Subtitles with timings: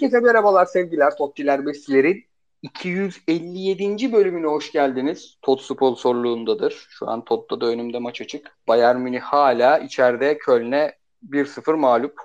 [0.00, 2.24] Herkese merhabalar sevgiler Tottiler Besilerin
[2.62, 4.12] 257.
[4.12, 5.38] bölümüne hoş geldiniz.
[5.42, 6.86] Tot sponsorluğundadır.
[6.90, 8.58] Şu an Tot'ta da önümde maç açık.
[8.68, 10.98] Bayern Münih hala içeride Köln'e
[11.30, 12.20] 1-0 mağlup.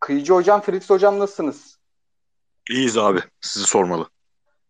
[0.00, 1.78] Kıyıcı hocam, Fritz hocam nasılsınız?
[2.70, 3.20] İyiyiz abi.
[3.40, 4.08] Sizi sormalı.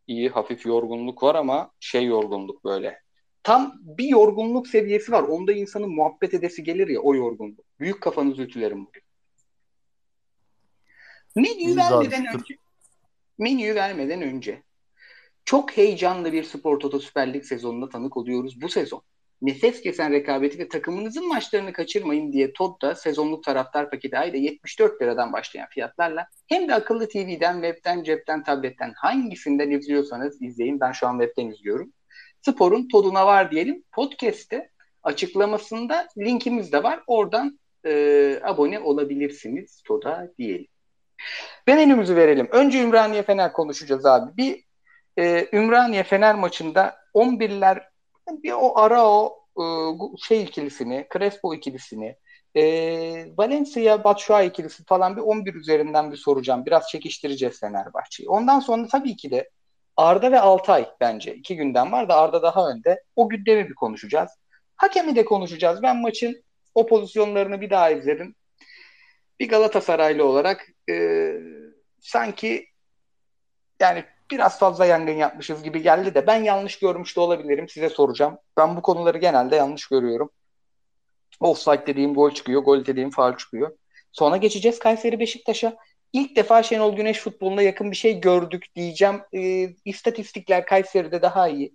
[0.06, 3.02] İyi, hafif yorgunluk var ama şey yorgunluk böyle.
[3.42, 5.22] Tam bir yorgunluk seviyesi var.
[5.22, 7.64] Onda insanın muhabbet edesi gelir ya o yorgunluk.
[7.80, 9.02] Büyük kafanızı ütülerim bugün.
[11.36, 12.54] Menüyü vermeden önce
[13.40, 14.62] menüyü vermeden önce
[15.44, 19.02] çok heyecanlı bir Spor Toto Süper Lig sezonuna tanık oluyoruz bu sezon.
[19.42, 25.32] Nefes kesen rekabeti ve takımınızın maçlarını kaçırmayın diye Todd'da sezonluk taraftar paketi ayda 74 liradan
[25.32, 30.80] başlayan fiyatlarla hem de akıllı TV'den, webten, cepten, tabletten hangisinden izliyorsanız izleyin.
[30.80, 31.92] Ben şu an webten izliyorum.
[32.42, 33.84] Sporun toduna var diyelim.
[33.92, 34.70] Podcast'te
[35.02, 37.00] açıklamasında linkimiz de var.
[37.06, 40.66] Oradan e, abone olabilirsiniz Toda diyelim.
[41.66, 42.48] Menümüzü verelim.
[42.50, 44.36] Önce Ümraniye Fener konuşacağız abi.
[44.36, 44.64] Bir
[45.18, 47.82] e, Ümraniye Fener maçında 11'ler
[48.42, 49.64] bir o ara o e,
[50.28, 52.16] şey ikilisini, Crespo ikilisini,
[52.54, 52.62] e,
[53.38, 56.66] Valencia Batshuayi ikilisi falan bir 11 üzerinden bir soracağım.
[56.66, 58.28] Biraz çekiştireceğiz Fenerbahçe'yi.
[58.28, 59.50] Ondan sonra tabii ki de
[59.96, 61.34] Arda ve Altay bence.
[61.34, 63.02] iki günden var da Arda daha önde.
[63.16, 64.30] O gündemi bir konuşacağız.
[64.76, 65.82] Hakemi de konuşacağız.
[65.82, 66.42] Ben maçın
[66.74, 68.34] o pozisyonlarını bir daha izledim
[69.40, 71.32] bir Galatasaraylı olarak e,
[72.00, 72.66] sanki
[73.80, 77.68] yani biraz fazla yangın yapmışız gibi geldi de ben yanlış görmüş de olabilirim.
[77.68, 78.38] Size soracağım.
[78.56, 80.30] Ben bu konuları genelde yanlış görüyorum.
[81.40, 83.76] Offside dediğim gol çıkıyor, gol dediğim faal çıkıyor.
[84.12, 85.76] Sonra geçeceğiz Kayseri Beşiktaş'a.
[86.12, 89.20] İlk defa Şenol Güneş futboluna yakın bir şey gördük diyeceğim.
[89.32, 91.74] E, istatistikler Kayseri'de daha iyi.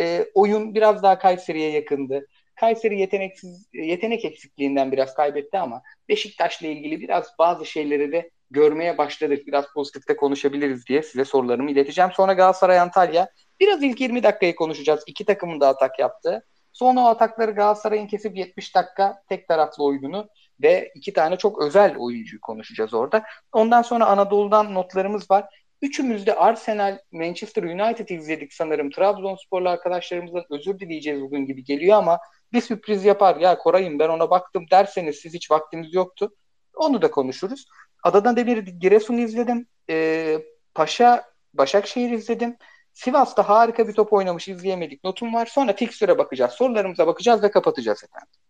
[0.00, 2.26] E, oyun biraz daha Kayseri'ye yakındı.
[2.54, 9.46] Kayseri yeteneksiz yetenek eksikliğinden biraz kaybetti ama Beşiktaş'la ilgili biraz bazı şeyleri de görmeye başladık.
[9.46, 12.10] Biraz pozitifte konuşabiliriz diye size sorularımı ileteceğim.
[12.14, 13.28] Sonra Galatasaray Antalya.
[13.60, 15.04] Biraz ilk 20 dakikayı konuşacağız.
[15.06, 16.44] İki takımın da atak yaptı.
[16.72, 20.28] Sonra o atakları Galatasaray'ın kesip 70 dakika tek taraflı oyununu
[20.62, 23.22] ve iki tane çok özel oyuncuyu konuşacağız orada.
[23.52, 25.44] Ondan sonra Anadolu'dan notlarımız var.
[25.82, 28.90] Üçümüz de Arsenal, Manchester United izledik sanırım.
[28.90, 32.18] Trabzonsporlu arkadaşlarımızdan özür dileyeceğiz bugün gibi geliyor ama
[32.54, 33.36] bir sürpriz yapar.
[33.36, 36.34] Ya Koray'ım ben ona baktım derseniz siz hiç vaktiniz yoktu.
[36.74, 37.66] Onu da konuşuruz.
[38.02, 39.66] Adana Demir Giresun'u izledim.
[39.90, 40.38] Ee,
[40.74, 42.56] Paşa Başakşehir izledim.
[42.92, 45.04] Sivas'ta harika bir top oynamış izleyemedik.
[45.04, 45.46] Notum var.
[45.46, 46.52] Sonra fikstüre bakacağız.
[46.52, 48.40] Sorularımıza bakacağız ve kapatacağız efendim.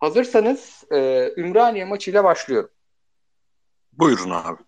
[0.00, 2.70] Hazırsanız e, Ümraniye maçıyla başlıyorum.
[3.92, 4.62] Buyurun abi.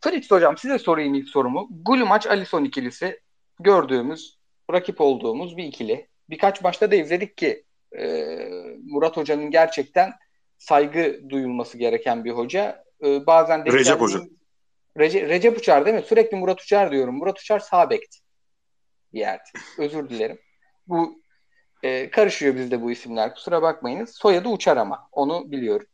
[0.00, 1.68] Fritz hocam size sorayım ilk sorumu.
[1.70, 3.20] Gulumaç Alison ikilisi
[3.60, 4.38] gördüğümüz,
[4.72, 7.64] rakip olduğumuz bir ikili birkaç maçta da izledik ki
[7.98, 8.26] e,
[8.84, 10.12] Murat Hoca'nın gerçekten
[10.58, 12.84] saygı duyulması gereken bir hoca.
[13.04, 14.20] E, bazen de Recep Hoca.
[14.98, 16.02] Rece, Recep Uçar değil mi?
[16.02, 17.16] Sürekli Murat Uçar diyorum.
[17.16, 18.18] Murat Uçar sağ bekti
[19.12, 19.42] bir yerde.
[19.78, 20.38] Özür dilerim.
[20.86, 21.22] Bu
[21.82, 23.34] e, karışıyor bizde bu isimler.
[23.34, 24.10] Kusura bakmayınız.
[24.14, 25.08] Soyadı Uçar ama.
[25.12, 25.86] Onu biliyorum.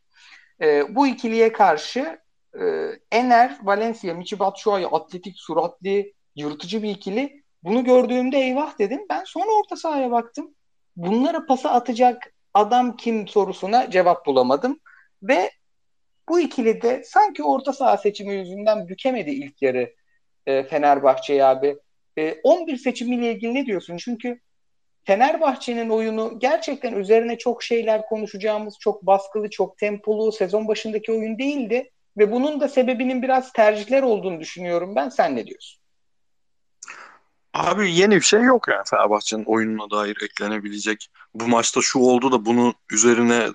[0.62, 2.20] E, bu ikiliye karşı
[2.60, 2.64] e,
[3.12, 6.04] Ener, Valencia, Michi Batshuayi atletik, suratlı,
[6.36, 9.06] yırtıcı bir ikili bunu gördüğümde eyvah dedim.
[9.10, 10.54] Ben sonra orta sahaya baktım.
[10.96, 14.80] Bunlara pası atacak adam kim sorusuna cevap bulamadım.
[15.22, 15.50] Ve
[16.28, 19.94] bu ikili de sanki orta saha seçimi yüzünden bükemedi ilk yarı
[20.46, 21.76] e, Fenerbahçe'yi abi.
[22.18, 23.96] E, 11 seçimiyle ilgili ne diyorsun?
[23.96, 24.40] Çünkü
[25.04, 31.90] Fenerbahçe'nin oyunu gerçekten üzerine çok şeyler konuşacağımız, çok baskılı, çok tempolu sezon başındaki oyun değildi.
[32.18, 35.08] Ve bunun da sebebinin biraz tercihler olduğunu düşünüyorum ben.
[35.08, 35.85] Sen ne diyorsun?
[37.56, 41.10] Abi yeni bir şey yok yani Fenerbahçe'nin oyununa dair eklenebilecek.
[41.34, 43.48] Bu maçta şu oldu da bunu üzerine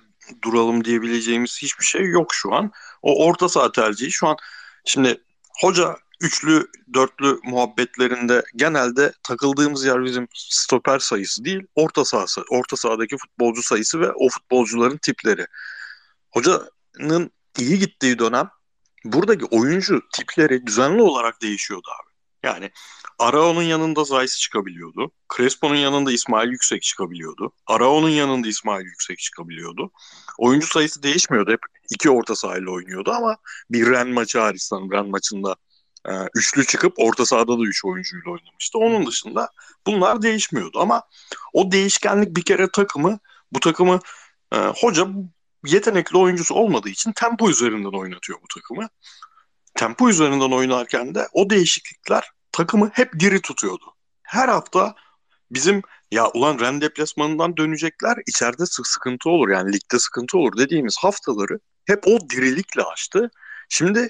[0.44, 2.72] duralım diyebileceğimiz hiçbir şey yok şu an.
[3.02, 4.38] O orta saha tercihi şu an
[4.86, 5.22] şimdi
[5.62, 13.18] hoca üçlü dörtlü muhabbetlerinde genelde takıldığımız yer bizim stoper sayısı değil orta sahası orta sahadaki
[13.18, 15.46] futbolcu sayısı ve o futbolcuların tipleri.
[16.32, 18.50] Hocanın iyi gittiği dönem
[19.06, 22.11] buradaki oyuncu tipleri düzenli olarak değişiyordu abi.
[22.44, 22.72] Yani
[23.20, 25.12] Arao'nun yanında Zayis çıkabiliyordu.
[25.38, 27.52] Crespo'nun yanında İsmail Yüksek çıkabiliyordu.
[27.68, 29.92] Arao'nun yanında İsmail Yüksek çıkabiliyordu.
[30.38, 31.52] Oyuncu sayısı değişmiyordu.
[31.52, 31.60] Hep
[31.90, 33.38] iki orta sahayla oynuyordu ama
[33.70, 35.56] bir Ren maçı hariç sanırım Ren maçında
[36.10, 38.78] e, üçlü çıkıp orta sahada da üç oyuncuyla oynamıştı.
[38.78, 39.50] Onun dışında
[39.88, 41.04] bunlar değişmiyordu ama
[41.54, 43.20] o değişkenlik bir kere takımı
[43.52, 44.00] bu takımı
[44.54, 45.08] e, hoca
[45.66, 48.90] yetenekli oyuncusu olmadığı için tempo üzerinden oynatıyor bu takımı
[49.82, 53.86] tempo üzerinden oynarken de o değişiklikler takımı hep diri tutuyordu.
[54.24, 54.96] Her hafta
[55.52, 55.82] bizim
[56.12, 62.08] ya ulan Ren deplasmanından dönecekler içeride sıkıntı olur yani ligde sıkıntı olur dediğimiz haftaları hep
[62.08, 63.32] o dirilikle açtı.
[63.70, 64.10] Şimdi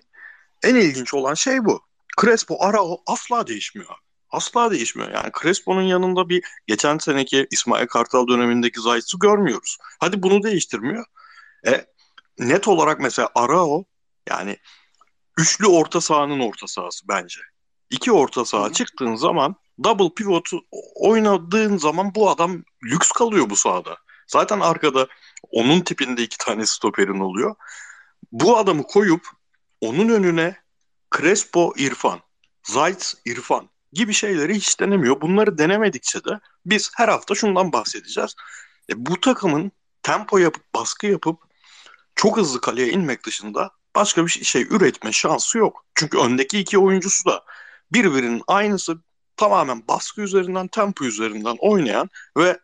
[0.64, 1.82] en ilginç olan şey bu.
[2.22, 3.96] Crespo, Arao asla değişmiyor.
[4.30, 5.12] Asla değişmiyor.
[5.12, 9.78] Yani Crespo'nun yanında bir geçen seneki İsmail Kartal dönemindeki Zayt'sı görmüyoruz.
[10.00, 11.06] Hadi bunu değiştirmiyor.
[11.68, 11.86] E,
[12.40, 13.86] net olarak mesela Arao
[14.30, 14.58] yani
[15.42, 17.40] üçlü orta sahanın orta sahası bence.
[17.90, 18.74] İki orta saha Hı.
[18.74, 20.50] çıktığın zaman double pivot
[20.96, 23.98] oynadığın zaman bu adam lüks kalıyor bu sahada.
[24.28, 25.08] Zaten arkada
[25.52, 27.56] onun tipinde iki tane stoperin oluyor.
[28.32, 29.28] Bu adamı koyup
[29.82, 30.56] onun önüne
[31.18, 32.20] Crespo İrfan,
[32.64, 35.22] Zayt İrfan gibi şeyleri hiç denemiyor.
[35.22, 38.36] Bunları denemedikçe de biz her hafta şundan bahsedeceğiz.
[38.90, 39.72] E, bu takımın
[40.04, 41.40] tempo yapıp baskı yapıp
[42.16, 45.86] çok hızlı kaleye inmek dışında başka bir şey üretme şansı yok.
[45.96, 47.44] Çünkü öndeki iki oyuncusu da
[47.94, 48.98] birbirinin aynısı
[49.38, 52.60] tamamen baskı üzerinden, tempo üzerinden oynayan ve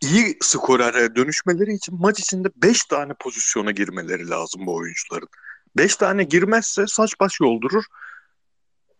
[0.00, 5.28] iyi skorere dönüşmeleri için maç içinde 5 tane pozisyona girmeleri lazım bu oyuncuların.
[5.76, 7.84] 5 tane girmezse saç baş yoldurur.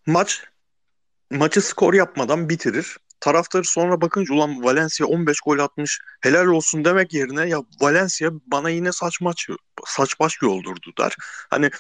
[0.06, 0.44] Maç
[1.30, 2.98] maçı skor yapmadan bitirir.
[3.22, 8.70] Taraftarı sonra bakınca ulan Valencia 15 gol atmış helal olsun demek yerine ya Valencia bana
[8.70, 9.48] yine saç maç
[9.86, 11.16] saç baş yoldurdu der.
[11.50, 11.70] Hani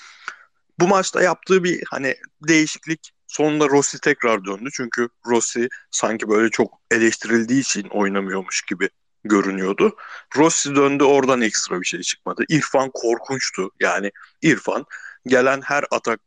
[0.80, 2.16] bu maçta yaptığı bir hani
[2.48, 4.70] değişiklik sonunda Rossi tekrar döndü.
[4.72, 8.88] Çünkü Rossi sanki böyle çok eleştirildiği için oynamıyormuş gibi
[9.24, 9.96] görünüyordu.
[10.36, 12.44] Rossi döndü oradan ekstra bir şey çıkmadı.
[12.48, 13.70] İrfan korkunçtu.
[13.80, 14.10] Yani
[14.42, 14.84] İrfan
[15.26, 16.20] gelen her atak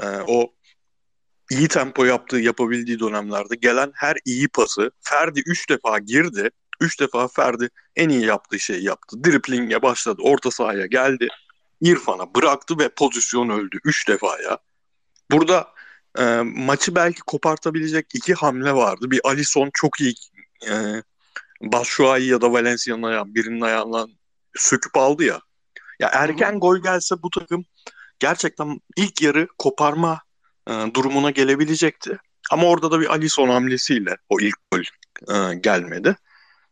[0.00, 0.52] e, o
[1.50, 6.50] iyi tempo yaptığı yapabildiği dönemlerde gelen her iyi pası Ferdi 3 defa girdi.
[6.80, 9.24] 3 defa Ferdi en iyi yaptığı şeyi yaptı.
[9.24, 10.22] Dripling'e başladı.
[10.24, 11.28] Orta sahaya geldi.
[11.80, 13.78] İrfan'a bıraktı ve pozisyon öldü.
[13.84, 14.58] 3 defa ya.
[15.30, 15.68] Burada
[16.18, 19.10] e, maçı belki kopartabilecek iki hamle vardı.
[19.10, 20.14] Bir Alisson çok iyi
[20.68, 21.02] e,
[21.60, 24.10] Batshuayi ya da Valencia'nın ayağı, birinin ayağından
[24.56, 25.40] söküp aldı ya.
[26.00, 27.64] Ya erken gol gelse bu takım
[28.18, 30.20] gerçekten ilk yarı koparma
[30.70, 32.18] e, durumuna gelebilecekti.
[32.50, 34.80] Ama orada da bir Alisson hamlesiyle o ilk gol
[35.34, 36.16] e, gelmedi.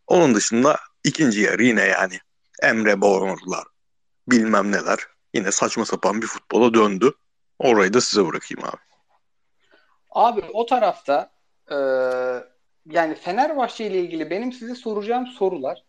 [0.07, 2.19] Onun dışında ikinci yarı yine yani
[2.63, 3.65] Emre Borlar
[4.29, 4.99] bilmem neler
[5.35, 7.13] yine saçma sapan bir futbola döndü.
[7.59, 8.81] Orayı da size bırakayım abi.
[10.11, 11.31] Abi o tarafta
[11.71, 11.77] e,
[12.87, 15.85] yani Fenerbahçe ile ilgili benim size soracağım sorular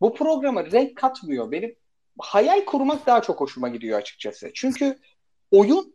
[0.00, 1.50] bu programa renk katmıyor.
[1.50, 1.76] Benim
[2.18, 4.50] hayal kurmak daha çok hoşuma gidiyor açıkçası.
[4.54, 4.98] Çünkü
[5.50, 5.94] oyun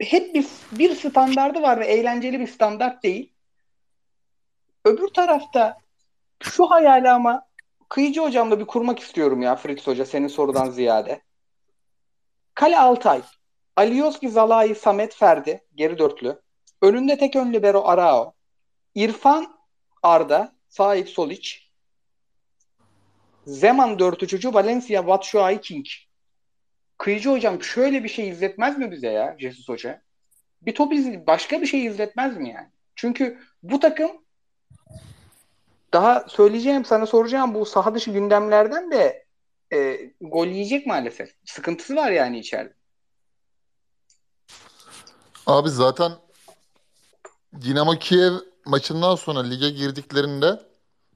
[0.00, 3.32] hep bir, bir standardı var ve eğlenceli bir standart değil.
[4.84, 5.78] Öbür tarafta
[6.42, 7.50] şu hayali ama
[7.88, 11.22] Kıyıcı hocamla bir kurmak istiyorum ya Fritz Hoca senin sorudan ziyade.
[12.54, 13.22] Kale Altay.
[13.76, 15.64] Alioski, Zalai, Samet, Ferdi.
[15.74, 16.40] Geri dörtlü.
[16.82, 18.34] Önünde tek ön libero Arao.
[18.94, 19.60] İrfan
[20.02, 21.50] Arda, Sait Solic,
[23.46, 25.86] Zeman dört uçucu, Valencia, Batshuayi, King.
[27.00, 30.02] Kıyıcı hocam şöyle bir şey izletmez mi bize ya Jesus Hoca?
[30.62, 32.68] Bir top iz başka bir şey izletmez mi yani?
[32.96, 34.10] Çünkü bu takım
[35.92, 39.26] daha söyleyeceğim sana soracağım bu saha dışı gündemlerden de
[39.72, 41.34] e, gol yiyecek maalesef.
[41.44, 42.74] Sıkıntısı var yani içeride.
[45.46, 46.12] Abi zaten
[47.60, 48.32] Dinamo Kiev
[48.66, 50.60] maçından sonra lige girdiklerinde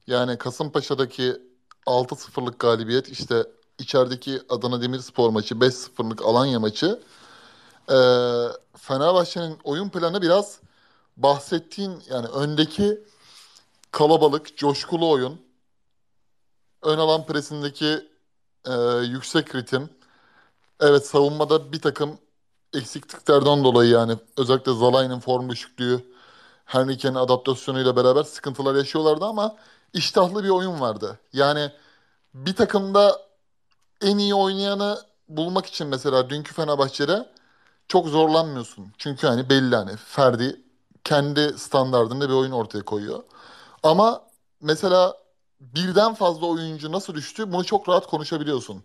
[0.07, 1.37] yani Kasımpaşa'daki
[1.87, 3.45] 6-0'lık galibiyet işte
[3.79, 7.03] içerideki Adana Demirspor maçı 5-0'lık Alanya maçı
[7.91, 7.97] e,
[8.77, 10.61] Fenerbahçe'nin oyun planı biraz
[11.17, 13.05] bahsettiğin yani öndeki
[13.91, 15.41] kalabalık, coşkulu oyun
[16.83, 18.09] ön alan presindeki
[18.67, 18.73] e,
[19.05, 19.91] yüksek ritim
[20.81, 22.19] evet savunmada bir takım
[22.75, 26.05] eksikliklerden dolayı yani özellikle Zalai'nin form düşüklüğü
[26.65, 29.57] Henrique'nin adaptasyonuyla beraber sıkıntılar yaşıyorlardı ama
[29.93, 31.19] iştahlı bir oyun vardı.
[31.33, 31.73] Yani
[32.35, 33.21] bir takımda
[34.05, 37.31] en iyi oynayanı bulmak için mesela dünkü Fenerbahçe'de
[37.89, 38.93] çok zorlanmıyorsun.
[38.99, 40.61] Çünkü hani belli hani Ferdi
[41.05, 43.23] kendi standartında bir oyun ortaya koyuyor.
[43.83, 44.23] Ama
[44.61, 45.15] mesela
[45.61, 48.85] birden fazla oyuncu nasıl düştü bunu çok rahat konuşabiliyorsun.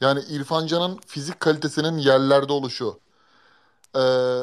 [0.00, 3.00] Yani İrfan Can'ın fizik kalitesinin yerlerde oluşu.
[3.96, 4.42] Ee,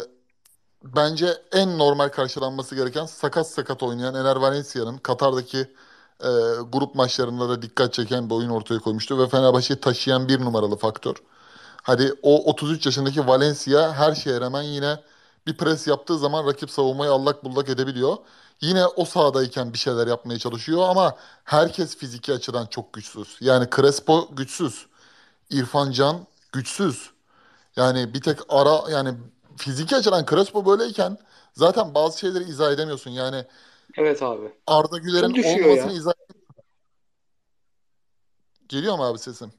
[0.84, 5.74] bence en normal karşılanması gereken sakat sakat oynayan Ener Valencia'nın Katar'daki
[6.20, 6.30] e,
[6.72, 11.16] grup maçlarında da dikkat çeken bir oyun ortaya koymuştu ve Fenerbahçe'yi taşıyan bir numaralı faktör.
[11.84, 15.00] Hadi o 33 yaşındaki Valencia her şeye rağmen yine
[15.48, 18.18] bir pres yaptığı zaman rakip savunmayı allak bullak edebiliyor.
[18.62, 23.38] Yine o sahadayken bir şeyler yapmaya çalışıyor ama herkes fiziki açıdan çok güçsüz.
[23.42, 24.86] Yani Crespo güçsüz.
[25.50, 27.10] İrfan Can güçsüz.
[27.76, 29.14] Yani bir tek ara yani
[29.58, 31.18] fiziki açıdan Crespo böyleyken
[31.54, 33.12] zaten bazı şeyleri izah edemiyorsun.
[33.12, 33.46] Yani
[33.98, 34.52] Evet abi.
[34.68, 35.24] Arda Güler'in
[35.64, 35.98] olmasını ya.
[35.98, 36.14] izah
[38.70, 39.54] Geliyor mu abi sesin?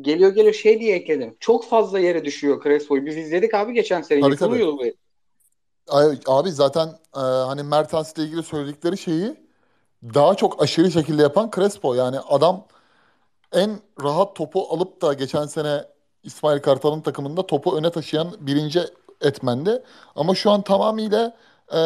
[0.00, 1.36] Geliyor geliyor şey diye ekledim.
[1.40, 3.06] Çok fazla yere düşüyor Crespo'yu.
[3.06, 4.20] Biz izledik abi geçen sene.
[4.20, 4.82] Tabii, Yıkılıyor bu.
[5.88, 9.36] Ay- Abi zaten e, hani Mertens'le ilgili söyledikleri şeyi
[10.14, 11.94] daha çok aşırı şekilde yapan Crespo.
[11.94, 12.66] Yani adam
[13.52, 15.84] en rahat topu alıp da geçen sene
[16.22, 18.80] İsmail Kartal'ın takımında topu öne taşıyan birinci
[19.20, 19.82] etmendi.
[20.14, 21.36] Ama şu an tamamıyla
[21.72, 21.78] e,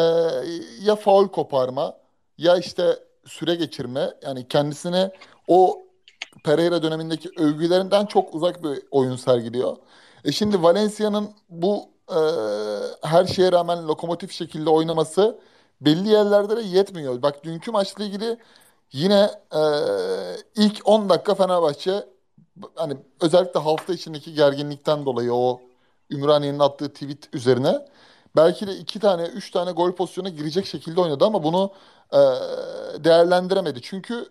[0.81, 1.97] ya faul koparma
[2.37, 5.11] ya işte süre geçirme yani kendisine
[5.47, 5.81] o
[6.43, 9.77] Pereira dönemindeki övgülerinden çok uzak bir oyun sergiliyor.
[10.25, 12.19] E şimdi Valencia'nın bu e,
[13.01, 15.39] her şeye rağmen lokomotif şekilde oynaması
[15.81, 17.21] belli yerlerde de yetmiyor.
[17.21, 18.37] Bak dünkü maçla ilgili
[18.91, 19.61] yine e,
[20.55, 22.05] ilk 10 dakika Fenerbahçe
[22.75, 25.61] hani özellikle hafta içindeki gerginlikten dolayı o
[26.11, 27.85] Ümraniye'nin attığı tweet üzerine
[28.35, 31.71] belki de iki tane, üç tane gol pozisyona girecek şekilde oynadı ama bunu
[32.13, 32.19] e,
[33.03, 33.81] değerlendiremedi.
[33.81, 34.29] Çünkü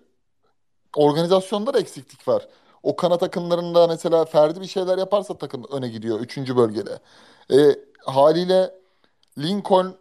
[0.96, 2.48] organizasyonda da eksiklik var.
[2.82, 6.98] O kanat akımlarında mesela Ferdi bir şeyler yaparsa takım öne gidiyor üçüncü bölgede.
[7.52, 7.56] E,
[8.04, 8.74] haliyle
[9.38, 9.94] Lincoln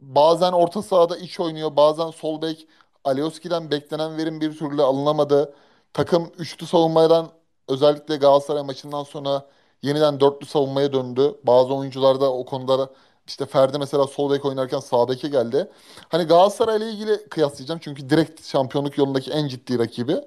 [0.00, 2.66] bazen orta sahada iç oynuyor, bazen sol bek.
[3.04, 5.54] Alioski'den beklenen verim bir türlü alınamadı.
[5.92, 7.28] Takım üçlü savunmadan
[7.68, 9.46] özellikle Galatasaray maçından sonra
[9.82, 11.34] yeniden dörtlü savunmaya döndü.
[11.44, 12.90] Bazı oyuncular da o konuda
[13.26, 15.70] işte Ferdi mesela sol bek oynarken sağ beke geldi.
[16.08, 20.20] Hani Galatasaray ile ilgili kıyaslayacağım çünkü direkt şampiyonluk yolundaki en ciddi rakibi.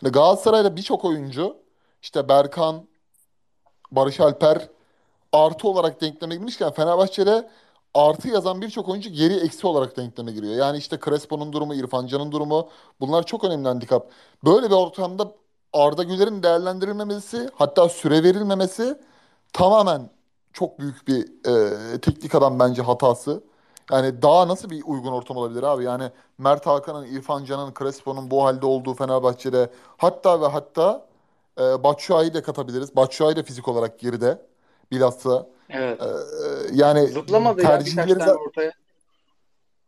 [0.00, 1.56] Hani Galatasaray'da birçok oyuncu
[2.02, 2.88] işte Berkan,
[3.92, 4.68] Barış Alper
[5.32, 7.50] artı olarak denkleme girmişken Fenerbahçe'de
[7.94, 10.54] artı yazan birçok oyuncu geri eksi olarak denkleme giriyor.
[10.54, 12.68] Yani işte Crespo'nun durumu, İrfan Can'ın durumu
[13.00, 14.10] bunlar çok önemli handikap.
[14.44, 15.32] Böyle bir ortamda
[15.72, 18.98] Arda Güler'in değerlendirilmemesi hatta süre verilmemesi
[19.52, 20.10] tamamen
[20.52, 21.22] çok büyük bir
[21.94, 23.42] e, teknik adam bence hatası.
[23.92, 25.84] Yani daha nasıl bir uygun ortam olabilir abi?
[25.84, 31.06] Yani Mert Hakan'ın, İrfan Can'ın, Crespo'nun bu halde olduğu Fenerbahçe'de hatta ve hatta
[31.60, 32.96] e, Batshuayi'yi de katabiliriz.
[32.96, 34.46] Batshuayi de fizik olarak geride.
[34.90, 36.02] Bilhassa Evet.
[36.02, 36.06] e,
[36.72, 38.72] yani Zıplamadı ya birkaç tane ortaya.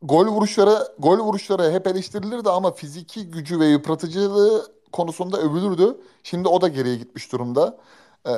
[0.02, 5.96] gol vuruşları gol vuruşları hep eleştirilirdi ama fiziki gücü ve yıpratıcılığı konusunda övülürdü.
[6.22, 7.78] Şimdi o da geriye gitmiş durumda.
[8.26, 8.30] Ee,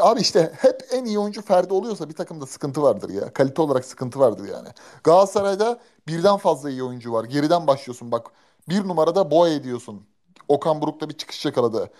[0.00, 3.32] abi işte hep en iyi oyuncu Ferdi oluyorsa bir takımda sıkıntı vardır ya.
[3.32, 4.68] Kalite olarak sıkıntı vardır yani.
[5.04, 7.24] Galatasaray'da birden fazla iyi oyuncu var.
[7.24, 8.26] Geriden başlıyorsun bak.
[8.68, 10.06] Bir numarada Boye ediyorsun.
[10.48, 11.90] Okan Buruk'ta bir çıkış yakaladı.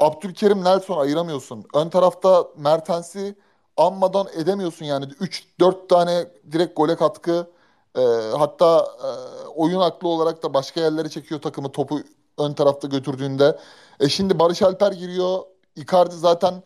[0.00, 1.64] Abdülkerim Nelson ayıramıyorsun.
[1.74, 3.34] Ön tarafta Mertens'i
[3.76, 5.04] anmadan edemiyorsun yani.
[5.04, 7.50] 3-4 tane direkt gole katkı.
[7.96, 8.00] Ee,
[8.38, 9.08] hatta e,
[9.48, 12.00] oyun aklı olarak da başka yerlere çekiyor takımı topu
[12.38, 13.58] ön tarafta götürdüğünde.
[14.00, 15.38] E şimdi Barış Alper giriyor.
[15.76, 16.62] Icardi zaten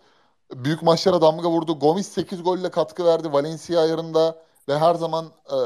[0.54, 1.78] büyük maçlara damga vurdu.
[1.78, 4.36] Gomis 8 golle katkı verdi Valencia ayarında
[4.68, 5.56] ve her zaman e,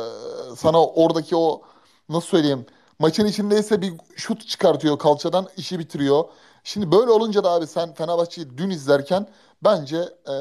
[0.56, 1.62] sana oradaki o
[2.08, 2.66] nasıl söyleyeyim
[2.98, 6.24] maçın içindeyse bir şut çıkartıyor kalçadan işi bitiriyor.
[6.64, 9.28] Şimdi böyle olunca da abi sen Fenerbahçe'yi dün izlerken
[9.64, 9.96] bence
[10.28, 10.34] e,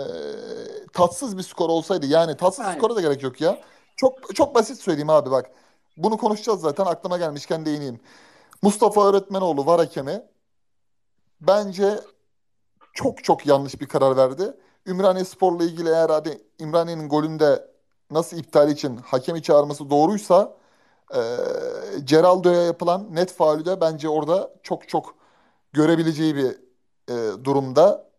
[0.93, 2.77] tatsız bir skor olsaydı yani tatsız Aynen.
[2.77, 3.59] skora da gerek yok ya.
[3.97, 5.51] Çok çok basit söyleyeyim abi bak.
[5.97, 7.99] Bunu konuşacağız zaten aklıma gelmişken değineyim.
[8.61, 10.23] Mustafa Öğretmenoğlu var hakemi.
[11.41, 11.99] Bence
[12.95, 14.57] çok çok yanlış bir karar verdi.
[14.87, 17.67] Ümraniye Spor'la ilgili eğer hadi Ümraniye'nin golünde
[18.11, 20.57] nasıl iptal için hakemi çağırması doğruysa
[21.15, 21.19] e,
[22.03, 25.15] Geraldo'ya yapılan net faulü de bence orada çok çok
[25.73, 26.57] görebileceği bir
[27.09, 28.09] e, durumda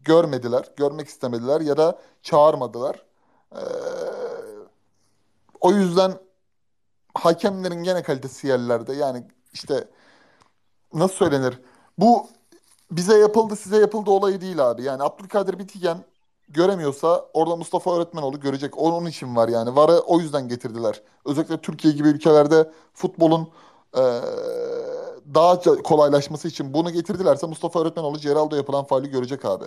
[0.00, 3.04] görmediler, görmek istemediler ya da çağırmadılar.
[3.52, 3.62] E,
[5.60, 6.12] o yüzden
[7.14, 8.92] hakemlerin gene kalitesi yerlerde.
[8.92, 9.88] Yani işte
[10.92, 11.60] nasıl söylenir?
[11.98, 12.28] Bu
[12.90, 14.82] bize yapıldı size yapıldı olayı değil abi.
[14.82, 16.04] Yani Abdülkadir Bitigen
[16.48, 18.78] göremiyorsa orada Mustafa Öğretmenoğlu görecek.
[18.78, 19.76] Onun için var yani.
[19.76, 21.02] VAR'ı o yüzden getirdiler.
[21.24, 23.48] Özellikle Türkiye gibi ülkelerde futbolun
[23.96, 24.02] e,
[25.34, 29.64] daha kolaylaşması için bunu getirdilerse Mustafa Öğretmenoğlu Geraldo yapılan faali görecek abi.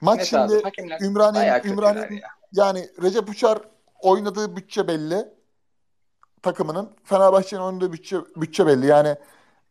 [0.00, 0.62] Maç Net şimdi
[1.00, 2.28] Ümraniye, Ümraniye ya.
[2.52, 3.58] yani Recep Uçar
[4.02, 5.28] oynadığı bütçe belli
[6.42, 6.90] takımının.
[7.04, 8.86] Fenerbahçe'nin oynadığı bütçe, bütçe belli.
[8.86, 9.16] Yani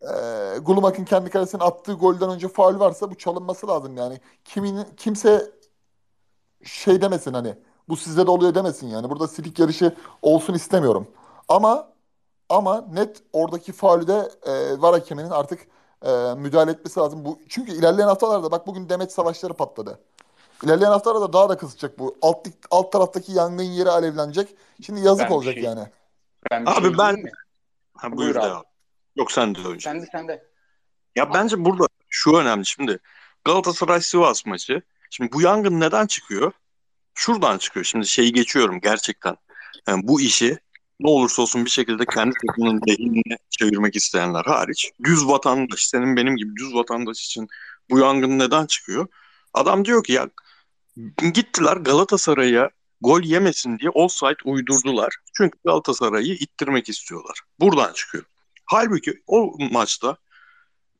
[0.03, 4.19] e, Gulumak'ın kendi kalesine attığı golden önce faul varsa bu çalınması lazım yani.
[4.45, 5.51] Kimin kimse
[6.63, 7.55] şey demesin hani
[7.89, 9.09] bu sizde de oluyor demesin yani.
[9.09, 11.07] Burada silik yarışı olsun istemiyorum.
[11.49, 11.87] Ama
[12.49, 15.67] ama net oradaki faulü de e, var hakeminin artık
[16.05, 17.25] e, müdahale etmesi lazım.
[17.25, 19.99] Bu çünkü ilerleyen haftalarda bak bugün demet savaşları patladı.
[20.63, 22.15] İlerleyen haftalarda daha da kızacak bu.
[22.21, 24.55] Alt, alt taraftaki yangın yeri alevlenecek.
[24.81, 25.87] Şimdi yazık Ben olacak şey- yani.
[26.51, 27.23] Ben Abi şey ben-?
[27.97, 28.45] Ha, Buyur buyur abi.
[28.45, 28.65] abi.
[29.15, 29.89] Yok sen de önce.
[29.89, 30.43] Sen de sen de.
[31.15, 32.99] Ya bence burada şu önemli şimdi.
[33.45, 34.81] Galatasaray Sivas maçı.
[35.09, 36.51] Şimdi bu yangın neden çıkıyor?
[37.15, 37.85] Şuradan çıkıyor.
[37.85, 39.35] Şimdi şeyi geçiyorum gerçekten.
[39.87, 40.57] Yani bu işi
[40.99, 46.35] ne olursa olsun bir şekilde kendi takımının lehine çevirmek isteyenler hariç düz vatandaş, senin benim
[46.35, 47.47] gibi düz vatandaş için
[47.89, 49.07] Bu yangın neden çıkıyor?
[49.53, 50.29] Adam diyor ki ya
[51.33, 52.69] gittiler Galatasaray'a
[53.01, 55.15] gol yemesin diye offside uydurdular.
[55.37, 57.41] Çünkü Galatasaray'ı ittirmek istiyorlar.
[57.59, 58.23] Buradan çıkıyor.
[58.73, 60.17] Halbuki o maçta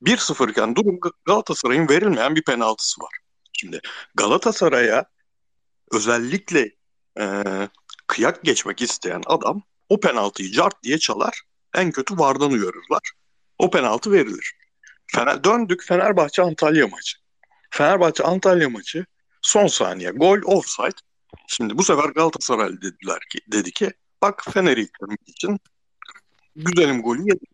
[0.02, 3.12] 1-0 iken durum Galatasaray'ın verilmeyen bir penaltısı var.
[3.54, 3.82] Şimdi
[4.16, 5.06] Galatasaray'a
[5.92, 6.72] özellikle
[7.20, 7.44] e,
[8.08, 11.42] kıyak geçmek isteyen adam o penaltıyı cart diye çalar.
[11.76, 13.12] En kötü vardan uyarırlar.
[13.58, 14.54] O penaltı verilir.
[15.08, 17.18] Fener, döndük Fenerbahçe Antalya maçı.
[17.70, 19.06] Fenerbahçe Antalya maçı
[19.42, 21.02] son saniye gol offside.
[21.48, 24.90] Şimdi bu sefer Galatasaray dediler ki dedi ki bak Fener'i
[25.28, 25.60] için
[26.56, 27.53] güzelim golü yedi.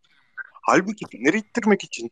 [0.62, 2.12] Halbuki Fener'i ittirmek için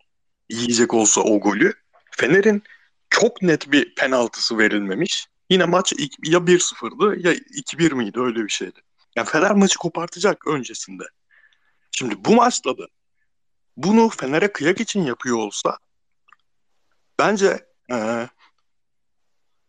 [0.50, 1.74] yiyecek olsa o golü
[2.12, 2.64] Fener'in
[3.10, 5.28] çok net bir penaltısı verilmemiş.
[5.50, 8.80] Yine maç ya 1-0'dı ya 2-1 miydi öyle bir şeydi.
[9.16, 11.04] Yani Fener maçı kopartacak öncesinde.
[11.92, 12.88] Şimdi bu maçta da
[13.78, 15.78] bunu Fener'e kıyak için yapıyor olsa
[17.20, 18.28] bence e,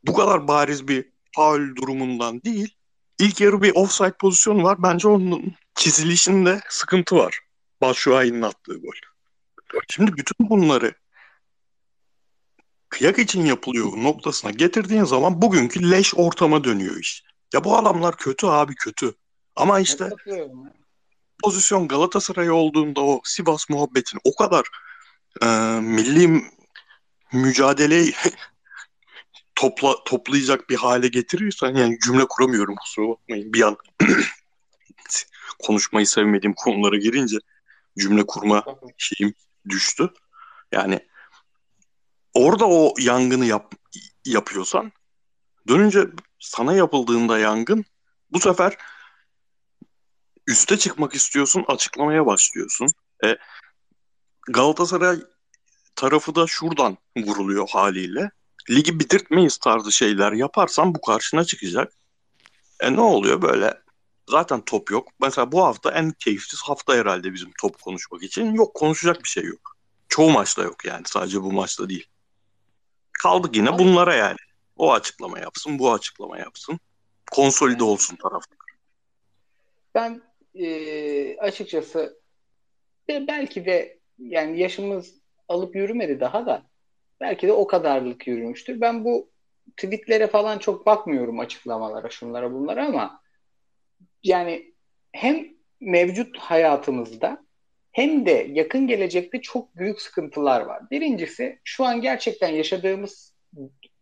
[0.06, 2.74] bu kadar bariz bir faul durumundan değil
[3.18, 4.82] ilk yarı bir offside pozisyonu var.
[4.82, 7.40] Bence onun çizilişinde sıkıntı var.
[7.80, 8.92] Başşuay'ın attığı gol.
[9.90, 10.94] Şimdi bütün bunları
[12.88, 17.24] kıyak için yapılıyor noktasına getirdiğin zaman bugünkü leş ortama dönüyor iş.
[17.54, 19.14] Ya bu adamlar kötü abi kötü.
[19.56, 20.10] Ama işte
[21.42, 24.66] pozisyon Galatasaray olduğunda o Sivas muhabbetini o kadar
[25.42, 25.46] e,
[25.80, 26.42] milli
[27.32, 28.14] mücadeleyi
[29.54, 33.76] topla, toplayacak bir hale getiriyorsan yani cümle kuramıyorum kusura bakmayın bir an
[35.58, 37.38] konuşmayı sevmediğim konulara girince
[37.98, 38.64] cümle kurma
[38.98, 39.34] şeyim
[39.68, 40.10] düştü.
[40.72, 41.08] Yani
[42.34, 43.74] orada o yangını yap,
[44.24, 44.92] yapıyorsan
[45.68, 46.06] dönünce
[46.38, 47.84] sana yapıldığında yangın
[48.30, 48.76] bu sefer
[50.46, 52.88] üste çıkmak istiyorsun açıklamaya başlıyorsun.
[53.24, 53.36] E,
[54.48, 55.18] Galatasaray
[55.96, 58.30] tarafı da şuradan vuruluyor haliyle.
[58.70, 61.92] Ligi bitirtmeyiz tarzı şeyler yaparsan bu karşına çıkacak.
[62.80, 63.82] E ne oluyor böyle?
[64.28, 65.08] Zaten top yok.
[65.20, 68.54] Mesela bu hafta en keyifsiz hafta herhalde bizim top konuşmak için.
[68.54, 69.76] Yok konuşacak bir şey yok.
[70.08, 72.06] Çoğu maçta yok yani sadece bu maçta değil.
[73.22, 74.36] Kaldık yine bunlara yani.
[74.76, 76.80] O açıklama yapsın, bu açıklama yapsın.
[77.30, 78.58] Konsolide olsun taraftar.
[79.94, 80.22] Ben
[80.54, 82.20] e, açıkçası
[83.08, 85.14] belki de yani yaşımız
[85.48, 86.62] alıp yürümedi daha da
[87.20, 88.80] belki de o kadarlık yürümüştür.
[88.80, 89.28] Ben bu
[89.76, 93.20] tweetlere falan çok bakmıyorum açıklamalara, şunlara bunlara ama
[94.22, 94.74] yani
[95.12, 95.46] hem
[95.80, 97.38] mevcut hayatımızda
[97.92, 100.90] hem de yakın gelecekte çok büyük sıkıntılar var.
[100.90, 103.34] Birincisi şu an gerçekten yaşadığımız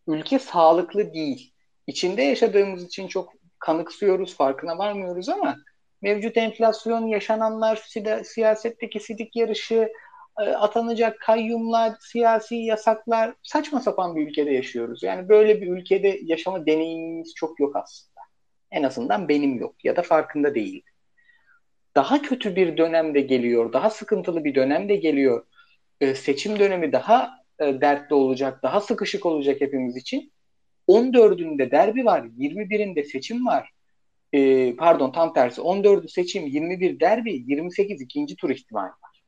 [0.06, 1.52] ülke sağlıklı değil.
[1.86, 5.56] İçinde yaşadığımız için çok kanıksıyoruz, farkına varmıyoruz ama
[6.02, 9.88] mevcut enflasyon, yaşananlar, si- siyasetteki sidik yarışı,
[10.40, 15.02] e, atanacak kayyumlar, siyasi yasaklar, saçma sapan bir ülkede yaşıyoruz.
[15.02, 18.15] Yani böyle bir ülkede yaşama deneyimimiz çok yok aslında.
[18.76, 20.82] En azından benim yok ya da farkında değil.
[21.94, 25.46] Daha kötü bir dönemde geliyor, daha sıkıntılı bir dönemde geliyor.
[26.00, 30.32] E, seçim dönemi daha e, dertli olacak, daha sıkışık olacak hepimiz için.
[30.88, 33.70] 14'ünde derbi var, 21'inde seçim var.
[34.32, 39.22] E, pardon tam tersi 14'ü seçim, 21 derbi, 28 ikinci tur ihtimali var.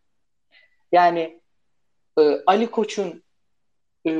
[0.92, 1.40] Yani
[2.18, 3.22] e, Ali Koç'un
[4.06, 4.10] e,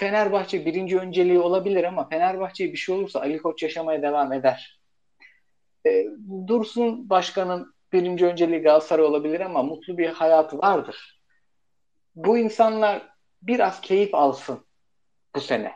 [0.00, 4.80] Fenerbahçe birinci önceliği olabilir ama Fenerbahçe'ye bir şey olursa Ali Koç yaşamaya devam eder.
[5.86, 6.06] E,
[6.46, 11.20] Dursun Başkan'ın birinci önceliği Galatasaray olabilir ama mutlu bir hayatı vardır.
[12.14, 13.08] Bu insanlar
[13.42, 14.66] biraz keyif alsın
[15.34, 15.72] bu sene.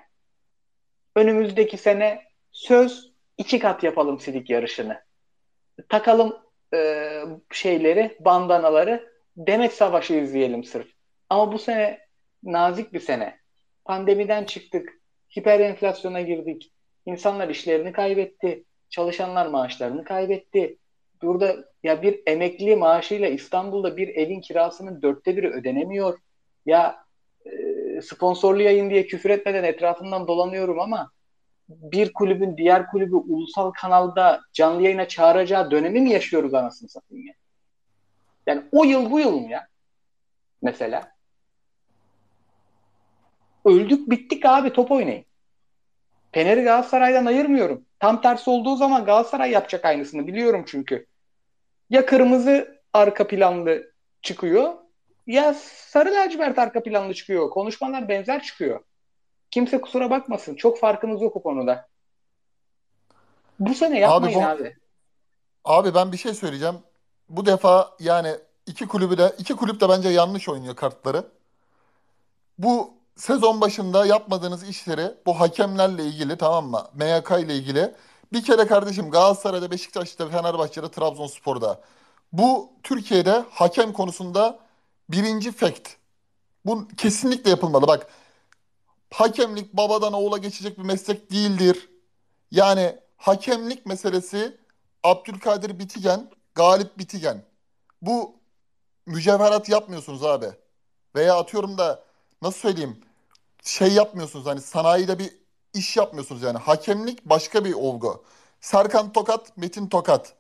[1.17, 5.01] Önümüzdeki sene söz iki kat yapalım sidik yarışını.
[5.89, 6.37] Takalım
[6.75, 7.21] e,
[7.53, 10.89] şeyleri, bandanaları Demet Savaşı izleyelim sırf.
[11.31, 12.01] Ama bu sene
[12.43, 13.44] nazik bir sene.
[13.85, 15.01] Pandemiden çıktık.
[15.37, 16.73] Hiper enflasyona girdik.
[17.07, 18.65] İnsanlar işlerini kaybetti.
[18.91, 20.79] Çalışanlar maaşlarını kaybetti.
[21.23, 26.19] Burada ya bir emekli maaşıyla İstanbul'da bir evin kirasının dörtte biri ödenemiyor.
[26.67, 27.05] Ya
[27.47, 27.51] e,
[28.03, 31.11] sponsorlu yayın diye küfür etmeden etrafından dolanıyorum ama
[31.69, 37.35] bir kulübün diğer kulübü ulusal kanalda canlı yayına çağıracağı dönemi mi yaşıyoruz anasını satayım ya?
[38.47, 39.67] Yani o yıl bu yıl mı ya?
[40.63, 41.14] Mesela.
[43.65, 45.25] Öldük bittik abi top oynayın.
[46.33, 47.85] Fener'i Galatasaray'dan ayırmıyorum.
[47.99, 51.07] Tam tersi olduğu zaman Galatasaray yapacak aynısını biliyorum çünkü.
[51.91, 54.75] Ya kırmızı arka planlı çıkıyor
[55.27, 57.51] ya sarı lacivert arka planlı çıkıyor.
[57.51, 58.81] Konuşmalar benzer çıkıyor.
[59.51, 60.55] Kimse kusura bakmasın.
[60.55, 61.89] Çok farkımız yok o konuda.
[63.61, 64.63] Bu sene yapmayın abi.
[64.65, 64.77] Bu, abi.
[65.65, 66.75] abi ben bir şey söyleyeceğim.
[67.29, 68.31] Bu defa yani
[68.67, 71.25] iki kulübü de iki kulüp de bence yanlış oynuyor kartları.
[72.59, 76.89] bu sezon başında yapmadığınız işleri bu hakemlerle ilgili tamam mı?
[76.95, 77.95] MYK ile ilgili
[78.33, 81.81] bir kere kardeşim Galatasaray'da, Beşiktaş'ta, Fenerbahçe'de, Trabzonspor'da
[82.33, 84.59] bu Türkiye'de hakem konusunda
[85.09, 85.91] birinci fact.
[86.67, 87.87] Bu kesinlikle yapılmalı.
[87.87, 88.07] Bak
[89.11, 91.89] hakemlik babadan oğula geçecek bir meslek değildir.
[92.51, 94.57] Yani hakemlik meselesi
[95.03, 97.45] Abdülkadir Bitigen, Galip Bitigen.
[98.03, 98.37] Bu
[99.07, 100.47] mücevherat yapmıyorsunuz abi.
[101.15, 102.04] Veya atıyorum da
[102.45, 103.01] nasıl söyleyeyim
[103.63, 105.33] şey yapmıyorsunuz hani sanayide bir
[105.75, 106.59] iş yapmıyorsunuz yani.
[106.59, 108.25] Hakemlik başka bir olgu.
[108.61, 110.35] Serkan Tokat, Metin Tokat.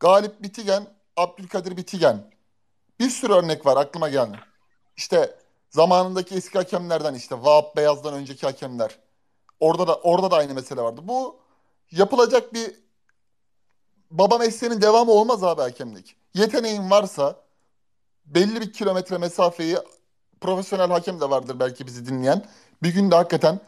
[0.00, 2.30] Galip Bitigen, Abdülkadir Bitigen.
[3.00, 4.40] Bir sürü örnek var aklıma geldi.
[4.96, 5.38] İşte
[5.70, 8.98] zamanındaki eski hakemlerden işte Vahap Beyaz'dan önceki hakemler.
[9.60, 11.00] Orada da orada da aynı mesele vardı.
[11.04, 11.40] Bu
[11.90, 12.74] yapılacak bir
[14.10, 16.16] baba mesleğinin devamı olmaz abi hakemlik.
[16.34, 17.36] Yeteneğin varsa
[18.26, 19.78] belli bir kilometre mesafeyi
[20.44, 22.44] profesyonel hakem de vardır belki bizi dinleyen.
[22.82, 23.60] Bir gün de hakikaten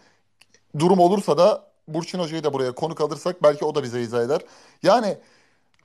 [0.78, 4.40] durum olursa da Burçin Hoca'yı da buraya konuk alırsak belki o da bize izah eder.
[4.82, 5.18] Yani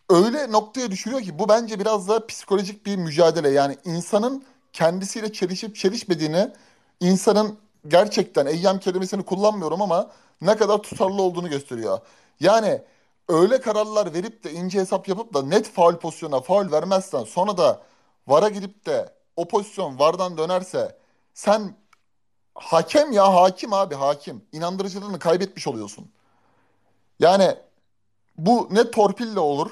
[0.09, 3.49] öyle noktaya düşürüyor ki bu bence biraz da psikolojik bir mücadele.
[3.49, 6.51] Yani insanın kendisiyle çelişip çelişmediğini,
[6.99, 11.99] insanın gerçekten eyyam kelimesini kullanmıyorum ama ne kadar tutarlı olduğunu gösteriyor.
[12.39, 12.81] Yani
[13.29, 17.81] öyle kararlar verip de ince hesap yapıp da net faul pozisyona faul vermezsen sonra da
[18.27, 20.97] VAR'a gidip de o pozisyon VAR'dan dönerse
[21.33, 21.75] sen
[22.55, 24.45] hakem ya hakim abi hakim.
[24.51, 26.11] İnandırıcılığını kaybetmiş oluyorsun.
[27.19, 27.55] Yani
[28.37, 29.71] bu ne torpille olur.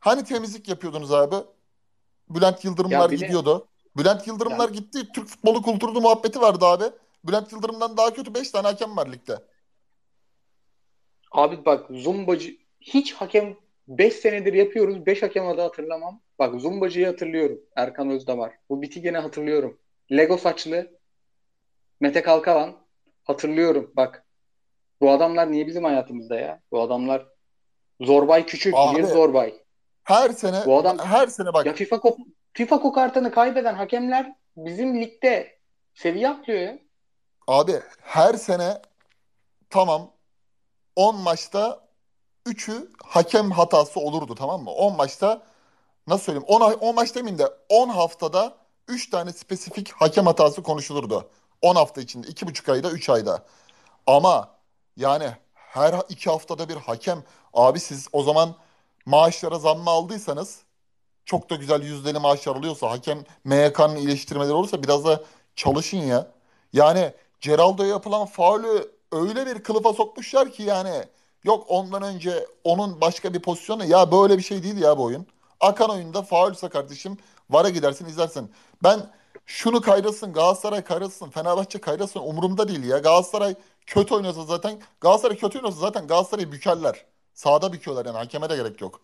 [0.00, 1.36] Hani temizlik yapıyordunuz abi?
[2.30, 3.66] Bülent Yıldırımlar de gidiyordu.
[3.96, 5.08] Bülent Yıldırımlar yani gitti.
[5.14, 6.84] Türk futbolu kulturdu muhabbeti vardı abi.
[7.24, 9.38] Bülent Yıldırım'dan daha kötü 5 tane hakem var ligde.
[11.32, 13.56] abi bak Zumbacı hiç hakem
[13.88, 15.06] 5 senedir yapıyoruz.
[15.06, 16.20] 5 hakem adı hatırlamam.
[16.42, 17.60] Bak Zumbacı'yı hatırlıyorum.
[17.76, 18.52] Erkan Özdamar.
[18.70, 19.78] Bu Bitigen'i hatırlıyorum.
[20.12, 20.90] Lego saçlı
[22.00, 22.76] Mete Kalkavan
[23.24, 23.92] hatırlıyorum.
[23.96, 24.24] Bak
[25.00, 26.60] bu adamlar niye bizim hayatımızda ya?
[26.72, 27.26] Bu adamlar
[28.00, 29.54] Zorbay Küçük, bir Abi Zorbay.
[30.04, 32.18] her sene Bu adam her sene ya bak FIFA kop
[32.52, 35.58] FIFA kokartını kaybeden hakemler bizim ligde
[35.94, 36.78] seviye atlıyor ya.
[37.46, 38.82] abi her sene
[39.70, 40.10] tamam
[40.96, 41.88] 10 maçta
[42.46, 44.70] 3'ü hakem hatası olurdu tamam mı?
[44.70, 45.42] 10 maçta
[46.06, 48.54] nasıl söyleyeyim 10, 10 maç demeyeyim de 10 haftada
[48.88, 51.30] 3 tane spesifik hakem hatası konuşulurdu.
[51.62, 53.44] 10 hafta içinde 2,5 ayda 3 ayda.
[54.06, 54.50] Ama
[54.96, 58.54] yani her iki haftada bir hakem abi siz o zaman
[59.06, 60.62] maaşlara zammı aldıysanız
[61.24, 65.22] çok da güzel yüzdeli maaşlar alıyorsa hakem MYK'nın iyileştirmeleri olursa biraz da
[65.56, 66.26] çalışın ya.
[66.72, 71.04] Yani Geraldo'ya yapılan faulü öyle bir kılıfa sokmuşlar ki yani
[71.44, 75.26] yok ondan önce onun başka bir pozisyonu ya böyle bir şey değil ya bu oyun.
[75.62, 77.16] Akan oyunda faulse kardeşim
[77.50, 78.52] VAR'a gidersin izlersin.
[78.82, 79.10] Ben
[79.46, 82.98] şunu kayrasın Galatasaray kayrasın Fenerbahçe kayrasın umurumda değil ya.
[82.98, 83.54] Galatasaray
[83.86, 87.04] kötü oynasa zaten Galatasaray kötü oynasa zaten Galatasaray'ı bükerler.
[87.34, 89.00] Sağda büküyorlar yani hakeme de gerek yok.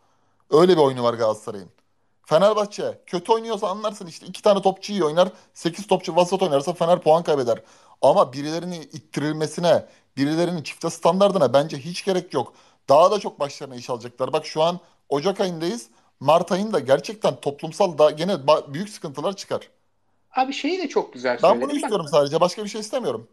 [0.50, 1.70] Öyle bir oyunu var Galatasaray'ın.
[2.26, 5.28] Fenerbahçe kötü oynuyorsa anlarsın işte iki tane topçu iyi oynar.
[5.54, 7.62] Sekiz topçu vasat oynarsa Fener puan kaybeder.
[8.02, 12.52] Ama birilerinin ittirilmesine, birilerinin çifte standardına bence hiç gerek yok.
[12.88, 14.32] Daha da çok başlarına iş alacaklar.
[14.32, 15.88] Bak şu an Ocak ayındayız.
[16.20, 18.36] Mart ayında gerçekten toplumsal da gene
[18.68, 19.68] büyük sıkıntılar çıkar.
[20.36, 21.68] Abi şeyi de çok güzel Ben bunu söyledin.
[21.68, 22.40] Bak istiyorum sadece.
[22.40, 23.28] Başka bir şey istemiyorum.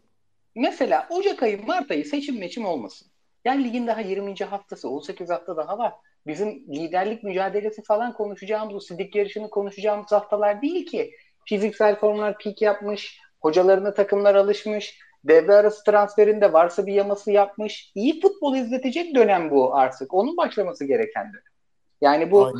[0.54, 3.08] mesela Ocak ayı, Mart ayı seçim meçim olmasın.
[3.44, 4.34] Yani ligin daha 20.
[4.34, 5.92] haftası, 18 hafta daha var.
[6.26, 11.10] Bizim liderlik mücadelesi falan konuşacağımız, o sidik yarışını konuşacağımız haftalar değil ki.
[11.44, 17.92] Fiziksel formlar pik yapmış, hocalarına takımlar alışmış, devre arası transferinde varsa bir yaması yapmış.
[17.94, 20.14] İyi futbol izletecek dönem bu artık.
[20.14, 21.55] Onun başlaması gereken dönem.
[22.00, 22.52] Yani bu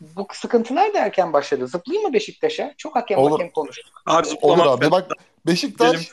[0.00, 1.68] bu sıkıntılar da erken başladı.
[1.68, 2.74] Zıplayayım mı Beşiktaş'a?
[2.76, 3.30] Çok hakem Olur.
[3.30, 4.02] hakem konuştuk.
[4.06, 4.90] Abi Olur abi.
[4.90, 5.10] Bak
[5.46, 6.10] Beşiktaş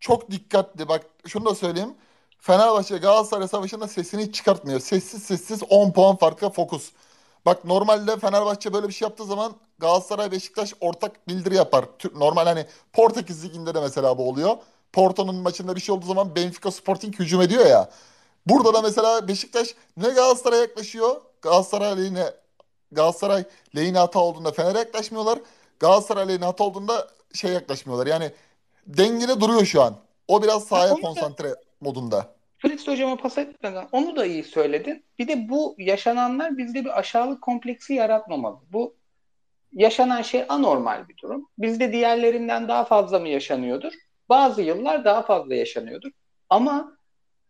[0.00, 0.88] çok dikkatli.
[0.88, 1.94] Bak şunu da söyleyeyim.
[2.38, 4.80] Fenerbahçe Galatasaray savaşında sesini hiç çıkartmıyor.
[4.80, 6.92] Sessiz sessiz 10 puan farkla fokus.
[7.46, 11.84] Bak normalde Fenerbahçe böyle bir şey yaptığı zaman Galatasaray Beşiktaş ortak bildiri yapar.
[12.14, 14.56] Normal hani Portekiz Ligi'nde de mesela bu oluyor.
[14.92, 17.90] Porto'nun maçında bir şey olduğu zaman Benfica Sporting hücum ediyor ya.
[18.46, 21.20] Burada da mesela Beşiktaş ne Galatasaray'a yaklaşıyor.
[21.42, 22.24] Galatasaray lehine
[22.92, 23.44] Galatasaray
[23.76, 25.38] lehine hata olduğunda Fener'e yaklaşmıyorlar.
[25.80, 28.06] Galatasaray lehine hata olduğunda şey yaklaşmıyorlar.
[28.06, 28.30] Yani
[28.86, 29.96] dengede duruyor şu an.
[30.28, 32.34] O biraz Ha, sahaya da konsantre modunda.
[32.58, 35.04] Fritz hocama pas etmeden onu da iyi söyledin.
[35.18, 38.56] Bir de bu yaşananlar bizde bir aşağılık kompleksi yaratmamalı.
[38.72, 38.94] Bu
[39.72, 41.48] yaşanan şey anormal bir durum.
[41.58, 43.92] Bizde diğerlerinden daha fazla mı yaşanıyordur?
[44.28, 46.10] Bazı yıllar daha fazla yaşanıyordur.
[46.50, 46.96] Ama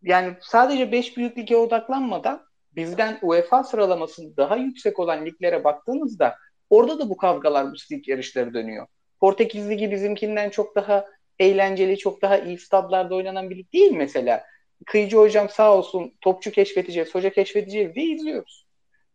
[0.03, 6.37] yani sadece 5 büyük lige odaklanmadan bizden UEFA sıralaması daha yüksek olan liglere baktığımızda
[6.71, 8.87] orada da bu kavgalar, bu sidik yarışları dönüyor.
[9.21, 11.05] Portekiz Ligi bizimkinden çok daha
[11.39, 14.45] eğlenceli, çok daha iyi stadlarda oynanan bir lig değil mesela.
[14.87, 18.67] Kıyıcı hocam sağ olsun topçu keşfedeceğiz, hoca keşfedeceğiz diye izliyoruz.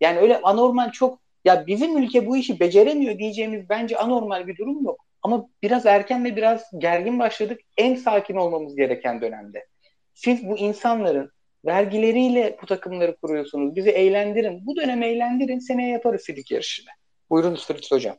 [0.02, 4.86] Yani öyle anormal çok ya bizim ülke bu işi beceremiyor diyeceğimiz bence anormal bir durum
[4.86, 5.06] yok.
[5.22, 7.62] Ama biraz erken ve biraz gergin başladık.
[7.78, 9.66] En sakin olmamız gereken dönemde.
[10.14, 11.32] Siz bu insanların
[11.66, 13.76] vergileriyle bu takımları kuruyorsunuz.
[13.76, 14.66] Bizi eğlendirin.
[14.66, 15.60] Bu dönem eğlendirin.
[15.60, 16.90] Seneye yaparız sidik yarışını.
[17.30, 18.18] Buyurun Fritz Hocam.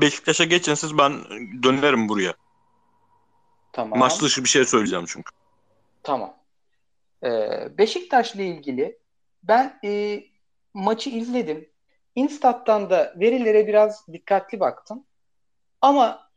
[0.00, 1.12] Beşiktaş'a geçin siz ben
[1.62, 2.34] dönerim buraya.
[3.72, 3.98] Tamam.
[3.98, 5.32] Maç dışı bir şey söyleyeceğim çünkü.
[6.02, 6.36] Tamam.
[7.24, 8.98] Ee, Beşiktaş'la ilgili
[9.42, 10.20] ben e,
[10.74, 11.68] maçı izledim.
[12.14, 15.04] Instat'tan da verilere biraz dikkatli baktım.
[15.80, 16.30] Ama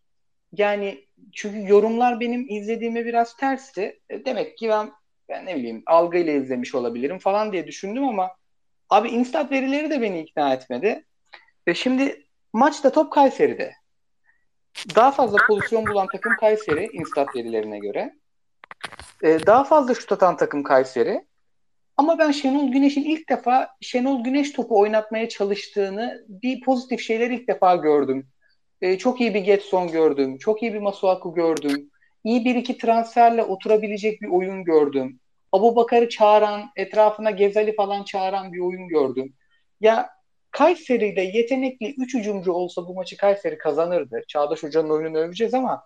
[0.52, 4.00] yani çünkü yorumlar benim izlediğime biraz tersti.
[4.10, 4.92] E, demek ki ben,
[5.30, 8.32] ben ne bileyim algıyla izlemiş olabilirim falan diye düşündüm ama
[8.90, 11.06] abi Instat verileri de beni ikna etmedi.
[11.68, 13.74] Ve şimdi maçta top Kayseri'de.
[14.96, 18.14] Daha fazla pozisyon bulan takım Kayseri Instat verilerine göre.
[19.24, 21.26] Ee, daha fazla şut atan takım Kayseri.
[21.98, 27.48] Ama ben Şenol Güneş'in ilk defa Şenol Güneş topu oynatmaya çalıştığını bir pozitif şeyler ilk
[27.48, 28.28] defa gördüm.
[28.82, 30.38] Ee, çok iyi bir Getson gördüm.
[30.38, 31.92] Çok iyi bir Masuaku gördüm.
[32.24, 35.20] İyi bir iki transferle oturabilecek bir oyun gördüm.
[35.52, 39.34] Abu Bakar'ı çağıran, etrafına Gezali falan çağıran bir oyun gördüm.
[39.82, 40.10] Ya
[40.52, 44.22] Kayseri'de yetenekli 3 hücumcu olsa bu maçı Kayseri kazanırdı.
[44.28, 45.84] Çağdaş Hoca'nın oyununu öveceğiz ama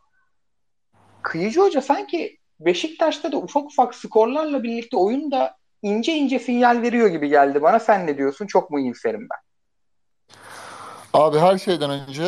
[1.21, 7.29] Kıyıcı Hoca sanki Beşiktaş'ta da ufak ufak skorlarla birlikte oyunda ince ince sinyal veriyor gibi
[7.29, 7.79] geldi bana.
[7.79, 8.47] Sen ne diyorsun?
[8.47, 9.39] Çok mu iyimserim ben?
[11.13, 12.23] Abi her şeyden önce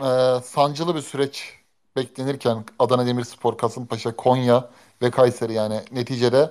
[0.00, 1.54] e, sancılı bir süreç
[1.96, 4.70] beklenirken Adana Demirspor, Kasımpaşa, Konya
[5.02, 6.50] ve Kayseri yani neticede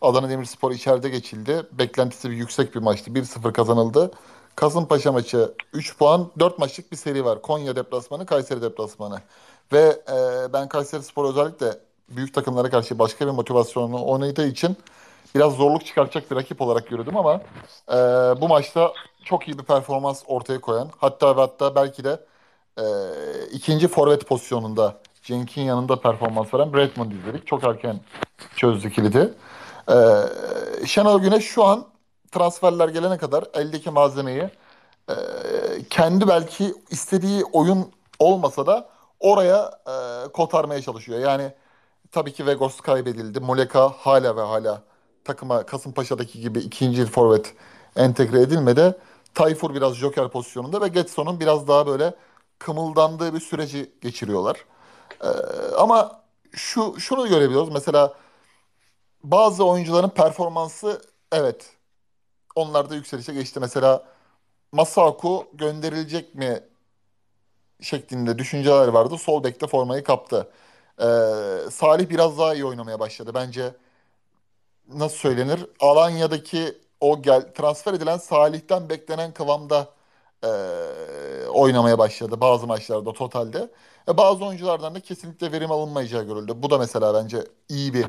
[0.00, 1.62] Adana Demirspor içeride geçildi.
[1.72, 3.10] Beklentisi bir yüksek bir maçtı.
[3.10, 4.10] 1-0 kazanıldı.
[4.56, 7.42] Kasımpaşa maçı 3 puan, 4 maçlık bir seri var.
[7.42, 9.20] Konya deplasmanı, Kayseri deplasmanı.
[9.72, 11.78] Ve e, ben Kayseri Spor özellikle
[12.08, 14.76] büyük takımlara karşı başka bir motivasyonla oynadığı için
[15.34, 17.40] biraz zorluk çıkartacak bir rakip olarak gördüm ama
[17.88, 17.96] e,
[18.40, 18.92] bu maçta
[19.24, 22.20] çok iyi bir performans ortaya koyan hatta ve hatta belki de
[22.78, 22.84] e,
[23.52, 27.46] ikinci forvet pozisyonunda Cenk'in yanında performans veren Bradman izledik.
[27.46, 28.00] Çok erken
[28.56, 29.34] çözdü kilidi.
[29.90, 29.96] E,
[30.86, 31.86] Şenol Güneş şu an
[32.32, 34.50] transferler gelene kadar eldeki malzemeyi
[35.08, 35.14] e,
[35.90, 38.88] kendi belki istediği oyun olmasa da
[39.20, 41.18] oraya e, kotarmaya çalışıyor.
[41.18, 41.52] Yani
[42.12, 43.40] tabii ki Vegos kaybedildi.
[43.40, 44.82] Muleka hala ve hala
[45.24, 47.54] takıma Kasımpaşa'daki gibi ikinci forvet
[47.96, 48.94] entegre edilmedi.
[49.34, 52.14] Tayfur biraz joker pozisyonunda ve Getson'un biraz daha böyle
[52.62, 54.64] kımıldandığı bir süreci geçiriyorlar.
[55.24, 55.26] Ee,
[55.78, 56.22] ama
[56.52, 57.68] şu şunu görebiliyoruz.
[57.72, 58.14] Mesela
[59.24, 61.76] bazı oyuncuların performansı evet
[62.56, 63.60] onlar da yükselişe geçti.
[63.60, 64.04] Mesela
[64.72, 66.60] Masaku gönderilecek mi
[67.80, 69.18] şeklinde düşünceler vardı.
[69.18, 70.50] Sol bekte formayı kaptı.
[71.00, 71.04] Ee,
[71.70, 73.30] Salih biraz daha iyi oynamaya başladı.
[73.34, 73.74] Bence
[74.88, 75.66] nasıl söylenir?
[75.80, 79.88] Alanya'daki o gel transfer edilen Salih'ten beklenen kıvamda
[80.44, 80.48] e,
[81.48, 83.70] oynamaya başladı bazı maçlarda totalde.
[84.08, 86.52] E, bazı oyunculardan da kesinlikle verim alınmayacağı görüldü.
[86.56, 88.06] Bu da mesela bence iyi bir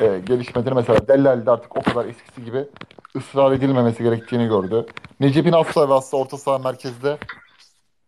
[0.00, 0.72] e, gelişmedir.
[0.72, 2.68] Mesela Dellal'de artık o kadar eskisi gibi
[3.16, 4.86] ısrar edilmemesi gerektiğini gördü.
[5.20, 7.18] Necip'in asla ve asla orta saha merkezde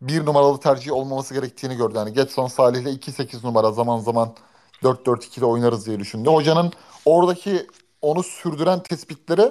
[0.00, 1.94] bir numaralı tercih olmaması gerektiğini gördü.
[1.96, 4.34] Yani Getson Salih'le 2-8 numara zaman zaman
[4.82, 6.30] 4-4-2'de oynarız diye düşündü.
[6.30, 6.72] Hocanın
[7.04, 7.66] oradaki
[8.02, 9.50] onu sürdüren tespitleri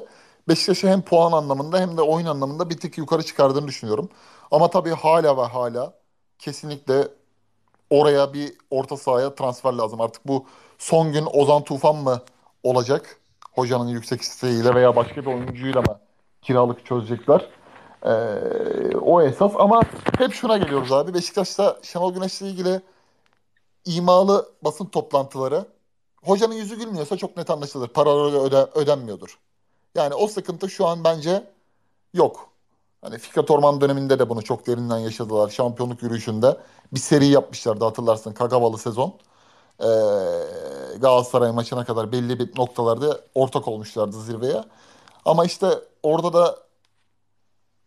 [0.51, 4.09] Beşiktaş'ı hem puan anlamında hem de oyun anlamında bir tık yukarı çıkardığını düşünüyorum.
[4.51, 5.93] Ama tabii hala ve hala
[6.39, 7.07] kesinlikle
[7.89, 10.01] oraya bir orta sahaya transfer lazım.
[10.01, 10.45] Artık bu
[10.77, 12.21] son gün Ozan Tufan mı
[12.63, 13.17] olacak?
[13.51, 15.99] Hocanın yüksek isteğiyle veya başka bir oyuncuyla mı
[16.41, 17.49] kiralık çözecekler?
[18.05, 18.09] Ee,
[18.97, 19.81] o esas ama
[20.17, 21.13] hep şuna geliyoruz abi.
[21.13, 22.81] Beşiktaş'ta Şenol Güneş'le ilgili
[23.85, 25.65] imalı basın toplantıları
[26.23, 27.87] hocanın yüzü gülmüyorsa çok net anlaşılır.
[27.87, 29.39] Paraları öde, ödenmiyordur.
[29.95, 31.43] Yani o sıkıntı şu an bence
[32.13, 32.49] yok.
[33.01, 35.49] Hani Fikret Orman döneminde de bunu çok derinden yaşadılar.
[35.49, 36.57] Şampiyonluk yürüyüşünde
[36.93, 38.33] bir seri yapmışlardı hatırlarsın.
[38.33, 39.13] Kagavalı sezon.
[39.79, 39.85] Ee,
[40.99, 44.63] Galatasaray maçına kadar belli bir noktalarda ortak olmuşlardı zirveye.
[45.25, 46.57] Ama işte orada da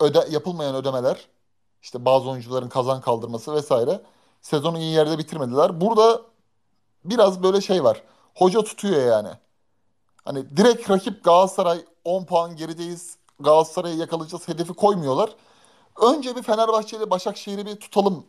[0.01, 1.29] öde, yapılmayan ödemeler,
[1.83, 4.01] işte bazı oyuncuların kazan kaldırması vesaire
[4.41, 5.81] sezonu iyi yerde bitirmediler.
[5.81, 6.23] Burada
[7.05, 8.03] biraz böyle şey var.
[8.35, 9.29] Hoca tutuyor yani.
[10.25, 13.17] Hani direkt rakip Galatasaray 10 puan gerideyiz.
[13.41, 15.31] Galatasaray'ı yakalayacağız hedefi koymuyorlar.
[16.03, 18.27] Önce bir Fenerbahçe ile Başakşehir'i bir tutalım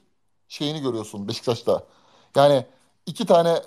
[0.48, 1.84] şeyini görüyorsun Beşiktaş'ta.
[2.36, 2.66] Yani
[3.06, 3.62] iki tane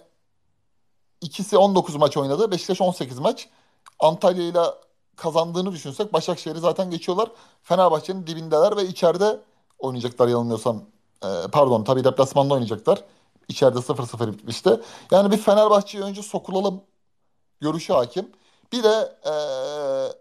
[1.21, 2.51] ikisi 19 maç oynadı.
[2.51, 3.49] Beşiktaş 18 maç.
[4.01, 4.63] Antalya ile
[5.17, 7.31] kazandığını düşünsek Başakşehir'i zaten geçiyorlar.
[7.63, 9.41] Fenerbahçe'nin dibindeler ve içeride
[9.79, 10.83] oynayacaklar yanılmıyorsam.
[11.25, 13.05] Ee, pardon tabii deplasmanda oynayacaklar.
[13.49, 14.81] İçeride 0-0 bitmişti.
[15.11, 16.83] Yani bir Fenerbahçe'ye önce sokulalım
[17.61, 18.33] görüşü hakim.
[18.73, 20.13] Bir de ee,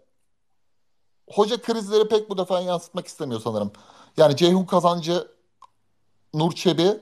[1.32, 3.72] hoca krizleri pek bu defa yansıtmak istemiyor sanırım.
[4.16, 5.28] Yani Ceyhun Kazancı,
[6.34, 7.00] Nur Çebi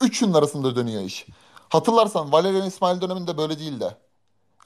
[0.00, 1.26] üçünün arasında dönüyor iş.
[1.68, 3.96] Hatırlarsan Valerian İsmail döneminde böyle değildi.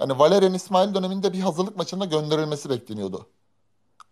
[0.00, 3.26] Yani Valerian İsmail döneminde bir hazırlık maçında gönderilmesi bekleniyordu.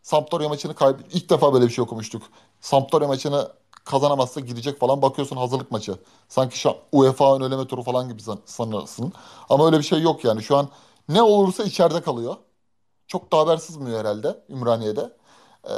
[0.02, 2.22] Sampdoria maçını kayb ilk defa böyle bir şey okumuştuk.
[2.60, 3.52] Sampdoria maçını
[3.84, 5.98] kazanamazsa gidecek falan bakıyorsun hazırlık maçı.
[6.28, 9.12] Sanki şu UEFA ön eleme turu falan gibi sanırsın.
[9.48, 10.42] Ama öyle bir şey yok yani.
[10.42, 10.68] Şu an
[11.08, 12.36] ne olursa içeride kalıyor.
[13.06, 15.16] Çok da haber sızmıyor herhalde Ümraniye'de.
[15.64, 15.72] Ee,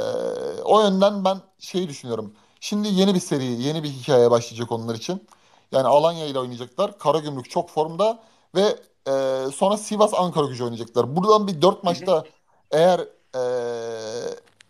[0.63, 2.33] o yönden ben şeyi düşünüyorum.
[2.59, 5.27] Şimdi yeni bir seri, yeni bir hikaye başlayacak onlar için.
[5.71, 6.99] Yani Alanya ile oynayacaklar.
[6.99, 8.19] Karagümrük çok formda
[8.55, 11.15] ve e, sonra Sivas Ankara gücü oynayacaklar.
[11.15, 12.23] Buradan bir dört maçta
[12.71, 12.99] eğer
[13.35, 13.41] e,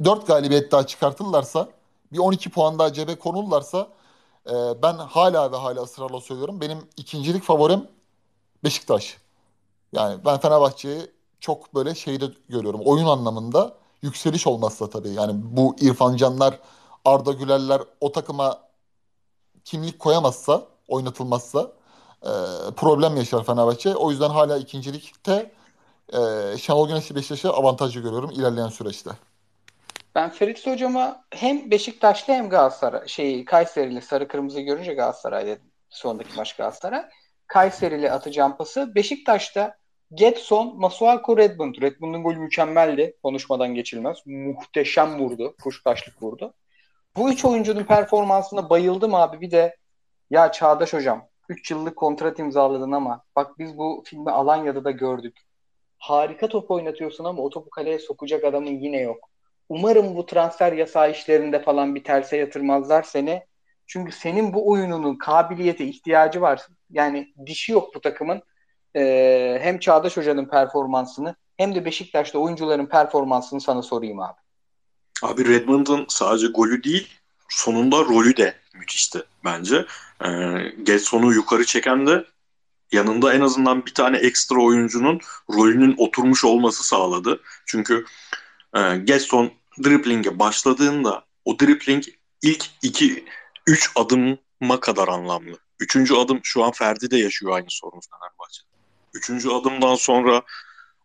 [0.04, 1.70] 4 galibiyet daha çıkartırlarsa
[2.12, 3.88] bir 12 puan daha cebe konurlarsa
[4.50, 6.62] e, ben hala ve hala ısrarla söylüyorum.
[6.62, 7.88] Benim ikincilik favorim
[8.64, 9.18] Beşiktaş.
[9.94, 12.82] Yani ben Fenerbahçe'yi çok böyle şeyde görüyorum.
[12.86, 15.10] Oyun anlamında yükseliş olmazsa tabii.
[15.10, 16.60] Yani bu İrfan Canlar,
[17.06, 18.60] Arda Gülerler o takıma
[19.66, 21.72] kimlik koyamazsa, oynatılmazsa
[22.22, 22.32] e,
[22.78, 23.96] problem yaşar Fenerbahçe.
[23.96, 25.52] O yüzden hala ikincilikte
[26.14, 26.20] e,
[26.58, 29.12] Şenol Güneş'i Beşiktaş'a avantajlı görüyorum ilerleyen süreçte.
[30.16, 35.72] Ben Ferit hocama hem Beşiktaşlı hem Galatasaray şey Kayserili sarı kırmızı görünce Galatasaray dedim.
[35.90, 37.06] Sondaki maç Galatasaray.
[37.48, 38.96] Kayserili atacağım pası.
[38.96, 39.78] Beşiktaş'ta
[40.14, 41.76] Getson, Masuaku, Redmond.
[41.82, 43.18] Redmond'un golü mükemmeldi.
[43.24, 44.18] Konuşmadan geçilmez.
[44.26, 45.56] Muhteşem vurdu.
[45.64, 46.54] Kuşkaşlık vurdu.
[47.18, 49.42] Bu üç oyuncunun performansına bayıldım abi.
[49.42, 49.76] Bir de
[50.30, 55.38] ya Çağdaş hocam 3 yıllık kontrat imzaladın ama bak biz bu filmi Alanya'da da gördük.
[55.98, 59.30] Harika top oynatıyorsun ama o topu kaleye sokacak adamın yine yok.
[59.70, 63.44] Umarım bu transfer yasağı işlerinde falan bir terse yatırmazlar seni.
[63.88, 66.62] Çünkü senin bu oyununun kabiliyete ihtiyacı var.
[66.90, 68.42] Yani dişi yok bu takımın.
[68.96, 74.40] Ee, hem Çağdaş Hoca'nın performansını hem de Beşiktaş'ta oyuncuların performansını sana sorayım abi.
[75.24, 77.08] Abi Redmond'un sadece golü değil
[77.50, 79.86] sonunda rolü de müthişti bence.
[80.26, 80.28] Ee,
[80.84, 82.26] Getson'u yukarı çeken de
[82.92, 87.40] yanında en azından bir tane ekstra oyuncunun rolünün oturmuş olması sağladı.
[87.66, 88.06] Çünkü
[88.76, 89.52] e, Getson
[89.84, 92.04] dribbling'e başladığında o dribbling
[92.42, 93.26] ilk 2
[93.68, 95.58] 3 adıma kadar anlamlı.
[95.80, 98.68] Üçüncü adım şu an Ferdi de yaşıyor aynı sorunu Fenerbahçe'de.
[99.14, 100.42] Üçüncü adımdan sonra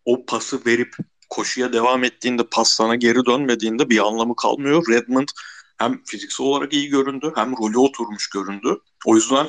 [0.04, 0.96] o pası verip
[1.30, 4.84] koşuya devam ettiğinde pas sana geri dönmediğinde bir anlamı kalmıyor.
[4.88, 5.28] Redmond
[5.78, 8.78] hem fiziksel olarak iyi göründü hem rolü oturmuş göründü.
[9.06, 9.46] O yüzden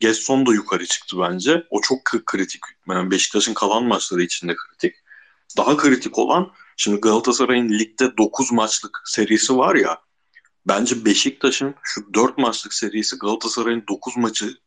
[0.00, 1.66] Gesson da yukarı çıktı bence.
[1.70, 2.60] O çok kritik.
[2.88, 4.94] Yani Beşiktaş'ın kalan maçları içinde kritik.
[5.56, 9.98] Daha kritik olan şimdi Galatasaray'ın ligde 9 maçlık serisi var ya
[10.66, 14.58] bence Beşiktaş'ın şu 4 maçlık serisi Galatasaray'ın 9 maçı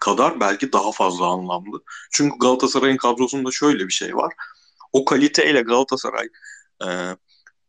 [0.00, 1.82] kadar belki daha fazla anlamlı.
[2.12, 4.34] Çünkü Galatasaray'ın kadrosunda şöyle bir şey var.
[4.92, 6.28] O kaliteyle Galatasaray
[6.86, 6.88] e,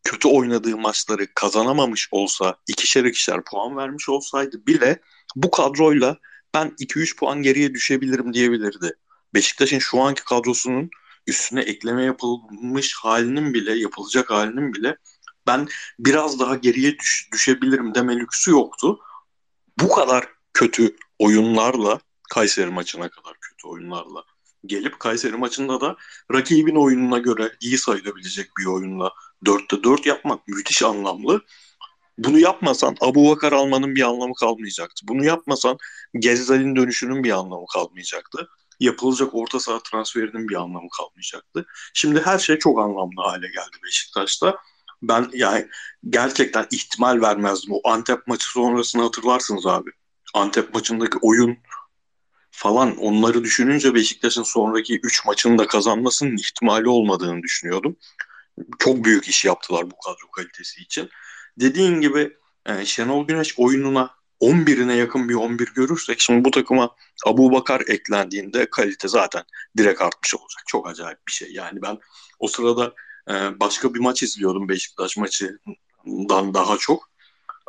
[0.04, 5.02] kötü oynadığı maçları kazanamamış olsa, ikişer ikişer puan vermiş olsaydı bile
[5.36, 6.18] bu kadroyla
[6.54, 8.94] ben 2-3 puan geriye düşebilirim diyebilirdi.
[9.34, 10.90] Beşiktaş'ın şu anki kadrosunun
[11.28, 14.98] üstüne ekleme yapılmış halinin bile, yapılacak halinin bile
[15.48, 15.68] ben
[16.00, 19.00] biraz daha geriye düş, düşebilirim deme lüksü yoktu.
[19.80, 24.24] Bu kadar kötü oyunlarla Kayseri maçına kadar kötü oyunlarla
[24.66, 25.98] gelip Kayseri maçında da
[26.34, 29.12] rakibin oyununa göre iyi sayılabilecek bir oyunla
[29.46, 31.42] 4'te 4 yapmak müthiş anlamlı.
[32.18, 35.08] Bunu yapmasan Abu Bakar almanın bir anlamı kalmayacaktı.
[35.08, 35.78] Bunu yapmasan
[36.20, 38.50] Gezzal'in dönüşünün bir anlamı kalmayacaktı.
[38.80, 41.66] Yapılacak orta saha transferinin bir anlamı kalmayacaktı.
[41.94, 44.58] Şimdi her şey çok anlamlı hale geldi Beşiktaş'ta.
[45.02, 45.68] Ben yani
[46.10, 47.74] gerçekten ihtimal vermezdim.
[47.74, 49.92] O Antep maçı sonrasını hatırlarsınız abi.
[50.34, 51.58] Antep maçındaki oyun
[52.52, 57.98] falan onları düşününce Beşiktaş'ın sonraki 3 maçını da kazanmasının ihtimali olmadığını düşünüyordum.
[58.80, 61.10] Çok büyük iş yaptılar bu kadro kalitesi için.
[61.60, 67.52] Dediğin gibi e, Şenol Güneş oyununa 11'ine yakın bir 11 görürsek şimdi bu takıma Abu
[67.52, 69.44] Bakar eklendiğinde kalite zaten
[69.78, 70.64] direkt artmış olacak.
[70.68, 71.52] Çok acayip bir şey.
[71.52, 71.98] Yani ben
[72.40, 72.94] o sırada
[73.30, 77.10] e, başka bir maç izliyordum Beşiktaş maçından daha çok.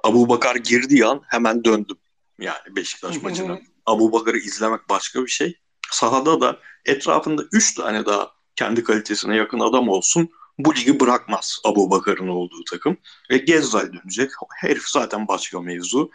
[0.05, 1.97] Abu Bakar girdiği an hemen döndüm.
[2.39, 3.59] Yani Beşiktaş maçına.
[3.87, 5.59] Abu Bakar'ı izlemek başka bir şey.
[5.91, 11.91] Sahada da etrafında 3 tane daha kendi kalitesine yakın adam olsun bu ligi bırakmaz Abu
[11.91, 12.97] Bakar'ın olduğu takım.
[13.31, 14.31] Ve Gezzal dönecek.
[14.57, 16.11] Herif zaten başka mevzu.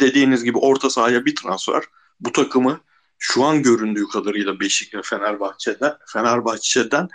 [0.00, 1.82] Dediğiniz gibi orta sahaya bir transfer
[2.20, 2.80] bu takımı
[3.18, 7.08] şu an göründüğü kadarıyla Beşiktaş Fenerbahçe'den Fenerbahçe'den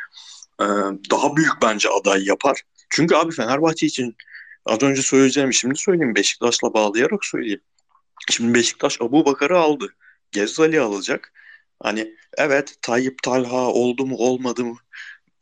[0.61, 0.65] e,
[1.11, 2.61] daha büyük bence aday yapar.
[2.89, 4.15] Çünkü abi Fenerbahçe için
[4.65, 7.61] az önce söyleyeceğim şimdi söyleyeyim Beşiktaş'la bağlayarak söyleyeyim.
[8.29, 9.93] Şimdi Beşiktaş Abu Bakar'ı aldı.
[10.31, 11.33] Gezzali alacak.
[11.83, 14.77] Hani evet Tayyip Talha oldu mu olmadı mı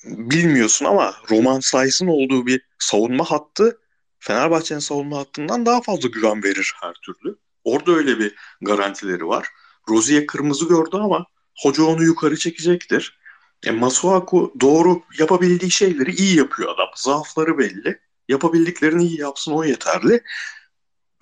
[0.06, 3.80] bilmiyorsun ama Roman Saiz'in olduğu bir savunma hattı
[4.28, 7.38] Fenerbahçe'nin savunma hattından daha fazla güven verir her türlü.
[7.64, 9.48] Orada öyle bir garantileri var.
[9.90, 11.26] Rozier kırmızı gördü ama
[11.64, 13.20] hoca onu yukarı çekecektir.
[13.64, 16.88] E, Masuaku doğru yapabildiği şeyleri iyi yapıyor adam.
[16.96, 18.00] Zaafları belli.
[18.30, 20.24] Yapabildiklerini iyi yapsın o yeterli.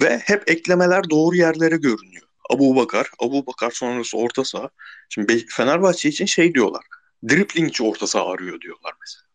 [0.02, 2.28] Ve hep eklemeler doğru yerlere görünüyor.
[2.50, 4.70] Abu Bakar, Abu Bakar sonrası orta saha.
[5.10, 6.86] Şimdi Fenerbahçe için şey diyorlar.
[7.30, 9.33] Driplingçi orta saha arıyor diyorlar mesela.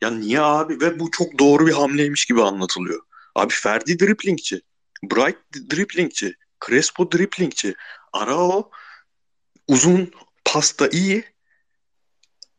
[0.00, 0.80] Ya niye abi?
[0.80, 3.00] Ve bu çok doğru bir hamleymiş gibi anlatılıyor.
[3.34, 4.60] Abi Ferdi driplingçi.
[5.02, 5.38] Bright
[5.70, 6.34] driplingçi.
[6.66, 7.74] Crespo driplingçi.
[8.12, 8.70] Arao
[9.68, 10.12] uzun
[10.44, 11.24] pasta iyi.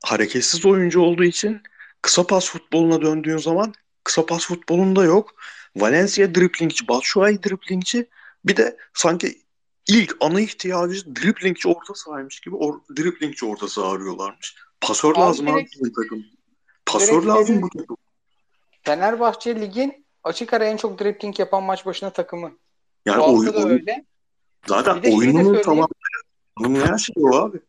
[0.03, 1.61] Hareketsiz oyuncu olduğu için
[2.01, 3.73] kısa pas futboluna döndüğün zaman
[4.03, 5.35] kısa pas futbolunda yok.
[5.75, 8.09] Valencia driplingçi, Batshuayi driplingçi.
[8.45, 9.41] Bir de sanki
[9.87, 14.55] ilk ana ihtiyacı driplingçi orta sahaymış gibi or, driplingçi orta saha arıyorlarmış.
[14.81, 16.25] Pasör abi lazım abi takım.
[16.91, 17.97] Pasör lazım bu takım.
[18.83, 22.51] Fenerbahçe ligin açık ara en çok dripling yapan maç başına takımı.
[23.05, 24.05] Yani bu oyun, da öyle.
[24.67, 27.59] Zaten oyunun tamamı her şey o abi.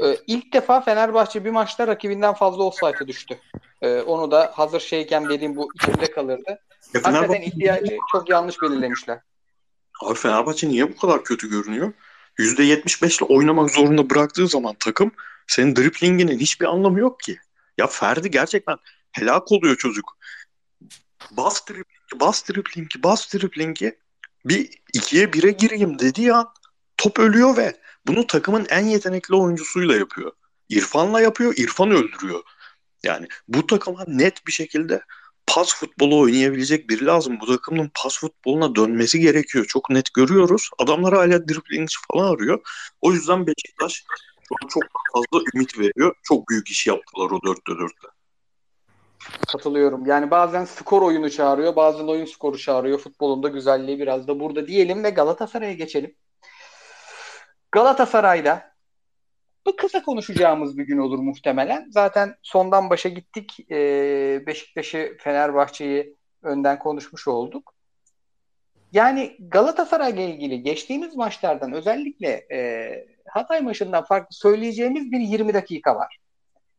[0.00, 3.38] Ee, ilk defa Fenerbahçe bir maçta rakibinden fazla offside'a düştü.
[3.82, 6.58] Ee, onu da hazır şeyken vereyim bu içimde kalırdı.
[6.94, 9.18] Ya Hakikaten ihtiyacı çok yanlış belirlemişler.
[10.02, 11.92] Abi Fenerbahçe niye bu kadar kötü görünüyor?
[12.38, 15.10] %75 ile oynamak zorunda bıraktığı zaman takım
[15.46, 17.38] senin driplinginin hiçbir anlamı yok ki.
[17.78, 18.76] Ya Ferdi gerçekten
[19.12, 20.18] helak oluyor çocuk.
[21.30, 23.98] Bas driplingi, bas driplingi, bas driplingi
[24.44, 26.46] bir ikiye bire gireyim dedi ya
[26.96, 30.32] top ölüyor ve bunu takımın en yetenekli oyuncusuyla yapıyor.
[30.68, 32.42] İrfan'la yapıyor, İrfan öldürüyor.
[33.02, 35.02] Yani bu takıma net bir şekilde
[35.46, 37.40] pas futbolu oynayabilecek biri lazım.
[37.40, 39.64] Bu takımın pas futboluna dönmesi gerekiyor.
[39.64, 40.70] Çok net görüyoruz.
[40.78, 42.60] Adamlar hala dribbling falan arıyor.
[43.00, 44.04] O yüzden Beşiktaş
[44.60, 46.14] çok, çok fazla ümit veriyor.
[46.22, 48.08] Çok büyük iş yaptılar o 4'te 4'te.
[49.52, 50.06] Katılıyorum.
[50.06, 52.98] Yani bazen skor oyunu çağırıyor, bazen oyun skoru çağırıyor.
[52.98, 56.14] Futbolun da güzelliği biraz da burada diyelim ve Galatasaray'a geçelim.
[57.72, 58.74] Galatasaray'da
[59.66, 61.86] bu kısa konuşacağımız bir gün olur muhtemelen.
[61.90, 63.70] Zaten sondan başa gittik.
[63.70, 67.74] Ee, Beşiktaş'ı, Fenerbahçe'yi önden konuşmuş olduk.
[68.92, 75.96] Yani Galatasaray ile ilgili geçtiğimiz maçlardan özellikle e, Hatay maçından farklı söyleyeceğimiz bir 20 dakika
[75.96, 76.18] var.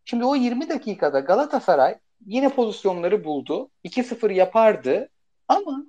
[0.06, 3.70] Şimdi o 20 dakikada Galatasaray yine pozisyonları buldu.
[3.86, 5.10] 2-0 yapardı
[5.48, 5.86] ama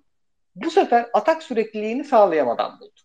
[0.54, 3.00] bu sefer atak sürekliliğini sağlayamadan buldu.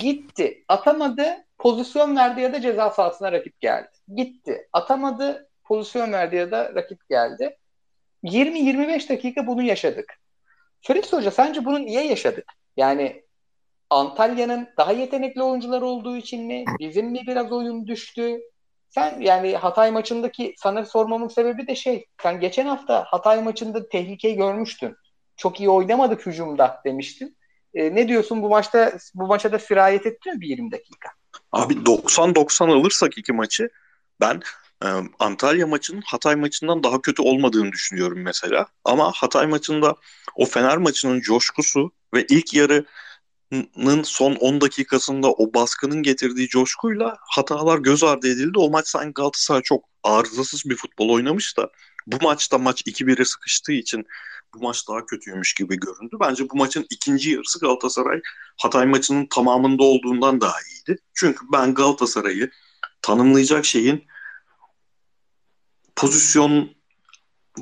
[0.00, 3.90] Gitti, atamadı, pozisyon verdi ya da ceza sahasına rakip geldi.
[4.16, 7.56] Gitti, atamadı, pozisyon verdi ya da rakip geldi.
[8.24, 10.14] 20-25 dakika bunu yaşadık.
[10.80, 12.52] Fritz Hoca sence bunu niye yaşadık?
[12.76, 13.24] Yani
[13.92, 16.64] Antalya'nın daha yetenekli oyuncular olduğu için mi?
[16.78, 18.40] Bizim mi biraz oyun düştü?
[18.90, 22.06] Sen yani Hatay maçındaki sana sormamın sebebi de şey.
[22.22, 24.96] Sen geçen hafta Hatay maçında tehlikeyi görmüştün.
[25.36, 27.36] Çok iyi oynamadık hücumda demiştin.
[27.74, 31.08] E, ne diyorsun bu maçta bu maça da sirayet etti mi bir 20 dakika?
[31.52, 33.70] Abi 90-90 alırsak iki maçı
[34.20, 34.40] ben
[34.84, 34.88] e,
[35.18, 38.66] Antalya maçının Hatay maçından daha kötü olmadığını düşünüyorum mesela.
[38.84, 39.96] Ama Hatay maçında
[40.34, 42.84] o Fener maçının coşkusu ve ilk yarı
[44.04, 48.58] son 10 dakikasında o baskının getirdiği coşkuyla hatalar göz ardı edildi.
[48.58, 51.70] O maç sanki Galatasaray çok arızasız bir futbol oynamış da
[52.06, 54.06] bu maçta maç 2-1'e sıkıştığı için
[54.54, 56.16] bu maç daha kötüymüş gibi göründü.
[56.20, 58.20] Bence bu maçın ikinci yarısı Galatasaray
[58.62, 61.00] Hatay maçının tamamında olduğundan daha iyiydi.
[61.14, 62.50] Çünkü ben Galatasaray'ı
[63.02, 64.04] tanımlayacak şeyin
[65.96, 66.70] pozisyon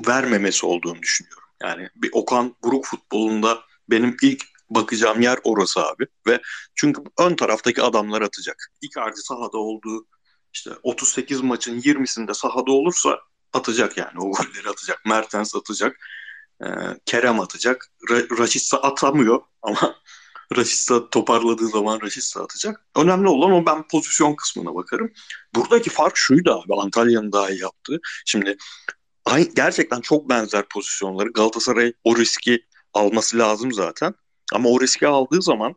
[0.07, 1.43] vermemesi olduğunu düşünüyorum.
[1.63, 6.07] Yani bir Okan Buruk futbolunda benim ilk bakacağım yer orası abi.
[6.27, 6.41] Ve
[6.75, 8.71] çünkü ön taraftaki adamlar atacak.
[8.81, 10.07] Icardi sahada olduğu
[10.53, 13.19] işte 38 maçın 20'sinde sahada olursa
[13.53, 15.05] atacak yani o golleri atacak.
[15.05, 15.97] Mertens atacak.
[16.63, 16.67] E,
[17.05, 17.87] Kerem atacak.
[18.09, 19.95] Ra- Raşitsa atamıyor ama
[20.57, 22.85] Raşitsa toparladığı zaman Raşitsa atacak.
[22.95, 25.11] Önemli olan o ben pozisyon kısmına bakarım.
[25.55, 27.99] Buradaki fark şuydu abi Antalya'nın daha iyi yaptığı.
[28.25, 28.57] Şimdi
[29.55, 34.13] gerçekten çok benzer pozisyonları Galatasaray o riski alması lazım zaten.
[34.51, 35.75] Ama o riski aldığı zaman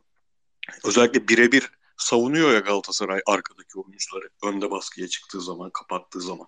[0.85, 6.47] özellikle birebir savunuyor ya Galatasaray arkadaki oyuncuları önde baskıya çıktığı zaman, kapattığı zaman.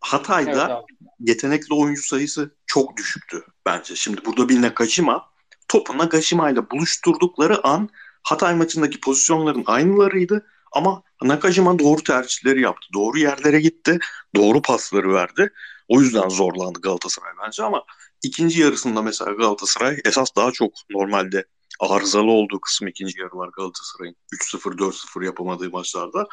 [0.00, 3.96] Hatay'da evet, yetenekli oyuncu sayısı çok düşüktü bence.
[3.96, 5.30] Şimdi burada bir Nakajima
[5.68, 7.88] topu Nakajima ile buluşturdukları an
[8.22, 12.86] Hatay maçındaki pozisyonların aynılarıydı ama Nakajima doğru tercihleri yaptı.
[12.94, 13.98] Doğru yerlere gitti.
[14.36, 15.52] Doğru pasları verdi.
[15.88, 17.84] O yüzden zorlandı Galatasaray bence ama
[18.22, 21.44] ikinci yarısında mesela Galatasaray esas daha çok normalde
[21.80, 24.16] arızalı olduğu kısım ikinci yarı var Galatasaray'ın.
[24.32, 26.26] 3-0 4-0 yapamadığı maçlarda.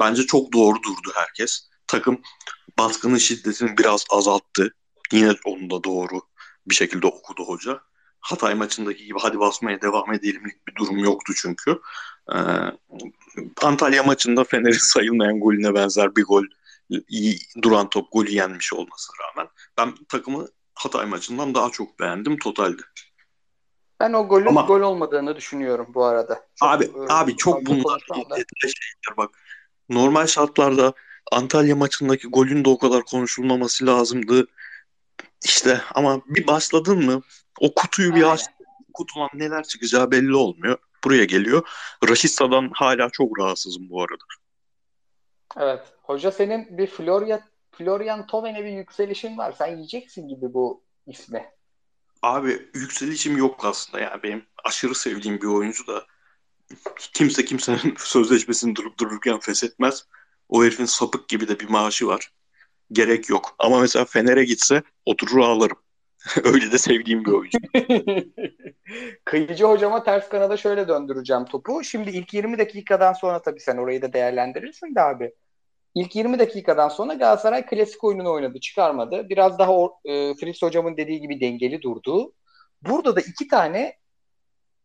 [0.00, 1.68] Bence çok doğru durdu herkes.
[1.86, 2.20] Takım
[2.78, 4.74] baskının şiddetini biraz azalttı.
[5.12, 6.20] Yine onu da doğru
[6.66, 7.80] bir şekilde okudu hoca.
[8.20, 11.80] Hatay maçındaki gibi hadi basmaya devam edelimlik bir durum yoktu çünkü.
[12.32, 12.38] Ee,
[13.62, 16.44] Antalya maçında Fener'in sayılmayan golüne benzer bir gol
[17.08, 22.82] iyi duran top golü yenmiş olmasına rağmen ben takımı Hatay maçından daha çok beğendim totalde.
[24.00, 26.46] Ben o golün Ama, gol olmadığını düşünüyorum bu arada.
[26.54, 28.44] Çok, abi e, abi çok bunlar şeyler
[29.16, 29.30] bak.
[29.88, 30.92] Normal şartlarda
[31.32, 34.46] Antalya maçındaki golün de o kadar konuşulmaması lazımdı.
[35.44, 37.22] İşte ama bir başladın mı
[37.60, 38.40] o kutuyu bir aç
[38.94, 40.78] kutudan neler çıkacağı belli olmuyor.
[41.04, 41.68] Buraya geliyor.
[42.08, 44.24] Raşitsa'dan hala çok rahatsızım bu arada.
[45.56, 45.92] Evet.
[46.02, 47.40] Hoca senin bir Florian,
[47.78, 49.52] Florian Toven'e bir yükselişin var.
[49.58, 51.50] Sen yiyeceksin gibi bu ismi.
[52.22, 56.06] Abi yükselişim yok aslında yani benim aşırı sevdiğim bir oyuncu da
[57.14, 60.06] kimse kimsenin sözleşmesini durup dururken feshetmez.
[60.48, 62.32] O herifin sapık gibi de bir maaşı var.
[62.92, 63.54] Gerek yok.
[63.58, 65.78] Ama mesela Fener'e gitse oturur ağlarım.
[66.44, 67.58] Öyle de sevdiğim bir oyuncu.
[69.24, 71.84] Kıyıcı hocama ters kanada şöyle döndüreceğim topu.
[71.84, 75.32] Şimdi ilk 20 dakikadan sonra tabii sen orayı da değerlendirirsin de abi.
[75.96, 79.28] İlk 20 dakikadan sonra Galatasaray klasik oyununu oynadı, çıkarmadı.
[79.28, 82.32] Biraz daha o, e, Fritz hocamın dediği gibi dengeli durdu.
[82.82, 83.96] Burada da iki tane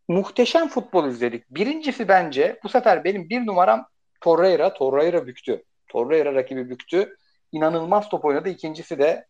[0.07, 1.49] muhteşem futbol izledik.
[1.49, 3.87] Birincisi bence bu sefer benim bir numaram
[4.21, 4.73] Torreira.
[4.73, 5.63] Torreira büktü.
[5.87, 7.17] Torreira rakibi büktü.
[7.51, 8.49] İnanılmaz top oynadı.
[8.49, 9.27] İkincisi de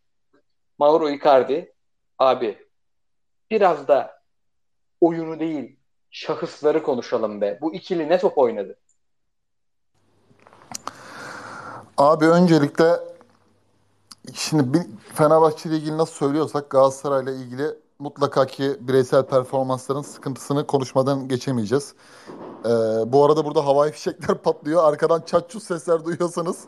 [0.78, 1.74] Mauro Icardi.
[2.18, 2.58] Abi
[3.52, 4.22] biraz da
[5.02, 5.80] oyunu değil
[6.12, 7.58] şahısları konuşalım be.
[7.62, 8.81] Bu ikili ne top oynadı?
[12.02, 12.99] Abi öncelikle
[14.34, 14.82] şimdi bir
[15.14, 17.68] Fenerbahçe ile ilgili nasıl söylüyorsak Galatasaray ile ilgili
[17.99, 21.93] mutlaka ki bireysel performansların sıkıntısını konuşmadan geçemeyeceğiz.
[22.66, 22.70] Ee,
[23.06, 24.84] bu arada burada havai fişekler patlıyor.
[24.84, 26.66] Arkadan çatçut sesler duyuyorsanız.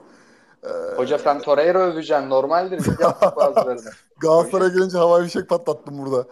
[0.64, 0.98] E...
[0.98, 2.30] Hoca sen Torreira öveceksin.
[2.30, 2.78] Normaldir.
[2.78, 3.92] Biz yaptık bazılarını.
[4.20, 6.26] Galatasaray'a gelince havai fişek patlattım burada.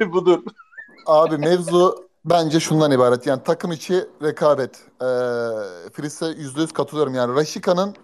[0.12, 0.42] Budur.
[1.06, 3.26] Abi mevzu bence şundan ibaret.
[3.26, 4.76] Yani takım içi rekabet.
[4.76, 5.04] Ee,
[5.92, 7.14] Fris'e %100 katılıyorum.
[7.14, 7.94] Yani Raşika'nın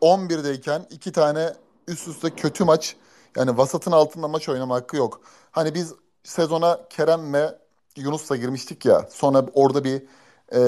[0.00, 1.52] 11'deyken iki tane
[1.88, 2.96] üst üste kötü maç
[3.36, 5.20] yani vasatın altında maç oynama hakkı yok.
[5.50, 7.58] Hani biz sezona Kerem ve
[7.96, 9.08] Yunus'la girmiştik ya.
[9.10, 10.02] Sonra orada bir
[10.52, 10.60] e,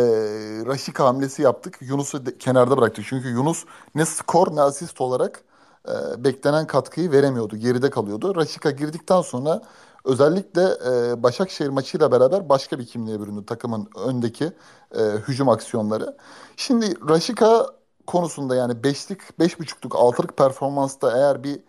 [0.67, 1.79] Raşika hamlesi yaptık.
[1.81, 3.05] Yunus'u de, kenarda bıraktık.
[3.09, 5.45] Çünkü Yunus ne skor ne asist olarak
[5.89, 7.57] e, beklenen katkıyı veremiyordu.
[7.57, 8.37] Geride kalıyordu.
[8.37, 9.63] Raşika girdikten sonra
[10.05, 14.53] özellikle e, Başakşehir maçıyla beraber başka bir kimliğe büründü takımın öndeki
[14.99, 16.17] e, hücum aksiyonları.
[16.57, 17.67] Şimdi Raşika
[18.07, 21.61] konusunda yani beşlik, beş buçukluk, altılık performansta eğer bir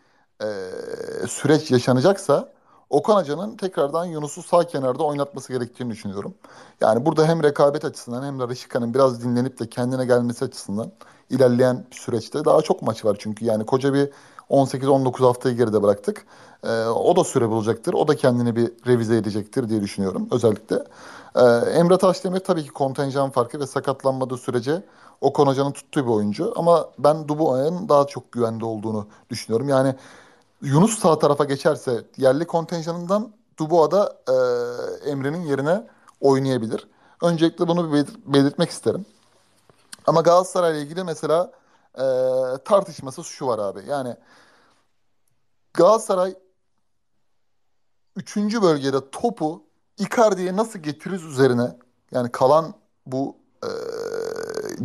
[0.44, 0.48] e,
[1.28, 2.54] süreç yaşanacaksa
[2.90, 6.36] Okan Hoca'nın tekrardan Yunus'u sağ kenarda oynatması gerektiğini düşünüyorum.
[6.82, 10.92] Yani burada hem rekabet açısından hem de Rışika'nın biraz dinlenip de kendine gelmesi açısından
[11.30, 13.46] ilerleyen süreçte daha çok maç var çünkü.
[13.46, 14.10] Yani koca bir
[14.50, 16.26] 18-19 haftayı geride bıraktık.
[16.64, 17.94] Ee, o da süre bulacaktır.
[17.94, 20.84] O da kendini bir revize edecektir diye düşünüyorum özellikle.
[21.36, 21.42] Ee,
[21.80, 24.84] Emre Taşdemir tabii ki kontenjan farkı ve sakatlanmadığı sürece
[25.22, 26.54] Okan Hoca'nın tuttuğu bir oyuncu.
[26.56, 29.70] Ama ben Dubois'ın daha çok güvende olduğunu düşünüyorum.
[29.70, 29.96] Yani
[30.62, 35.88] Yunus sağ tarafa geçerse yerli kontenjanından Dubois da e, Emre'nin yerine
[36.22, 36.88] oynayabilir.
[37.22, 39.06] Öncelikle bunu bir belirtmek isterim.
[40.08, 41.52] Ama Galatasaray ile ilgili mesela
[41.96, 42.04] e,
[42.66, 43.84] tartışması şu var abi.
[43.88, 44.16] Yani
[45.74, 46.36] Galatasaray
[48.16, 48.38] 3.
[48.38, 49.64] bölgede topu
[49.98, 51.76] Icardi'ye nasıl getiririz üzerine
[52.12, 52.74] yani kalan
[53.06, 53.70] bu e,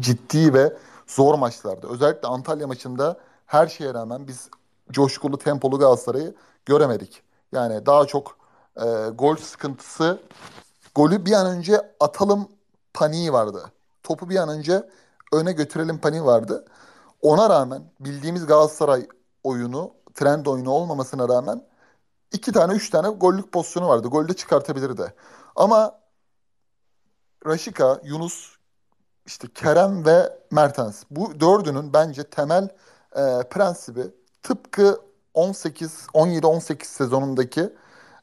[0.00, 0.76] ciddi ve
[1.06, 4.48] zor maçlarda özellikle Antalya maçında her şeye rağmen biz
[4.90, 6.34] coşkulu, tempolu Galatasaray'ı
[6.66, 7.22] göremedik.
[7.52, 8.36] Yani daha çok
[8.76, 10.20] e, gol sıkıntısı,
[10.94, 12.48] golü bir an önce atalım
[12.94, 13.72] paniği vardı.
[14.02, 14.88] Topu bir an önce
[15.32, 16.64] öne götürelim paniği vardı.
[17.24, 19.06] Ona rağmen bildiğimiz Galatasaray
[19.44, 21.64] oyunu, trend oyunu olmamasına rağmen
[22.32, 24.08] iki tane, üç tane gollük pozisyonu vardı.
[24.08, 25.14] Golde çıkartabilirdi.
[25.56, 26.00] Ama
[27.46, 28.56] Raşika, Yunus,
[29.26, 31.04] işte Kerem ve Mertens.
[31.10, 32.64] Bu dördünün bence temel
[33.12, 34.02] e, prensibi
[34.42, 35.00] tıpkı
[35.34, 37.72] 18 17-18 sezonundaki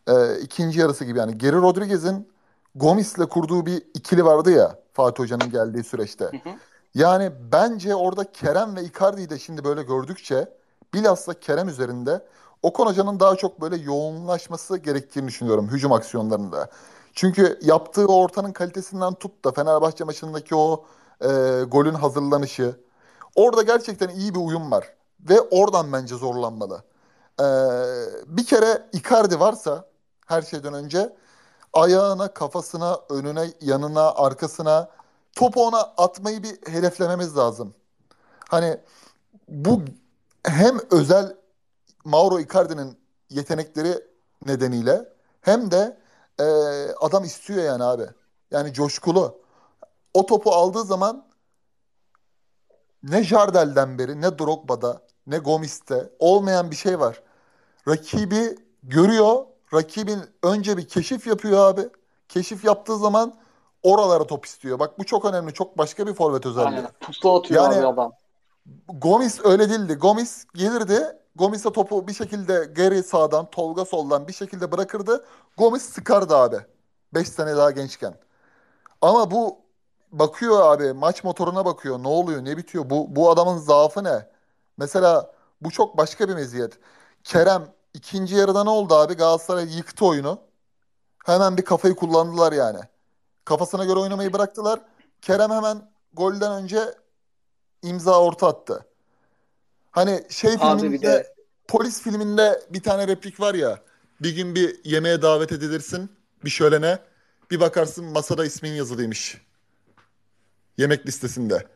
[0.07, 2.31] e, ikinci yarısı gibi yani Geri Rodriguez'in
[2.75, 6.25] Gomis'le kurduğu bir ikili vardı ya Fatih Hoca'nın geldiği süreçte.
[6.25, 6.53] Hı hı.
[6.95, 10.57] Yani bence orada Kerem ve Icardi'yi de şimdi böyle gördükçe
[10.93, 12.27] bilhassa Kerem üzerinde
[12.63, 16.69] Okan Hoca'nın daha çok böyle yoğunlaşması gerektiğini düşünüyorum hücum aksiyonlarında.
[17.13, 20.85] Çünkü yaptığı ortanın kalitesinden tut da Fenerbahçe maçındaki o
[21.21, 21.27] e,
[21.67, 22.75] golün hazırlanışı.
[23.35, 24.93] Orada gerçekten iyi bir uyum var.
[25.29, 26.83] Ve oradan bence zorlanmalı.
[27.39, 27.43] Ee,
[28.25, 29.85] bir kere Icardi varsa
[30.27, 31.15] her şeyden önce
[31.73, 34.89] Ayağına, kafasına, önüne, yanına, arkasına
[35.35, 37.73] topu ona atmayı bir hedeflememiz lazım.
[38.49, 38.77] Hani
[39.47, 39.81] bu
[40.43, 41.35] hem özel
[42.05, 42.97] Mauro Icardi'nin
[43.29, 44.03] yetenekleri
[44.45, 45.09] nedeniyle
[45.41, 45.97] hem de
[46.39, 46.43] e,
[47.01, 48.05] adam istiyor yani abi.
[48.51, 49.41] Yani coşkulu.
[50.13, 51.27] O topu aldığı zaman
[53.03, 57.21] ne Jardel'den beri ne Drogba'da ne Gomis'te olmayan bir şey var.
[57.87, 59.45] Rakibi görüyor.
[59.73, 61.89] Rakibin önce bir keşif yapıyor abi.
[62.29, 63.35] Keşif yaptığı zaman
[63.83, 64.79] oralara top istiyor.
[64.79, 65.53] Bak bu çok önemli.
[65.53, 66.77] Çok başka bir forvet özelliği.
[66.77, 66.91] Aynen.
[66.99, 68.11] Pusula atıyor yani, abi adam.
[68.87, 69.93] Gomis öyle değildi.
[69.93, 71.17] Gomis gelirdi.
[71.35, 75.25] Gomis'e topu bir şekilde geri sağdan, Tolga soldan bir şekilde bırakırdı.
[75.57, 76.57] Gomis sıkardı abi.
[77.13, 78.15] 5 sene daha gençken.
[79.01, 79.59] Ama bu
[80.11, 82.03] bakıyor abi maç motoruna bakıyor.
[82.03, 82.89] Ne oluyor, ne bitiyor?
[82.89, 84.29] Bu bu adamın zaafı ne?
[84.77, 86.79] Mesela bu çok başka bir meziyet.
[87.23, 89.13] Kerem ikinci yarıda ne oldu abi?
[89.13, 90.39] Galatasaray yıktı oyunu.
[91.25, 92.79] Hemen bir kafayı kullandılar yani.
[93.45, 94.79] Kafasına göre oynamayı bıraktılar.
[95.21, 96.79] Kerem hemen golden önce
[97.83, 98.85] imza orta attı.
[99.91, 101.33] Hani şey Abi filminde de...
[101.67, 103.79] polis filminde bir tane replik var ya.
[104.21, 106.09] Bir gün bir yemeğe davet edilirsin
[106.45, 106.99] bir şölene.
[107.51, 109.41] Bir bakarsın masada ismin yazılıymış.
[110.77, 111.67] Yemek listesinde.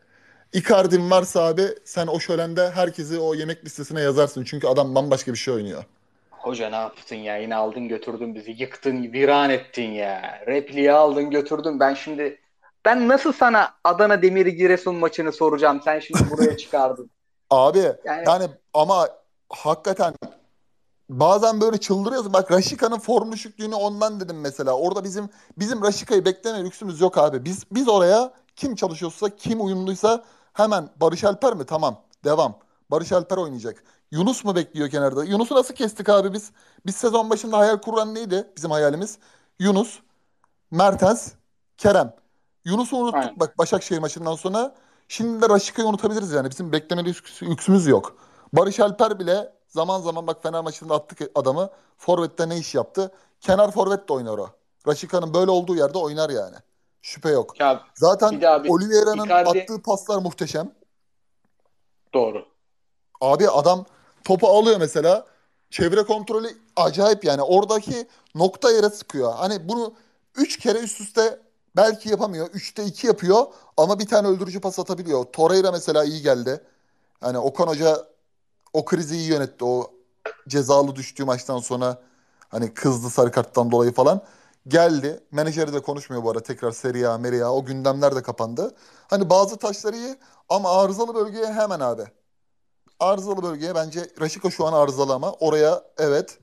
[0.52, 4.44] Icardi'm varsa abi sen o şölende herkesi o yemek listesine yazarsın.
[4.44, 5.84] Çünkü adam bambaşka bir şey oynuyor.
[6.46, 7.36] Hoca ne yaptın ya?
[7.36, 8.50] Yine aldın götürdün bizi.
[8.50, 10.42] Yıktın, viran ettin ya.
[10.46, 11.80] Repliği aldın götürdün.
[11.80, 12.40] Ben şimdi
[12.84, 15.80] ben nasıl sana Adana Demiri Giresun maçını soracağım?
[15.84, 17.10] Sen şimdi buraya çıkardın.
[17.50, 18.44] Abi yani, yani
[18.74, 19.08] ama
[19.50, 20.14] hakikaten
[21.08, 22.32] bazen böyle çıldırıyorsun.
[22.32, 24.72] Bak Raşika'nın form düşüklüğünü ondan dedim mesela.
[24.72, 25.28] Orada bizim
[25.58, 27.44] bizim Raşika'yı bekleme lüksümüz yok abi.
[27.44, 31.66] Biz biz oraya kim çalışıyorsa, kim uyumluysa hemen Barış Alper mi?
[31.66, 32.02] Tamam.
[32.24, 32.58] Devam.
[32.90, 33.84] Barış Alper oynayacak.
[34.10, 35.24] Yunus mu bekliyor kenarda?
[35.24, 36.50] Yunus'u nasıl kestik abi biz?
[36.86, 39.18] Biz sezon başında hayal kuran neydi bizim hayalimiz?
[39.58, 40.00] Yunus,
[40.70, 41.32] Mertens,
[41.78, 42.16] Kerem.
[42.64, 43.40] Yunus'u unuttuk Aynen.
[43.40, 44.74] bak Başakşehir maçından sonra.
[45.08, 46.50] Şimdi de Raşika'yı unutabiliriz yani.
[46.50, 48.16] Bizim beklemeli lüksümüz yok.
[48.52, 51.70] Barış Alper bile zaman zaman bak Fener maçında attık adamı.
[51.98, 53.12] Forvet'te ne iş yaptı?
[53.40, 54.48] Kenar forvet de oynar o.
[54.88, 56.56] Raşika'nın böyle olduğu yerde oynar yani.
[57.02, 57.60] Şüphe yok.
[57.60, 58.28] Ya, Zaten
[58.68, 59.60] Oliveira'nın Icardi...
[59.60, 60.72] attığı paslar muhteşem.
[62.14, 62.44] Doğru.
[63.20, 63.84] Abi adam
[64.26, 65.26] topu alıyor mesela.
[65.70, 67.42] Çevre kontrolü acayip yani.
[67.42, 69.32] Oradaki nokta yere sıkıyor.
[69.34, 69.94] Hani bunu
[70.36, 71.38] 3 kere üst üste
[71.76, 72.46] belki yapamıyor.
[72.46, 73.46] 3'te 2 yapıyor
[73.76, 75.24] ama bir tane öldürücü pas atabiliyor.
[75.24, 76.60] Torreira mesela iyi geldi.
[77.20, 78.06] Hani Okan Hoca
[78.72, 79.64] o krizi iyi yönetti.
[79.64, 79.90] O
[80.48, 82.02] cezalı düştüğü maçtan sonra
[82.48, 84.22] hani kızdı sarı karttan dolayı falan.
[84.68, 85.20] Geldi.
[85.32, 86.40] Menajeri de konuşmuyor bu ara.
[86.40, 88.74] Tekrar Serie A, Meria o gündemler de kapandı.
[89.08, 90.16] Hani bazı taşları iyi
[90.48, 92.04] ama arızalı bölgeye hemen abi.
[93.00, 96.38] Arızalı bölgeye bence Raşika şu an arızalı ama oraya evet.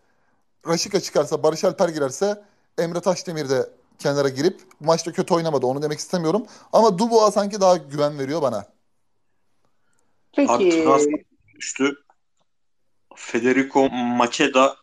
[0.68, 2.44] Raşika çıkarsa Barış Alper girerse
[2.78, 5.66] Emre Taşdemir de kenara girip bu maçta kötü oynamadı.
[5.66, 6.46] Onu demek istemiyorum.
[6.74, 8.66] Ama Dubois sanki daha güven veriyor bana.
[10.36, 10.86] Peki.
[11.56, 11.96] Üstü
[13.16, 14.76] Federico Macheda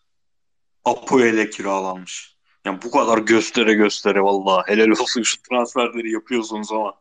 [0.84, 2.36] Apoel'e kiralanmış.
[2.64, 6.94] Yani bu kadar göstere göstere vallahi helal olsun şu transferleri yapıyorsunuz ama.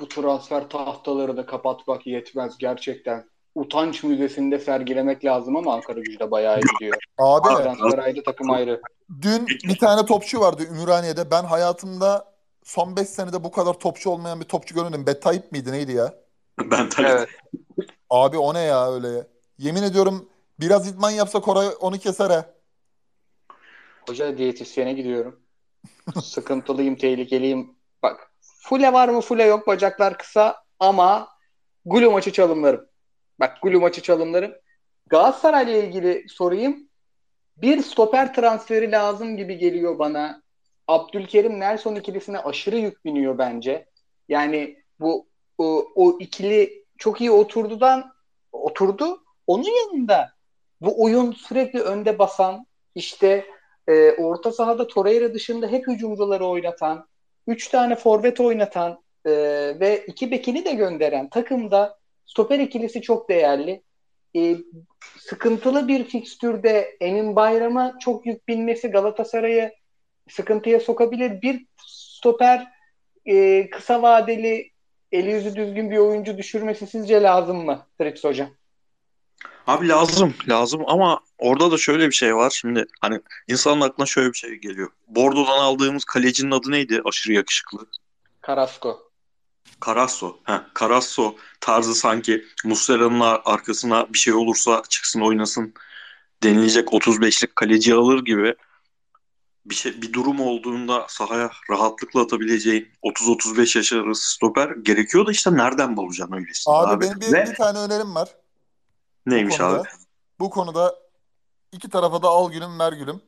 [0.00, 3.30] Bu transfer tahtaları da kapatmak yetmez gerçekten.
[3.54, 6.96] Utanç müzesinde sergilemek lazım ama Ankara gücüde bayağı gidiyor.
[7.18, 7.48] Abi.
[7.48, 8.80] Transfer ayrı takım ayrı.
[9.22, 11.30] Dün bir tane topçu vardı Ümraniye'de.
[11.30, 12.34] Ben hayatımda
[12.64, 15.06] son 5 senede bu kadar topçu olmayan bir topçu görmedim.
[15.06, 16.14] Betayip miydi neydi ya?
[16.60, 17.10] Ben Tayyip.
[17.10, 17.28] Evet.
[18.10, 19.26] Abi o ne ya öyle?
[19.58, 20.28] Yemin ediyorum
[20.60, 22.46] biraz idman yapsa Koray onu keser ha.
[24.08, 25.40] Hoca diyetisyene gidiyorum.
[26.22, 27.76] Sıkıntılıyım, tehlikeliyim.
[28.02, 31.28] Bak fule var mı fule yok bacaklar kısa ama
[31.84, 32.86] Gulu maçı çalımlarım.
[33.40, 34.52] Bak Gulu maçı çalımlarım.
[35.06, 36.88] Galatasaray'la ilgili sorayım.
[37.56, 40.42] Bir stoper transferi lazım gibi geliyor bana.
[40.88, 43.86] Abdülkerim Nelson ikilisine aşırı yük biniyor bence.
[44.28, 45.26] Yani bu
[45.58, 48.12] o, o ikili çok iyi oturdudan
[48.52, 49.22] oturdu.
[49.46, 50.32] Onun yanında
[50.80, 53.46] bu oyun sürekli önde basan işte
[53.88, 57.08] e, orta sahada Torreira dışında hep hücumcuları oynatan,
[57.46, 59.30] 3 tane forvet oynatan e,
[59.80, 61.99] ve iki bekini de gönderen takımda
[62.30, 63.82] stoper ikilisi çok değerli.
[64.36, 64.56] E,
[65.18, 69.72] sıkıntılı bir fikstürde Emin Bayram'a çok yük binmesi Galatasaray'ı
[70.30, 71.42] sıkıntıya sokabilir.
[71.42, 72.66] Bir stoper
[73.26, 74.70] e, kısa vadeli
[75.12, 78.48] eli yüzü düzgün bir oyuncu düşürmesi sizce lazım mı Trips Hocam?
[79.66, 82.50] Abi lazım lazım ama orada da şöyle bir şey var.
[82.50, 84.90] Şimdi hani insanın aklına şöyle bir şey geliyor.
[85.08, 87.02] Bordo'dan aldığımız kalecinin adı neydi?
[87.04, 87.86] Aşırı yakışıklı.
[88.46, 89.09] Carrasco.
[89.86, 90.36] Carasso.
[90.44, 95.74] He, Carasso tarzı sanki Muslera'nın arkasına bir şey olursa çıksın oynasın
[96.42, 98.54] denilecek 35'lik kaleci alır gibi
[99.66, 105.54] bir şey bir durum olduğunda sahaya rahatlıkla atabileceğin 30-35 yaş arası stoper gerekiyor da işte
[105.56, 107.04] nereden bulacaksın öylesini Abi, abi.
[107.04, 108.28] benim bir, Ve bir tane önerim var.
[109.26, 109.80] neymiş bu konuda.
[109.80, 109.88] abi?
[110.40, 110.94] Bu konuda
[111.72, 113.20] iki tarafa da al gülüm ver gülüm.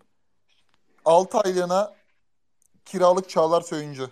[1.05, 1.95] 6 aylığına
[2.85, 4.09] kiralık Çağlar Söyüncü.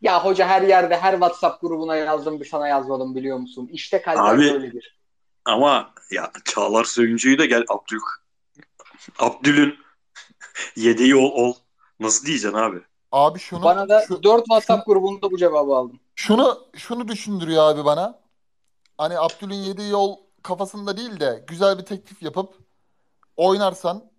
[0.00, 3.68] Ya hoca her yerde her WhatsApp grubuna yazdım bir sana yazmadım biliyor musun?
[3.72, 4.98] İşte kalpler Abi, böyledir.
[5.44, 8.00] Ama ya Çağlar Söyüncü'yü de gel Abdül
[9.18, 9.74] Abdül'ün
[10.76, 11.54] yedeği ol, ol.
[12.00, 12.78] Nasıl diyeceksin abi?
[13.12, 16.00] Abi şunu Bana da şu- 4 WhatsApp grubunda bu cevabı aldım.
[16.14, 18.20] şunu şunu düşündürüyor abi bana.
[18.98, 22.54] Hani Abdül'ün yediği yol kafasında değil de güzel bir teklif yapıp
[23.36, 24.10] oynarsan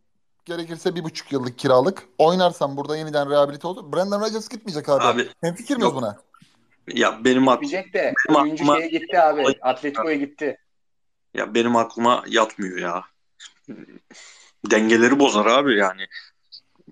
[0.52, 3.92] gerekirse bir buçuk yıllık kiralık oynarsan burada yeniden rehabilite olur.
[3.94, 5.04] Brandon Rodgers gitmeyecek abi.
[5.04, 5.96] Abi Hemfikir miyiz yok.
[5.96, 6.18] buna?
[6.94, 9.44] ya benim ak- Gidecek de Ama- oyuncu ama- şeye gitti abi.
[9.62, 10.58] Atletico'ya gitti.
[11.34, 13.04] ya benim aklıma yatmıyor ya.
[14.72, 16.02] Dengeleri bozar abi yani.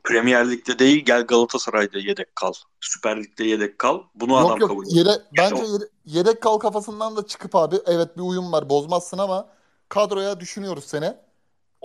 [0.03, 2.53] Premier Lig'de değil gel Galatasaray'da yedek kal.
[2.81, 4.01] Süper Lig'de yedek kal.
[4.15, 5.05] Bunu adam Yok yok kabul ediyor.
[5.05, 9.17] yere, bence o- yere- yedek kal kafasından da çıkıp abi evet bir uyum var bozmazsın
[9.17, 9.49] ama
[9.89, 11.13] kadroya düşünüyoruz seni.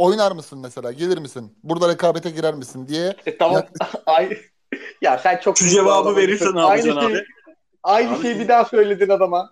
[0.00, 0.92] Oynar mısın mesela?
[0.92, 1.58] Gelir misin?
[1.62, 3.16] Burada rekabete girer misin diye.
[3.26, 3.62] E, tamam.
[4.06, 4.38] Ay,
[5.02, 6.16] ya sen çok Şu cevabı bağlamadın.
[6.16, 7.26] verirse ne Aynı yapacaksın şeyi- abi?
[7.82, 9.50] Aynı Abi- şeyi bir daha söyledin adama.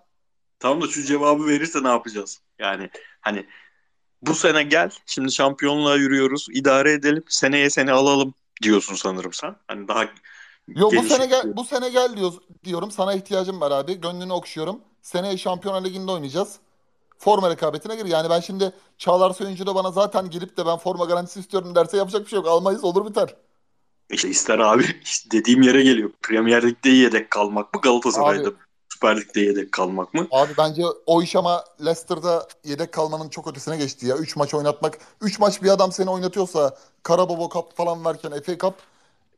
[0.59, 2.39] Tamam da şu cevabı verirse ne yapacağız?
[2.59, 2.89] Yani
[3.21, 3.45] hani
[4.21, 9.55] bu sene gel şimdi şampiyonluğa yürüyoruz idare edelim seneye seni alalım diyorsun sanırım sen.
[9.67, 10.03] Hani daha
[10.67, 12.91] Yo bu sene gel bu sene gel diyoruz diyorum.
[12.91, 14.01] Sana ihtiyacım var abi.
[14.01, 14.81] Gönlünü okşuyorum.
[15.01, 16.55] Seneye Şampiyonlar Ligi'nde oynayacağız.
[17.19, 18.05] Forma rekabetine gir.
[18.05, 21.97] Yani ben şimdi Çağlar Söyüncü de bana zaten gelip de ben forma garantisi istiyorum derse
[21.97, 22.47] yapacak bir şey yok.
[22.47, 23.35] Almayız olur biter.
[24.09, 26.11] İşte ister abi işte dediğim yere geliyor.
[26.21, 28.55] Premier Lig'de yedek kalmak mı Galatasaray'da Abi-
[28.93, 30.27] Süper Lig'de yedek kalmak mı?
[30.31, 34.15] Abi bence o iş ama Leicester'da yedek kalmanın çok ötesine geçti ya.
[34.17, 34.97] 3 maç oynatmak.
[35.21, 38.73] 3 maç bir adam seni oynatıyorsa Karababa Cup falan varken FA Cup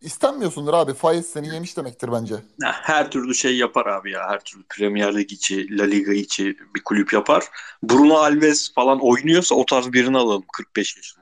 [0.01, 0.93] istenmiyorsundur abi.
[0.93, 2.35] Faiz seni yemiş demektir bence.
[2.63, 4.29] Her türlü şey yapar abi ya.
[4.29, 7.43] Her türlü Premier Lig içi, La Liga içi bir kulüp yapar.
[7.83, 11.21] Bruno Alves falan oynuyorsa o tarz birini alalım 45 yaşında.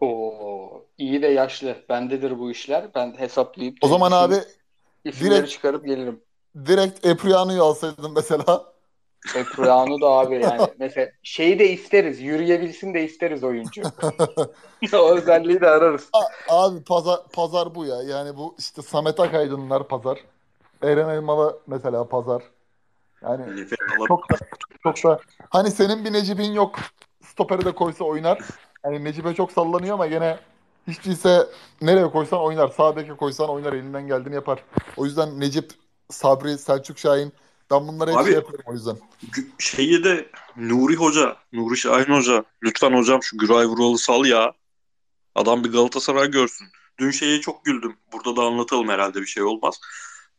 [0.00, 1.76] Oo, iyi de yaşlı.
[1.88, 2.88] Bendedir bu işler.
[2.94, 4.34] Ben hesaplayıp O zaman abi
[5.04, 6.20] isimleri direkt- çıkarıp gelirim.
[6.66, 8.69] direkt Epriano'yu alsaydın mesela.
[9.36, 10.62] Epriano da abi yani.
[10.78, 12.20] Mesela şeyi de isteriz.
[12.20, 13.82] Yürüyebilsin de isteriz oyuncu.
[14.94, 16.08] o özelliği de ararız.
[16.12, 18.02] A- Abi pazar pazar bu ya.
[18.02, 20.18] Yani bu işte Samet Akaydınlar pazar.
[20.82, 22.42] Eren Elmalı mesela pazar.
[23.22, 23.66] Yani
[24.08, 24.36] çok da
[24.82, 26.78] çok da hani senin bir Necip'in yok.
[27.24, 28.38] Stoperi de koysa oynar.
[28.82, 30.38] Hani Necip'e çok sallanıyor ama gene
[30.88, 31.46] hiç değilse
[31.82, 32.68] nereye koysan oynar.
[32.68, 33.72] Sağ beke koysan oynar.
[33.72, 34.64] Elinden geldiğini yapar.
[34.96, 35.70] O yüzden Necip,
[36.10, 37.32] Sabri, Selçuk Şahin
[37.70, 38.96] ben bunları hep Abi- şey yapıyorum o yüzden.
[39.58, 44.52] Şeyi de Nuri Hoca, Nuri Şahin Hoca lütfen hocam şu Güray Vural'ı sal ya.
[45.34, 46.66] Adam bir Galatasaray görsün.
[46.98, 47.96] Dün şeye çok güldüm.
[48.12, 49.80] Burada da anlatalım herhalde bir şey olmaz.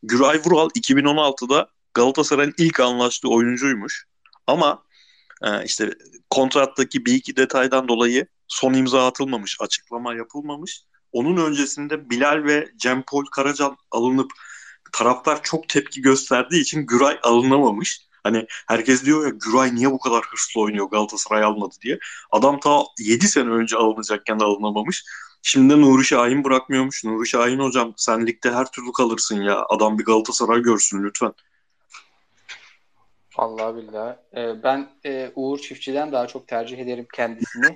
[0.02, 4.06] Güray Vural 2016'da Galatasaray'ın ilk anlaştığı oyuncuymuş.
[4.46, 4.82] Ama
[5.42, 5.90] e, işte
[6.30, 10.82] kontrattaki bir iki detaydan dolayı son imza atılmamış, açıklama yapılmamış.
[11.12, 14.30] Onun öncesinde Bilal ve Cem Pol Karacan alınıp
[14.92, 18.06] taraftar çok tepki gösterdiği için Güray alınamamış.
[18.24, 21.98] Hani herkes diyor ya Güray niye bu kadar hırslı oynuyor Galatasaray almadı diye.
[22.30, 25.04] Adam ta 7 sene önce alınacakken de alınamamış.
[25.42, 27.04] Şimdi de Nuri Şahin bırakmıyormuş.
[27.04, 29.64] Nuri Şahin hocam sen ligde her türlü kalırsın ya.
[29.68, 31.32] Adam bir Galatasaray görsün lütfen.
[33.36, 34.16] Allah billah.
[34.36, 37.74] Ee, ben e, Uğur Çiftçi'den daha çok tercih ederim kendisini.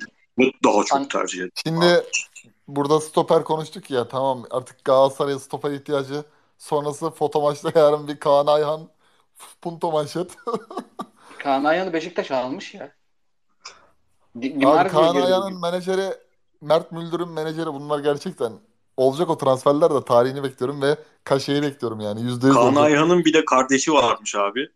[0.65, 1.53] Daha çok tercih ederim.
[1.67, 2.05] Şimdi
[2.69, 6.25] burada stoper konuştuk ya tamam artık Galatasaray'a stoper ihtiyacı.
[6.59, 8.89] Sonrası foto maçta yarın bir Kaan Ayhan
[9.63, 10.31] punto manşet.
[11.39, 12.93] Kaan Ayhan'ı Beşiktaş almış ya.
[14.43, 16.15] Di- Abi Kaan Ayhan'ın menajeri
[16.61, 18.53] Mert Müldür'ün menajeri bunlar gerçekten
[18.97, 22.85] olacak o transferler de tarihini bekliyorum ve kaşeyi bekliyorum yani yüzde yüz Kaan olacak.
[22.85, 24.69] Ayhan'ın bir de kardeşi varmış abi.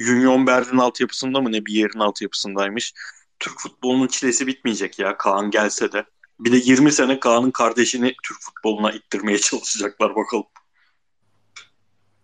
[0.00, 2.94] Union Berlin altyapısında mı ne bir yerin altyapısındaymış.
[3.38, 6.04] Türk futbolunun çilesi bitmeyecek ya Kaan gelse de.
[6.40, 10.44] Bir de 20 sene Kaan'ın kardeşini Türk futboluna ittirmeye çalışacaklar bakalım.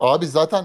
[0.01, 0.65] Abi zaten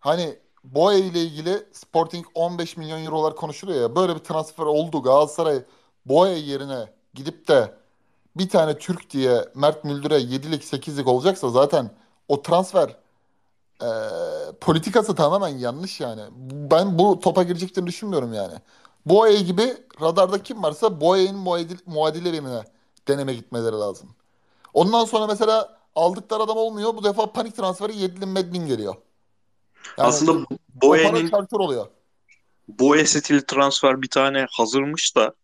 [0.00, 5.62] hani Boya ile ilgili Sporting 15 milyon eurolar konuşuluyor ya böyle bir transfer oldu Galatasaray
[6.06, 7.74] Boya yerine gidip de
[8.36, 11.90] bir tane Türk diye Mert Müldür'e 7'lik 8'lik olacaksa zaten
[12.28, 12.96] o transfer
[13.82, 13.88] e,
[14.60, 16.22] politikası tamamen yanlış yani.
[16.50, 18.54] Ben bu topa gireceklerini düşünmüyorum yani.
[19.06, 22.64] Boya gibi radarda kim varsa Boya'nın muadil, muadillerine
[23.08, 24.08] deneme gitmeleri lazım.
[24.74, 26.96] Ondan sonra mesela aldıkları adam olmuyor.
[26.96, 28.94] Bu defa panik transferi Yedlin Medlin geliyor.
[29.98, 30.44] Yani Aslında o
[30.82, 31.86] Boye'nin oluyor.
[32.68, 35.34] Boye stil transfer bir tane hazırmış da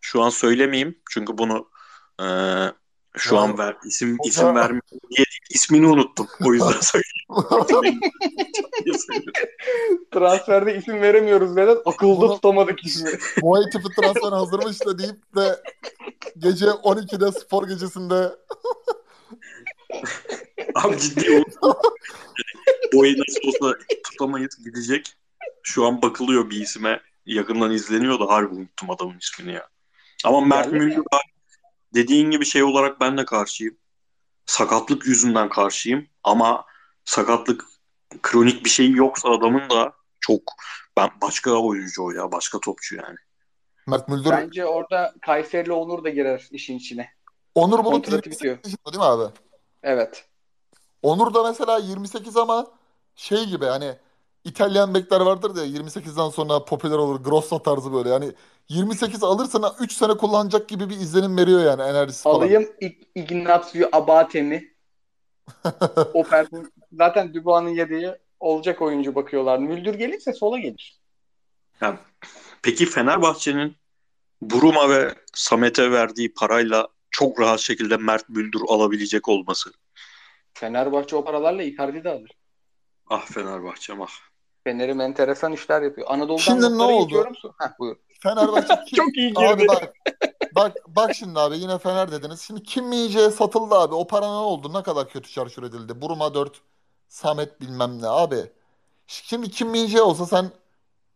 [0.00, 1.68] şu an söylemeyeyim çünkü bunu
[2.20, 2.26] e,
[3.16, 6.28] Şu Yani- an ver, isim Hoca- isim vermiyorum diye ismini unuttum.
[6.44, 7.12] O yüzden söylüyorum.
[10.12, 11.86] Transferde isim veremiyoruz Vedat.
[11.86, 13.10] Akılda Bunu- tutamadık ismi.
[13.42, 15.62] Boy tipi transfer hazırmış da deyip de
[16.38, 18.32] gece 12'de spor gecesinde
[20.74, 21.72] Abi ciddi unuttum.
[22.94, 25.16] Boyu nasıl olsa tutamayız gidecek.
[25.62, 27.00] Şu an bakılıyor bir isime.
[27.26, 29.68] Yakından izleniyor da harbi unuttum adamın ismini ya.
[30.24, 30.72] Ama Mert?
[30.72, 31.04] Müldür
[31.94, 33.76] dediğin gibi şey olarak ben de karşıyım.
[34.46, 36.08] Sakatlık yüzünden karşıyım.
[36.24, 36.64] Ama
[37.04, 37.64] sakatlık
[38.22, 40.42] kronik bir şey yoksa adamın da çok
[40.96, 42.32] ben başka oyuncu o ya.
[42.32, 43.16] Başka topçu yani.
[43.86, 47.10] Mert Müldür Bence orada Kayserili Onur da girer işin içine.
[47.54, 48.58] Onur 28 bitiyor.
[48.64, 49.32] değil mi abi?
[49.82, 50.24] Evet.
[51.02, 52.66] Onur da mesela 28 ama
[53.16, 53.94] şey gibi hani
[54.44, 57.20] İtalyan bekler vardır ya 28'den sonra popüler olur.
[57.24, 58.08] Grosso tarzı böyle.
[58.08, 58.32] Yani
[58.68, 62.36] 28 alırsan 3 sene kullanacak gibi bir izlenim veriyor yani enerjisi falan.
[62.36, 64.74] Alayım İg- Ignazio Abate'mi.
[66.14, 69.58] o perform- Zaten Dubois'un yedeği olacak oyuncu bakıyorlar.
[69.58, 70.98] Müldür gelirse sola gelir.
[71.80, 71.98] Yani,
[72.62, 73.76] peki Fenerbahçe'nin
[74.42, 76.88] Buruma ve Samet'e verdiği parayla
[77.18, 79.70] çok rahat şekilde Mert Müldür alabilecek olması.
[80.54, 82.30] Fenerbahçe o paralarla Icardi de alır.
[83.10, 84.10] Ah Fenerbahçe'm ah.
[84.64, 86.06] Fener'im enteresan işler yapıyor.
[86.10, 87.24] Anadolu'dan Şimdi ne oldu?
[87.58, 87.96] Heh, buyur.
[88.22, 88.96] Fenerbahçe kim?
[88.96, 89.46] Çok iyi girdi.
[89.46, 89.94] Abi bak.
[90.54, 92.40] Bak bak şimdi abi yine Fener dediniz.
[92.40, 93.94] Şimdi Kim Min-jae satıldı abi.
[93.94, 94.72] O para ne oldu?
[94.74, 96.00] Ne kadar kötü çarçur edildi.
[96.00, 96.60] Buruma 4,
[97.08, 98.50] Samet bilmem ne abi.
[99.06, 100.50] Şimdi Kim Min-jae olsa sen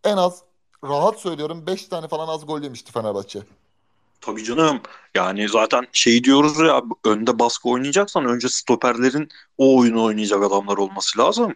[0.05, 0.43] en az
[0.85, 3.41] rahat söylüyorum 5 tane falan az gol yemişti Fenerbahçe.
[4.21, 4.81] Tabii canım.
[5.14, 11.18] Yani zaten şey diyoruz ya önde baskı oynayacaksan önce stoperlerin o oyunu oynayacak adamlar olması
[11.18, 11.55] lazım.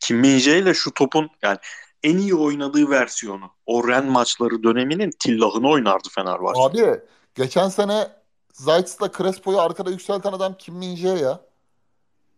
[0.00, 1.58] Kim Min-jae ile şu topun yani
[2.02, 3.50] en iyi oynadığı versiyonu.
[3.66, 6.60] O Ren maçları döneminin tillahını oynardı Fenerbahçe.
[6.60, 7.00] Abi
[7.34, 8.08] geçen sene
[8.52, 11.40] Zayt'sla Crespo'yu arkada yükselten adam Kim Min-jae ya.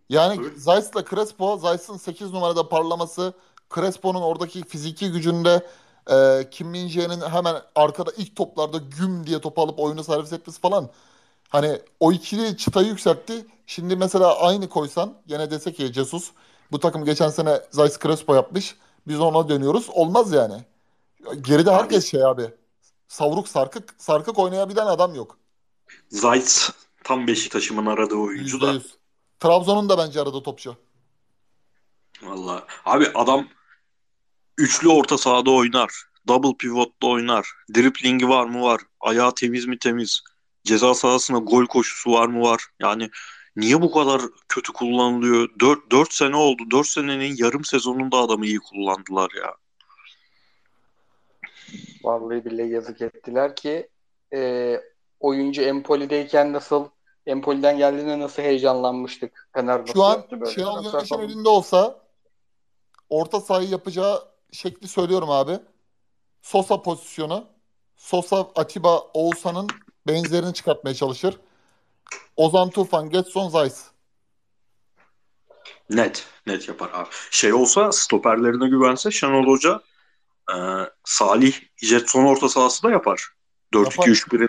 [0.09, 0.41] Yani.
[0.57, 3.33] Zayt'la Crespo, Zayt'ın 8 numarada parlaması,
[3.75, 5.67] Crespo'nun oradaki fiziki gücünde
[6.11, 10.91] e, Kim Min-jae'nin hemen arkada ilk toplarda güm diye topu alıp oyunu servis etmesi falan.
[11.49, 13.47] Hani o ikili çıtayı yükseltti.
[13.67, 16.31] Şimdi mesela aynı koysan gene desek ki Jesus
[16.73, 18.77] bu takım geçen sene Zayt Crespo yapmış.
[19.07, 19.89] Biz ona dönüyoruz.
[19.91, 20.65] Olmaz yani.
[21.41, 22.51] Geride herkes şey abi.
[23.09, 25.39] Savruk sarkık sarkık oynayabilen adam yok.
[26.09, 26.71] Zayt
[27.05, 28.73] tam Beşiktaş'ımın aradığı oyuncu da.
[28.73, 28.83] %100.
[29.41, 30.77] Trabzon'un da bence aradığı topçu.
[32.23, 32.63] Vallahi.
[32.85, 33.49] Abi adam
[34.59, 35.91] üçlü orta sahada oynar.
[36.29, 37.49] Double pivot'ta oynar.
[37.77, 38.81] Driplingi var mı var.
[39.01, 40.23] Ayağı temiz mi temiz.
[40.65, 42.63] Ceza sahasına gol koşusu var mı var.
[42.81, 43.11] Yani
[43.57, 45.49] niye bu kadar kötü kullanılıyor?
[45.61, 46.63] 4, 4 sene oldu.
[46.71, 49.55] 4 senenin yarım sezonunda adamı iyi kullandılar ya.
[52.05, 53.89] Vallahi billahi yazık ettiler ki
[54.35, 54.75] e,
[55.21, 56.89] oyuncu Empoli'deyken nasıl
[57.27, 59.49] Empoli'den geldiğinde nasıl heyecanlanmıştık.
[59.55, 62.03] Fener Şu an Şenol Güneş'in elinde olsa
[63.09, 65.59] orta sahayı yapacağı şekli söylüyorum abi.
[66.43, 67.49] Sosa pozisyonu.
[67.97, 69.69] Sosa, Atiba, Oğuzhan'ın
[70.07, 71.37] benzerini çıkartmaya çalışır.
[72.37, 73.75] Ozan Tufan, Getson, Zayt.
[75.91, 76.27] Net.
[76.47, 77.09] Net yapar abi.
[77.31, 79.81] Şey olsa stoperlerine güvense Şenol Hoca
[80.51, 80.57] e,
[81.05, 83.29] Salih Jetson orta sahası da yapar.
[83.75, 84.49] 4-2-3-1'in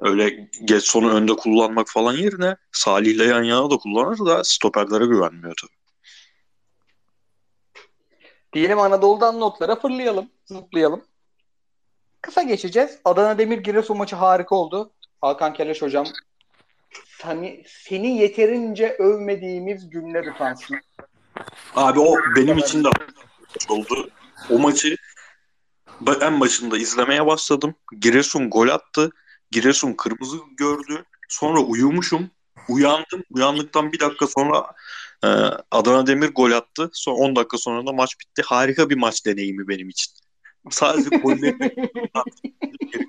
[0.00, 5.81] öyle Getson'u önde kullanmak falan yerine Salih'le yan yana da kullanır da stoperlere güvenmiyor tabii.
[8.52, 11.04] Diyelim Anadolu'dan notlara fırlayalım, zıplayalım.
[12.22, 12.98] Kısa geçeceğiz.
[13.04, 14.92] Adana Demir Giresun maçı harika oldu.
[15.20, 16.06] Hakan Keleş hocam
[17.22, 20.76] seni, seni yeterince övmediğimiz günler utansın.
[21.76, 22.88] Abi o benim için de
[23.68, 24.10] oldu.
[24.50, 24.96] O maçı
[26.20, 27.74] en başında izlemeye başladım.
[28.00, 29.10] Giresun gol attı.
[29.50, 31.04] Giresun kırmızı gördü.
[31.28, 32.30] Sonra uyumuşum.
[32.68, 33.24] Uyandım.
[33.30, 34.72] Uyandıktan bir dakika sonra
[35.24, 35.28] e,
[35.70, 36.90] Adana Demir gol attı.
[36.92, 38.42] Sonra 10 dakika sonra da maç bitti.
[38.46, 40.12] Harika bir maç deneyimi benim için.
[40.70, 41.90] Sadece golleri geri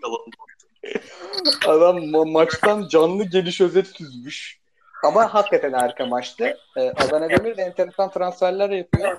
[1.67, 4.59] Adam ma- maçtan canlı geliş özet süzmüş.
[5.03, 6.57] Ama hakikaten harika maçtı.
[6.77, 9.17] Ee, Adana Demir de enteresan transferler yapıyor.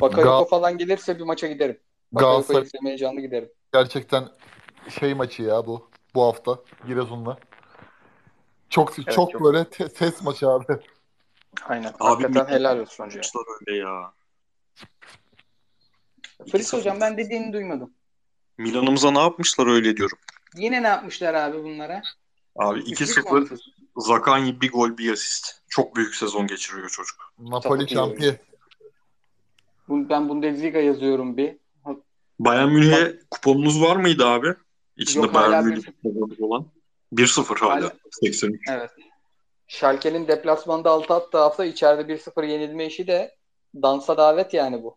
[0.00, 1.78] Bakayoko Gal- falan gelirse bir maça giderim.
[2.12, 3.48] Bakayoko'yu Galatasaray izlemeye canlı giderim.
[3.72, 4.28] gerçekten
[5.00, 7.38] şey maçı ya bu bu hafta Giresun'la.
[8.70, 9.44] Çok çok, çok.
[9.44, 10.64] böyle te- test maçı abi.
[11.64, 11.92] Aynen.
[12.00, 13.22] Abi hakikaten bir- helal olsun hocam.
[13.66, 14.12] Öyle ya.
[16.52, 17.90] Fritz hocam ben dediğini duymadım.
[18.58, 20.18] Milan'ımıza ne yapmışlar öyle diyorum.
[20.56, 22.02] Yine ne yapmışlar abi bunlara?
[22.56, 23.58] Abi Üçlük 2-0 mü?
[23.96, 25.60] Zakanyi bir gol bir asist.
[25.68, 27.32] Çok büyük sezon geçiriyor çocuk.
[27.38, 28.36] Napoli şampiyon.
[29.88, 31.56] Ben Bundesliga yazıyorum bir.
[32.38, 34.54] Bayern Münih'e kuponunuz var mıydı abi?
[34.96, 36.66] İçinde Yok, Bayern bir Münih kuponu olan.
[37.12, 37.74] 1-0 hala.
[37.74, 37.92] Hala.
[38.22, 38.60] 83.
[38.70, 38.90] Evet.
[39.68, 43.36] Schalke'nin deplasmanda 6 attığı hafta içeride 1-0 yenilme işi de
[43.82, 44.96] dansa davet yani bu.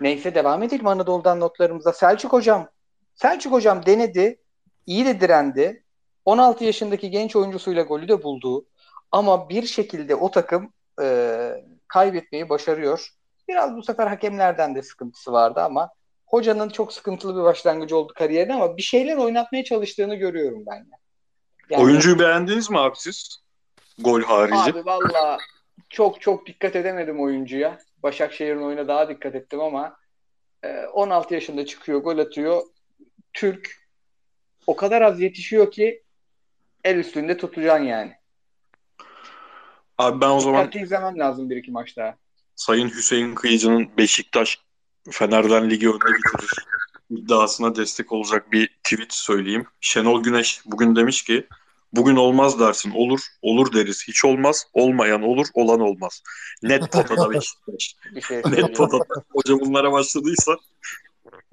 [0.00, 1.92] Neyse devam edelim Anadolu'dan notlarımıza.
[1.92, 2.68] Selçuk Hocam.
[3.14, 4.40] Selçuk Hocam denedi.
[4.86, 5.84] iyi de direndi.
[6.24, 8.66] 16 yaşındaki genç oyuncusuyla golü de buldu.
[9.12, 13.08] Ama bir şekilde o takım e, kaybetmeyi başarıyor.
[13.48, 15.90] Biraz bu sefer hakemlerden de sıkıntısı vardı ama
[16.26, 20.76] hocanın çok sıkıntılı bir başlangıcı oldu kariyerine ama bir şeyler oynatmaya çalıştığını görüyorum ben.
[20.76, 20.88] Yani,
[21.70, 23.42] Oyuncuyu beğendiniz mi abi siz?
[23.98, 24.56] Gol harici.
[24.56, 25.38] Abi valla
[25.88, 27.78] çok çok dikkat edemedim oyuncuya.
[28.02, 29.96] Başakşehir'in oyuna daha dikkat ettim ama
[30.92, 32.62] 16 e, yaşında çıkıyor, gol atıyor.
[33.32, 33.88] Türk
[34.66, 36.02] o kadar az yetişiyor ki
[36.84, 38.12] el üstünde tutacaksın yani.
[39.98, 42.16] Abi ben o zaman Dikkatli izlemem lazım bir iki maç daha.
[42.56, 44.60] Sayın Hüseyin Kıyıcı'nın Beşiktaş
[45.10, 46.50] Fener'den ligi önüne getirir
[47.10, 49.66] iddiasına destek olacak bir tweet söyleyeyim.
[49.80, 51.46] Şenol Güneş bugün demiş ki
[51.92, 56.22] bugün olmaz dersin olur, olur deriz hiç olmaz, olmayan olur, olan olmaz.
[56.62, 57.96] Net potada Beşiktaş.
[58.28, 59.04] şey Net potada.
[59.32, 60.56] Hoca bunlara başladıysa.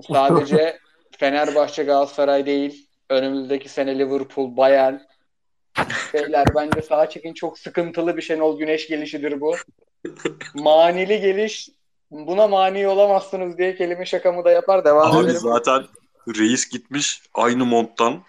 [0.08, 0.80] Sadece
[1.18, 4.98] Fenerbahçe Galatasaray değil, önümüzdeki sene Liverpool, Bayern,
[6.14, 9.56] Beyler bence sağa çekin çok sıkıntılı bir Şenol Güneş gelişidir bu.
[10.54, 11.70] Manili geliş
[12.16, 15.40] buna mani olamazsınız diye kelime şakamı da yapar devam Abi edelim.
[15.40, 15.86] zaten
[16.28, 18.24] reis gitmiş aynı monttan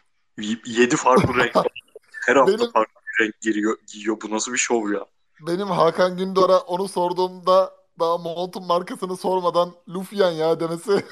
[0.67, 1.53] yedi farklı renk
[2.27, 4.17] her hafta benim, farklı bir renk giriyor, giyiyor.
[4.23, 5.07] Bu nasıl bir şov ya?
[5.47, 10.93] Benim Hakan Gündor'a onu sorduğumda daha montun markasını sormadan Lufyan ya demesi.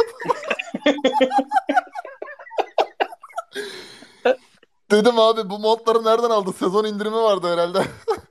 [4.90, 6.52] Dedim abi bu montları nereden aldı?
[6.52, 7.82] Sezon indirimi vardı herhalde.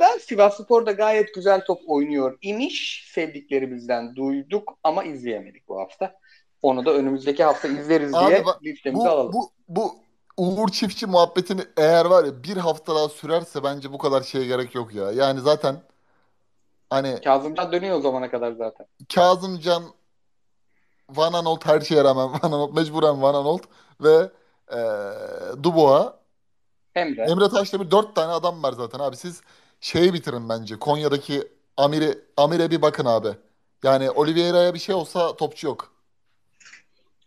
[0.00, 3.04] bu arada Sivas Spor da gayet güzel top oynuyor imiş.
[3.12, 6.18] Sevdiklerimizden duyduk ama izleyemedik bu hafta.
[6.62, 8.60] Onu da önümüzdeki hafta izleriz abi diye bak,
[8.92, 9.32] bu, alalım.
[9.32, 9.94] Bu, bu
[10.36, 14.74] Uğur Çiftçi muhabbetini eğer var ya bir hafta daha sürerse bence bu kadar şeye gerek
[14.74, 15.12] yok ya.
[15.12, 15.76] Yani zaten
[16.90, 18.86] hani Kazımcan dönüyor o zamana kadar zaten.
[19.14, 19.82] Kazımcan
[21.10, 23.62] Van Anolt her şeye rağmen Van Anolt mecburen Van Anolt
[24.00, 24.30] ve
[24.72, 24.78] e,
[25.62, 26.06] Dubois
[26.94, 27.22] Emre.
[27.22, 29.16] Emre Taşdemir dört tane adam var zaten abi.
[29.16, 29.42] Siz
[29.84, 30.78] şeyi bitirin bence.
[30.78, 33.28] Konya'daki Amir'e Amir'e bir bakın abi.
[33.82, 35.92] Yani Oliveira'ya bir şey olsa topçu yok.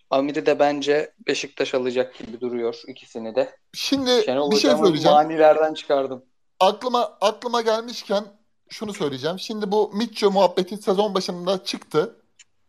[0.10, 3.56] Amir'i de bence Beşiktaş alacak gibi duruyor ikisini de.
[3.74, 5.16] Şimdi Şenol bir şey söyleyeceğim.
[5.16, 6.26] Manilerden çıkardım.
[6.60, 8.26] Aklıma aklıma gelmişken
[8.70, 9.40] şunu söyleyeceğim.
[9.40, 12.16] Şimdi bu Mitchell muhabbeti sezon başında çıktı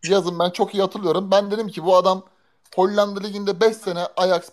[0.04, 1.30] yazın ben çok iyi hatırlıyorum.
[1.30, 2.24] Ben dedim ki bu adam
[2.76, 4.48] Hollanda Ligi'nde 5 sene Ajax,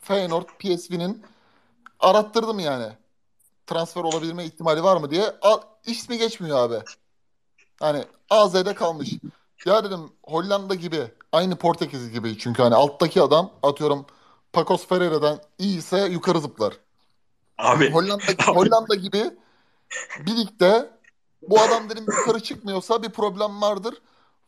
[0.00, 1.22] Feyenoord, PSV'nin
[2.00, 2.92] arattırdım yani.
[3.68, 5.34] Transfer olabilme ihtimali var mı diye.
[5.42, 6.84] Al, ismi geçmiyor abi.
[7.80, 9.10] Hani AZ'de kalmış.
[9.64, 14.06] Ya dedim Hollanda gibi aynı Portekiz gibi çünkü hani alttaki adam atıyorum
[14.52, 16.74] Pacos Ferreira'dan iyiyse yukarı zıplar.
[17.58, 17.92] Abi.
[17.92, 19.30] Hollanda, Hollanda gibi
[20.26, 20.90] bir ligde
[21.42, 23.94] bu adam dedim yukarı çıkmıyorsa bir problem vardır.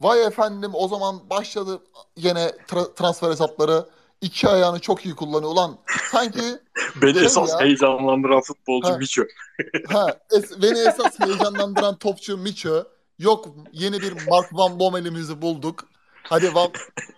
[0.01, 1.83] Vay efendim o zaman başladı
[2.17, 3.87] yine tra- transfer hesapları.
[4.21, 5.53] İki ayağını çok iyi kullanıyor.
[5.53, 5.79] Ulan
[6.11, 6.41] sanki
[7.03, 9.23] Beni şey esas ya, heyecanlandıran futbolcu Miço.
[9.89, 12.85] ha, es, beni esas heyecanlandıran topçu Miço.
[13.19, 15.89] Yok yeni bir Mark Van Bommel'imizi bulduk.
[16.23, 16.71] Hadi Van,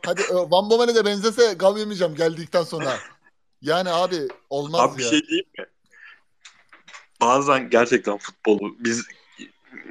[0.07, 2.97] hadi e, Van Bommel'e de benzese gam yemeyeceğim geldikten sonra.
[3.63, 4.95] Yani abi olmaz abi, ya.
[4.95, 5.67] Abi bir şey diyeyim mi?
[7.21, 9.05] Bazen gerçekten futbolu biz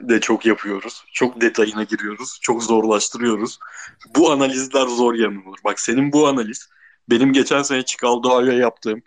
[0.02, 1.04] de çok yapıyoruz.
[1.14, 2.40] Çok detayına giriyoruz.
[2.42, 3.60] Çok zorlaştırıyoruz.
[4.16, 5.60] Bu analizler zor yanılır.
[5.64, 6.70] Bak senin bu analiz
[7.10, 9.04] benim geçen sene Çikaldoğa'ya yaptığım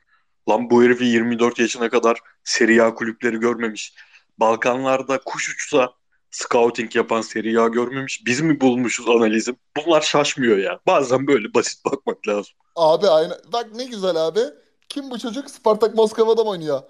[0.49, 3.95] lan bu herifi 24 yaşına kadar Serie A kulüpleri görmemiş.
[4.39, 5.93] Balkanlarda kuş uçsa
[6.31, 8.23] scouting yapan Serie A görmemiş.
[8.27, 9.57] Biz mi bulmuşuz analizim?
[9.77, 10.81] Bunlar şaşmıyor ya.
[10.87, 12.53] Bazen böyle basit bakmak lazım.
[12.77, 13.41] Abi aynı.
[13.53, 14.41] Bak ne güzel abi.
[14.89, 15.51] Kim bu çocuk?
[15.51, 16.83] Spartak Moskova'da mı oynuyor?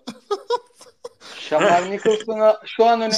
[1.38, 3.16] Şamar Nicholson'a şu an önümde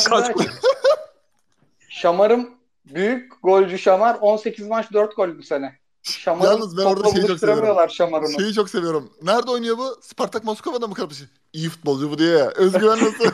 [1.89, 2.51] Şamar'ım
[2.85, 5.79] büyük golcü Şamar 18 maç 4 gol bu sene.
[6.13, 8.29] Şamar'ın Yalnız ben orada şeyi çok seviyorum.
[8.39, 9.11] Şeyi çok seviyorum.
[9.23, 9.99] Nerede oynuyor bu?
[10.03, 11.29] Spartak Moskova'da mı kapışı?
[11.53, 12.43] İyi futbolcu bu diye.
[12.43, 13.25] Özgüven nasıl?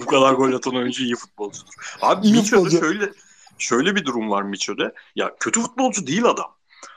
[0.00, 1.74] bu kadar gol atan oyuncu iyi futbolcudur.
[2.02, 2.78] Abi iyi Miço'da futbolcu.
[2.78, 3.12] şöyle
[3.58, 4.92] şöyle bir durum var Miço'da.
[5.16, 6.54] Ya kötü futbolcu değil adam.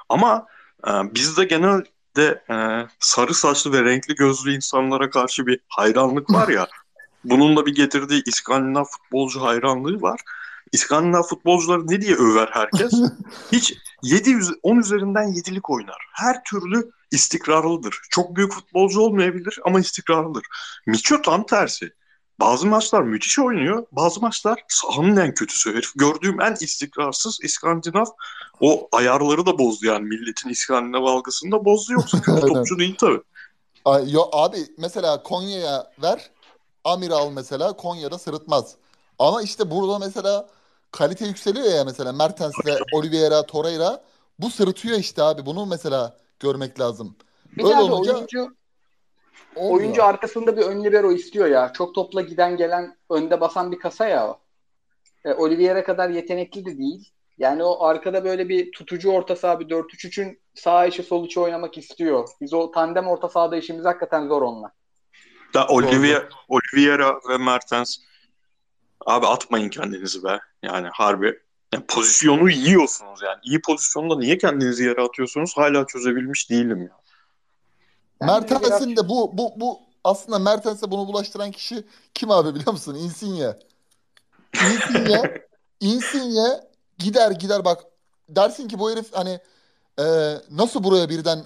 [0.10, 0.46] Ama
[0.88, 2.56] e, bizde genelde e,
[3.00, 6.68] sarı saçlı ve renkli gözlü insanlara karşı bir hayranlık var ya.
[7.24, 10.20] Bunun da bir getirdiği İskandinav futbolcu hayranlığı var.
[10.74, 12.94] İskandinav futbolcuları ne diye över herkes?
[13.52, 15.98] Hiç 7 10 üzerinden 7'lik oynar.
[16.14, 18.00] Her türlü istikrarlıdır.
[18.10, 20.44] Çok büyük futbolcu olmayabilir ama istikrarlıdır.
[20.88, 21.94] Miço tam tersi.
[22.40, 23.86] bazı maçlar müthiş oynuyor.
[23.92, 25.74] Bazı maçlar sahanın en kötüsü.
[25.74, 28.06] Herif gördüğüm en istikrarsız İskandinav.
[28.60, 30.06] O ayarları da bozdu yani.
[30.06, 31.94] Milletin İskandinav algısını da bozdu.
[31.94, 33.22] Yoksa kötü topçu değil tabii.
[33.86, 36.30] Ay, yo, abi mesela Konya'ya ver.
[36.84, 38.76] Amiral mesela Konya'da sırıtmaz.
[39.20, 40.48] Ama işte burada mesela
[40.94, 44.04] kalite yükseliyor ya mesela Mertens'le Oliveira, Torreira
[44.40, 45.46] bu sırıtıyor işte abi.
[45.46, 47.16] Bunu mesela görmek lazım.
[47.58, 48.56] Bir Öyle olunca oyuncu
[49.56, 49.80] olmuyor.
[49.80, 51.74] oyuncu arkasında bir ön libero istiyor ya.
[51.74, 54.40] Çok topla giden gelen önde basan bir kasa ya o.
[55.26, 57.12] E, Oliveira kadar yetenekli de değil.
[57.38, 61.78] Yani o arkada böyle bir tutucu orta saha bir 4-3-3'ün sağ içi sol içi oynamak
[61.78, 62.30] istiyor.
[62.42, 64.72] Biz o tandem orta sahada işimiz hakikaten zor onunla.
[65.54, 67.98] Da Olivier, Oliveira ve Mertens
[69.06, 70.40] abi atmayın kendinizi be.
[70.64, 71.40] Yani harbi.
[71.74, 73.40] Yani pozisyonu yiyorsunuz yani.
[73.44, 75.54] İyi pozisyonda niye kendinizi yere atıyorsunuz?
[75.56, 76.98] Hala çözebilmiş değilim ya.
[78.22, 81.84] Mertens'in de bu bu bu aslında Mertens'e bunu bulaştıran kişi
[82.14, 82.96] kim abi biliyor musun?
[82.96, 83.58] Insigne.
[84.54, 85.42] Insigne
[85.80, 86.62] Insigne
[86.98, 87.84] gider gider bak
[88.30, 89.40] dersin ki bu herif hani
[90.00, 90.06] e,
[90.52, 91.44] nasıl buraya birden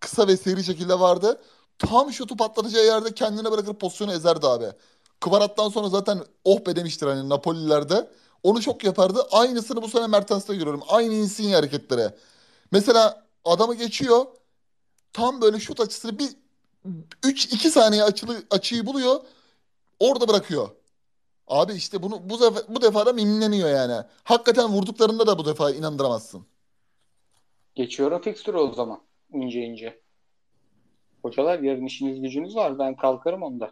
[0.00, 1.40] kısa ve seri şekilde vardı.
[1.78, 4.66] Tam şutu patlatacağı yerde kendine bırakır pozisyonu ezerdi abi.
[5.20, 8.10] Kvarat'tan sonra zaten oh be demiştir hani Napolilerde.
[8.42, 9.26] Onu çok yapardı.
[9.32, 10.82] Aynısını bu sene Mertens'te görüyorum.
[10.88, 12.14] Aynı Insigne hareketleri.
[12.72, 14.26] Mesela adamı geçiyor.
[15.12, 16.28] Tam böyle şut açısını bir
[17.22, 19.20] 3-2 saniye açılı, açıyı buluyor.
[20.00, 20.68] Orada bırakıyor.
[21.48, 24.06] Abi işte bunu bu defa, bu defa da mimleniyor yani.
[24.24, 26.46] Hakikaten vurduklarında da bu defa inandıramazsın.
[27.74, 29.00] Geçiyorum fikstürü o zaman.
[29.32, 30.00] ince ince.
[31.22, 32.78] Hocalar yarın işiniz gücünüz var.
[32.78, 33.70] Ben kalkarım onda.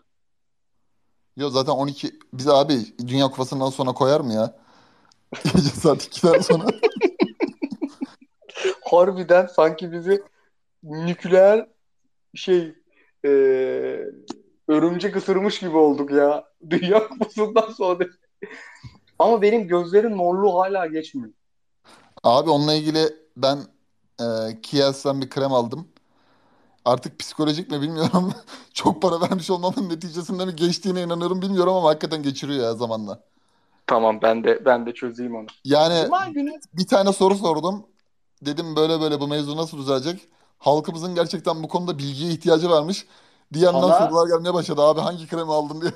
[1.37, 4.55] Yok zaten 12 bize abi Dünya Kupası'ndan sonra koyar mı ya?
[5.45, 6.65] Gece saat 2'den sonra.
[8.91, 10.23] Harbiden sanki bizi
[10.83, 11.69] nükleer
[12.35, 12.75] şey
[13.25, 13.29] e,
[14.69, 16.45] örümcek ısırmış gibi olduk ya.
[16.71, 18.05] Dünya Kupası'ndan sonra.
[19.19, 21.31] Ama benim gözlerin morluğu hala geçmiyor.
[22.23, 23.59] Abi onunla ilgili ben
[24.21, 24.25] e,
[24.63, 25.89] Kiehl'den bir krem aldım.
[26.85, 28.33] Artık psikolojik mi bilmiyorum.
[28.75, 33.21] Çok para vermiş olmamın neticesinde mi geçtiğine inanıyorum bilmiyorum ama hakikaten geçiriyor ya zamanla.
[33.87, 35.47] Tamam ben de ben de çözeyim onu.
[35.65, 37.87] Yani Cuma günü bir tane soru sordum.
[38.43, 40.29] Dedim böyle böyle bu mevzu nasıl düzelecek?
[40.59, 43.07] Halkımızın gerçekten bu konuda bilgiye ihtiyacı varmış.
[43.55, 44.83] DM'den Bana- sorular gelmeye başladı.
[44.83, 45.93] Abi hangi kremi aldın diye.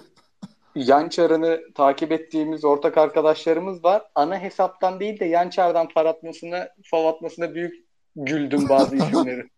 [0.87, 4.03] yan çarını takip ettiğimiz ortak arkadaşlarımız var.
[4.15, 7.75] Ana hesaptan değil de yan çardan par atmasına, fav atmasına büyük
[8.17, 9.49] güldüm bazı isimleri.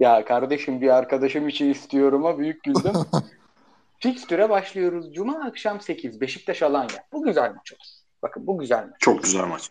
[0.00, 2.92] Ya kardeşim bir arkadaşım için istiyorum ama büyük güldüm.
[3.98, 5.14] Fikstüre başlıyoruz.
[5.14, 7.04] Cuma akşam 8 Beşiktaş Alanya.
[7.12, 7.86] Bu güzel maç olur.
[8.22, 9.00] Bakın bu güzel maç.
[9.00, 9.70] Çok güzel maç.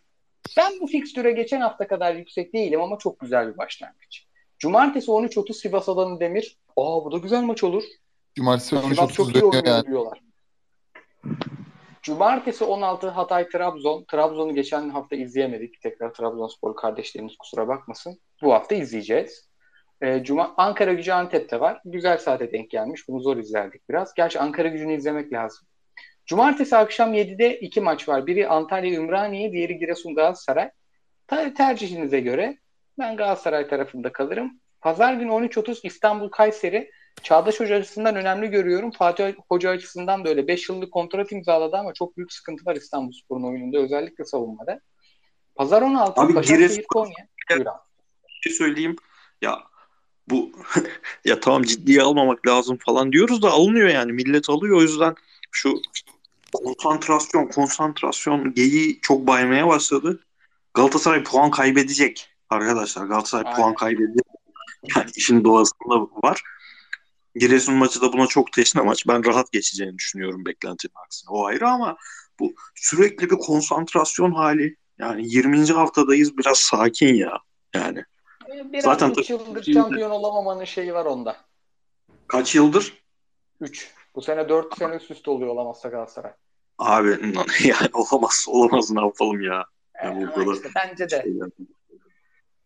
[0.57, 4.25] Ben bu fikstüre geçen hafta kadar yüksek değilim ama çok güzel bir başlangıç.
[4.59, 6.57] Cumartesi 13.30 Sivas Alanı Demir.
[6.77, 7.83] Aa bu da güzel maç olur.
[8.35, 9.87] Cumartesi Sivas çok 13.30 iyi oynuyor yani.
[9.87, 10.19] diyorlar.
[12.01, 14.03] Cumartesi 16 Hatay Trabzon.
[14.03, 15.81] Trabzon'u geçen hafta izleyemedik.
[15.81, 18.19] Tekrar Trabzonspor kardeşlerimiz kusura bakmasın.
[18.41, 19.49] Bu hafta izleyeceğiz.
[20.01, 21.81] Ee, Cuma Ankara Gücü Antep'te var.
[21.85, 23.07] Güzel saate denk gelmiş.
[23.07, 24.13] Bunu zor izlerdik biraz.
[24.13, 25.67] Gerçi Ankara Gücü'nü izlemek lazım.
[26.25, 28.27] Cumartesi akşam 7'de iki maç var.
[28.27, 30.69] Biri Antalya Ümraniye, diğeri Giresun Galatasaray.
[31.27, 32.57] Ta- tercihinize göre
[32.99, 34.59] ben Galatasaray tarafında kalırım.
[34.81, 36.91] Pazar günü 13.30 İstanbul Kayseri.
[37.23, 38.91] Çağdaş Hoca açısından önemli görüyorum.
[38.91, 40.47] Fatih Hoca açısından da öyle.
[40.47, 43.77] 5 yıllık kontrat imzaladı ama çok büyük sıkıntı var İstanbulspor'un oyununda.
[43.79, 44.79] Özellikle savunmada.
[45.55, 47.13] Pazar 16 Abi Giresun- Konya.
[47.49, 47.65] Bir
[48.41, 48.95] şey söyleyeyim.
[49.41, 49.59] Ya
[50.29, 50.51] bu
[51.25, 54.11] ya tamam ciddiye almamak lazım falan diyoruz da alınıyor yani.
[54.11, 55.15] Millet alıyor o yüzden
[55.51, 55.81] şu
[56.53, 60.19] konsantrasyon konsantrasyon geyiği çok baymaya başladı.
[60.73, 63.05] Galatasaray puan kaybedecek arkadaşlar.
[63.05, 63.57] Galatasaray Aynen.
[63.57, 64.25] puan kaybedecek.
[64.95, 66.41] Yani işin doğasında var.
[67.35, 69.07] Giresun maçı da buna çok teşne maç.
[69.07, 71.29] Ben rahat geçeceğini düşünüyorum beklentinin aksine.
[71.29, 71.97] O ayrı ama
[72.39, 74.75] bu sürekli bir konsantrasyon hali.
[74.99, 75.65] Yani 20.
[75.65, 77.39] haftadayız biraz sakin ya.
[77.73, 78.03] Yani
[78.63, 81.35] Biraz Zaten 3 yıldır şampiyon olamamanın şeyi var onda.
[82.27, 83.03] kaç yıldır
[83.61, 83.93] 3.
[84.15, 86.31] Bu sene 4 sene üst üste oluyor olamazsa Galatasaray.
[86.77, 87.09] Abi
[87.63, 89.65] yani olamaz olamaz ne yapalım ya.
[90.03, 91.25] Yani ama kadar işte bence de.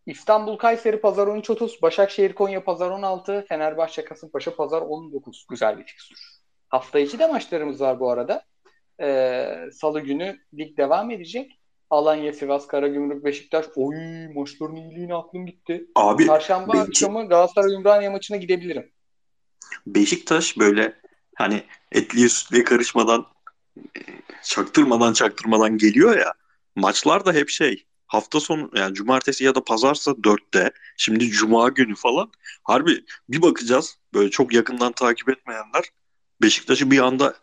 [0.06, 5.46] İstanbul Kayseri Pazar 13.30, Başakşehir Konya Pazar 16, Fenerbahçe Kasımpaşa Pazar 19.
[5.50, 6.20] Güzel bir fikstür.
[6.70, 8.46] Hafta içi de maçlarımız var bu arada.
[9.02, 11.59] Ee, Salı günü lig devam edecek.
[11.90, 13.66] Alanya, Sivas, Karagümrük, Beşiktaş.
[13.76, 13.96] Oy
[14.36, 15.86] maçların iyiliğine aklım gitti.
[15.96, 18.92] Abi Çarşamba Beşik- akşamı Galatasaray Ümraniye maçına gidebilirim.
[19.88, 20.94] Beşiktaş böyle
[21.36, 23.26] hani etliye sütlüye karışmadan
[23.78, 24.00] e,
[24.44, 26.34] çaktırmadan çaktırmadan geliyor ya.
[26.76, 31.96] Maçlar da hep şey hafta sonu yani cumartesi ya da pazarsa dörtte şimdi cuma günü
[31.96, 32.32] falan
[32.64, 35.84] harbi bir bakacağız böyle çok yakından takip etmeyenler
[36.42, 37.36] Beşiktaş'ı bir anda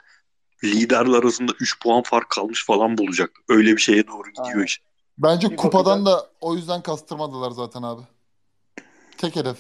[0.65, 3.31] liderler arasında 3 puan fark kalmış falan bulacak.
[3.49, 4.65] Öyle bir şeye doğru gidiyor Aynen.
[4.65, 4.81] iş.
[5.19, 6.24] Bence Bir kupadan bakacağız.
[6.24, 8.03] da o yüzden kastırmadılar zaten abi.
[9.19, 9.59] Tek hedef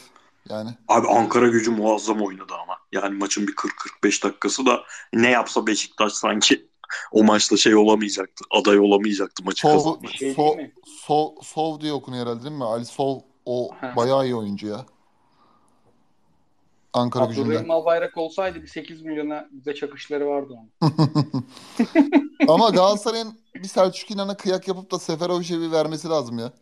[0.48, 0.70] yani.
[0.88, 2.76] Abi Ankara gücü muazzam oynadı ama.
[2.92, 4.82] Yani maçın bir 40-45 dakikası da
[5.12, 6.68] ne yapsa Beşiktaş sanki
[7.12, 8.44] o maçta şey olamayacaktı.
[8.50, 10.10] Aday olamayacaktı maçı Sov, kazanmak.
[10.12, 10.56] Şey Sov?
[10.86, 12.64] Sov, Sov diye okunuyor herhalde değil mi?
[12.64, 13.92] Ali Sov o Ha.
[13.96, 14.86] bayağı iyi oyuncu ya.
[16.96, 17.72] Ankara Abdurrahim gücünde.
[17.72, 20.70] Albayrak olsaydı bir 8 milyona bize çakışları vardı onun.
[22.48, 26.52] Ama Galatasaray'ın bir Selçuk İnan'a kıyak yapıp da Seferovic'e bir vermesi lazım ya.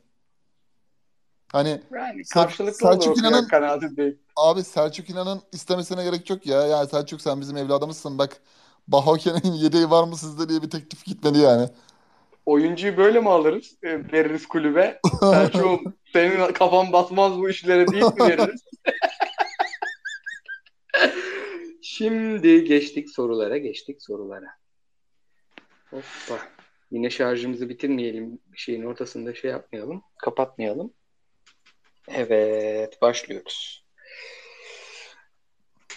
[1.52, 4.19] Hani Yani Sel- karşılıklı Selçuk olur o İnan'ın- kanaatindeyim.
[4.36, 6.66] abi Selçuk İnan'ın istemesine gerek yok ya.
[6.66, 8.40] Yani Selçuk sen bizim evladımızsın bak.
[8.89, 11.69] Bahoken'in yedeği var mı sizde diye bir teklif gitmedi yani.
[12.47, 13.77] Oyuncuyu böyle mi alırız?
[13.82, 15.01] E, veririz kulübe.
[15.20, 18.65] Selçuk'um senin kafan basmaz bu işlere deyip mi veririz?
[21.99, 24.47] Şimdi geçtik sorulara, geçtik sorulara.
[25.91, 26.49] Hoppa.
[26.91, 28.39] Yine şarjımızı bitirmeyelim.
[28.55, 30.03] Şeyin ortasında şey yapmayalım.
[30.19, 30.93] Kapatmayalım.
[32.09, 33.85] Evet, başlıyoruz.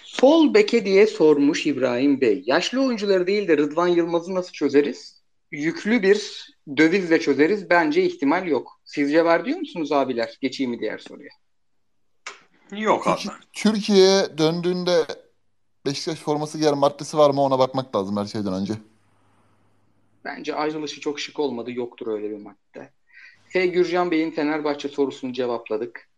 [0.04, 2.44] Sol beke diye sormuş İbrahim Bey.
[2.46, 5.24] Yaşlı oyuncuları değil de Rıdvan Yılmaz'ı nasıl çözeriz?
[5.52, 6.48] Yüklü bir
[6.78, 7.70] dövizle çözeriz.
[7.70, 8.82] Bence ihtimal yok.
[8.86, 10.38] Sizce var diyor musunuz abiler?
[10.42, 11.32] Geçeyim mi diğer soruya?
[12.72, 13.20] Yok abi.
[13.20, 15.06] Türkiye- Türkiye'ye döndüğünde
[15.88, 18.74] Beşiktaş forması giyer maddesi var mı ona bakmak lazım her şeyden önce.
[20.26, 21.72] Bence ayrılışı çok şık olmadı.
[21.72, 22.90] Yoktur öyle bir madde.
[23.50, 23.66] F.
[23.66, 26.10] Gürcan Bey'in Fenerbahçe sorusunu cevapladık.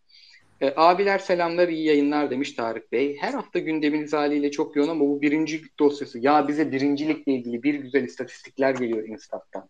[0.62, 3.18] E, abiler selamlar, iyi yayınlar demiş Tarık Bey.
[3.20, 6.20] Her hafta gündeminiz haliyle çok yoğun ama bu birincilik dosyası.
[6.20, 9.70] Ya bize birincilikle ilgili bir güzel istatistikler geliyor Instat'tan.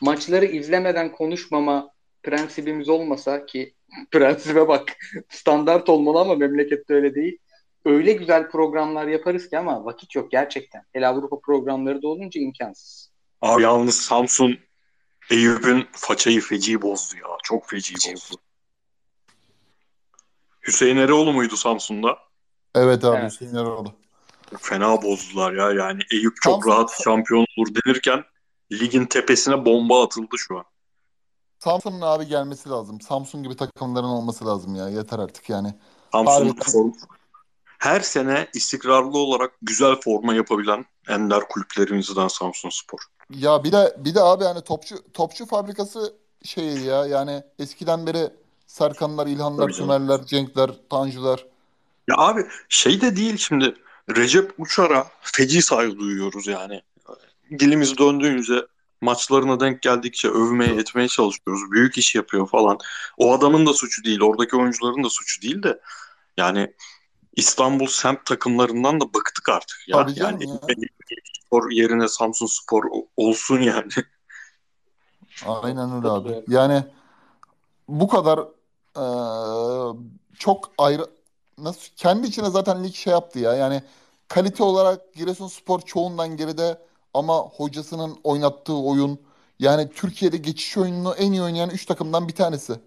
[0.00, 1.90] Maçları izlemeden konuşmama
[2.22, 3.74] prensibimiz olmasa ki
[4.10, 4.96] prensibe bak
[5.28, 7.38] standart olmalı ama memlekette öyle değil.
[7.84, 10.82] Öyle güzel programlar yaparız ki ama vakit yok gerçekten.
[10.92, 13.10] Hele Avrupa programları da olunca imkansız.
[13.42, 14.58] Abi yalnız Samsun
[15.30, 17.28] Eyüp'ün façayı feci bozdu ya.
[17.42, 18.36] Çok feci bozdu.
[20.66, 22.18] Hüseyin Eroğlu muydu Samsun'da?
[22.74, 23.32] Evet abi Evet.
[23.32, 23.92] Hüseyin Eroğlu.
[24.58, 25.72] Fena bozdular ya.
[25.84, 28.24] Yani Eyüp çok Samsun- rahat şampiyon olur denirken
[28.72, 30.64] ligin tepesine bomba atıldı şu an.
[31.58, 33.00] Samsun'un abi gelmesi lazım.
[33.00, 34.88] Samsun gibi takımların olması lazım ya.
[34.88, 35.74] Yeter artık yani.
[36.12, 36.54] Samsun Harbiden.
[36.54, 37.17] form-
[37.78, 42.98] her sene istikrarlı olarak güzel forma yapabilen ender kulüplerimizden Samsun Spor.
[43.30, 46.14] Ya bir de bir de abi yani topçu topçu fabrikası
[46.44, 48.30] şeyi ya yani eskiden beri
[48.66, 49.70] Serkanlar, İlhanlar.
[49.70, 51.46] Sümerler, Cenkler, Tanjular.
[52.08, 53.74] Ya abi şey de değil şimdi
[54.16, 56.82] Recep Uçar'a feci saygı duyuyoruz yani.
[57.50, 58.66] Dilimiz döndüğünce
[59.00, 61.70] maçlarına denk geldikçe övmeye etmeye çalışıyoruz.
[61.70, 62.78] Büyük iş yapıyor falan.
[63.16, 65.80] O adamın da suçu değil, oradaki oyuncuların da suçu değil de
[66.36, 66.74] yani
[67.38, 69.96] İstanbul semt takımlarından da bıktık artık ya.
[69.96, 70.58] Tabii yani ya.
[71.46, 72.84] Spor yerine Samsun Spor
[73.16, 73.92] olsun yani.
[75.46, 76.44] Aynen öyle abi.
[76.48, 76.84] Yani
[77.88, 78.38] bu kadar
[78.96, 79.98] eee,
[80.38, 81.06] çok ayrı
[81.58, 83.54] nasıl kendi içine zaten lig şey yaptı ya.
[83.54, 83.82] Yani
[84.28, 86.78] kalite olarak Giresunspor çoğundan geride
[87.14, 89.20] ama hocasının oynattığı oyun
[89.58, 92.80] yani Türkiye'de geçiş oyununu en iyi oynayan 3 takımdan bir tanesi.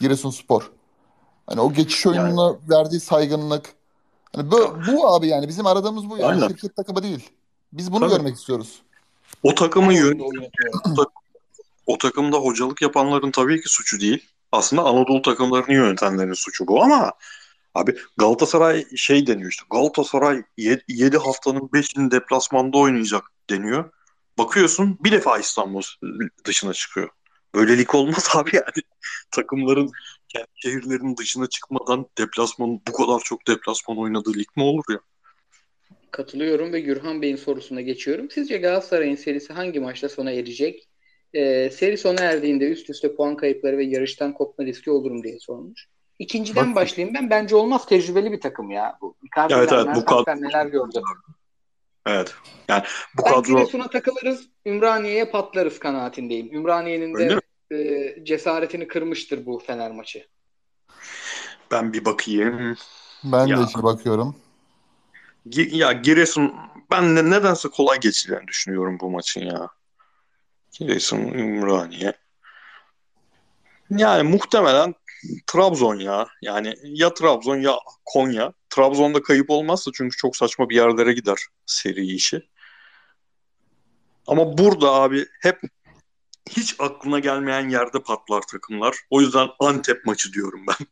[0.00, 0.72] Giresunspor.
[1.46, 3.72] Hani o geçiş oyununa verdiği saygınlık.
[4.36, 6.48] Hani bu, bu abi yani bizim aradığımız bu yani Aynen.
[6.48, 7.30] şirket takımı değil.
[7.72, 8.16] Biz bunu Tabii.
[8.16, 8.82] görmek istiyoruz.
[9.42, 10.20] O takımın yön
[11.86, 14.28] o takımda hocalık yapanların tabii ki suçu değil.
[14.52, 17.12] Aslında Anadolu takımlarını yönetenlerin suçu bu ama
[17.74, 23.90] abi Galatasaray şey deniyor işte Galatasaray 7 haftanın 5'ini deplasmanda oynayacak deniyor.
[24.38, 25.82] Bakıyorsun bir defa İstanbul
[26.44, 27.08] dışına çıkıyor.
[27.54, 28.84] Böylelik olmaz abi yani.
[29.30, 29.90] Takımların
[30.34, 34.98] kendi şehirlerinin dışına çıkmadan deplasman bu kadar çok deplasman oynadığı lig mi olur ya?
[36.10, 38.30] Katılıyorum ve Gürhan Bey'in sorusuna geçiyorum.
[38.30, 40.88] Sizce Galatasaray'ın serisi hangi maçta sona erecek?
[41.34, 45.38] Ee, seri sona erdiğinde üst üste puan kayıpları ve yarıştan kopma riski olur mu diye
[45.40, 45.86] sormuş.
[46.18, 47.30] İkinciden Bak- başlayayım ben.
[47.30, 47.86] Bence olmaz.
[47.86, 48.98] Tecrübeli bir takım ya.
[49.00, 51.00] Bu Icardi'ler, Evet, evet, bu kadro- neler gördü.
[52.06, 52.34] Evet.
[52.68, 52.82] Yani
[53.18, 54.48] bu Ben kadro Giresun'a takılırız.
[54.66, 56.54] Ümraniye'ye patlarız kanaatindeyim.
[56.54, 57.40] Ümraniye'nin de
[57.74, 60.26] e, cesaretini kırmıştır bu Fener maçı.
[61.70, 62.76] ben bir bakayım.
[63.24, 63.58] Ben Ya.
[63.58, 64.36] de içine bakıyorum.
[65.48, 66.54] Gi- Ya Giresun
[66.90, 69.68] ben de nedense kolay geçeceğini düşünüyorum bu maçın ya.
[70.72, 72.12] Giresun, Ümraniye.
[73.90, 74.94] Yani muhtemelen
[75.46, 76.26] Trabzon ya.
[76.42, 78.52] Yani ya Trabzon ya Konya.
[78.70, 82.48] Trabzon'da kayıp olmazsa çünkü çok saçma bir yerlere gider seri işi.
[84.26, 85.60] Ama burada abi hep
[86.50, 88.96] hiç aklına gelmeyen yerde patlar takımlar.
[89.10, 90.86] O yüzden Antep maçı diyorum ben.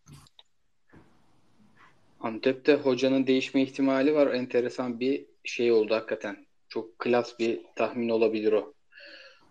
[2.20, 4.26] Antep'te hocanın değişme ihtimali var.
[4.26, 6.46] Enteresan bir şey oldu hakikaten.
[6.68, 8.74] Çok klas bir tahmin olabilir o.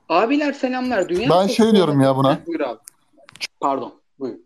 [0.10, 1.10] Abiler selamlar.
[1.10, 2.45] Dünya ben şey diyorum ya buna.
[2.45, 2.80] Buyur abi.
[3.60, 4.02] Pardon.
[4.19, 4.40] Buyur.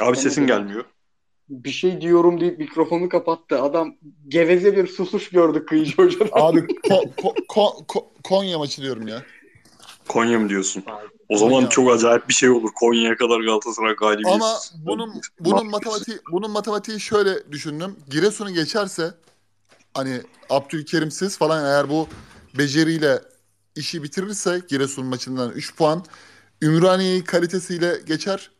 [0.00, 0.84] Abi sesin gelmiyor.
[1.52, 3.62] Bir şey diyorum deyip mikrofonu kapattı.
[3.62, 3.94] Adam
[4.28, 6.28] geveze bir susuş gördü Kıyıcı Hoca'dan.
[6.32, 6.58] Abi
[6.88, 9.22] ko- ko- ko- ko- Konya maçı diyorum ya.
[10.08, 10.84] Konya mı diyorsun?
[11.28, 11.68] O zaman Konya.
[11.68, 12.70] çok acayip bir şey olur.
[12.74, 14.30] Konya'ya kadar Galatasaray galibiyeti.
[14.34, 14.54] Ama
[14.86, 17.96] bunun bunun matematiği bunun matematiği şöyle düşündüm.
[18.10, 19.14] Giresun'u geçerse
[19.94, 20.20] hani
[20.50, 22.08] Abdülkerimsiz falan eğer bu
[22.58, 23.18] beceriyle
[23.76, 26.04] işi bitirirse Giresun maçından 3 puan
[26.62, 28.50] Ümraniye'yi kalitesiyle geçer.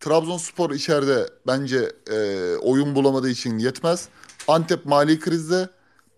[0.00, 2.16] Trabzonspor içeride bence e,
[2.56, 4.08] oyun bulamadığı için yetmez.
[4.48, 5.68] Antep mali krizde.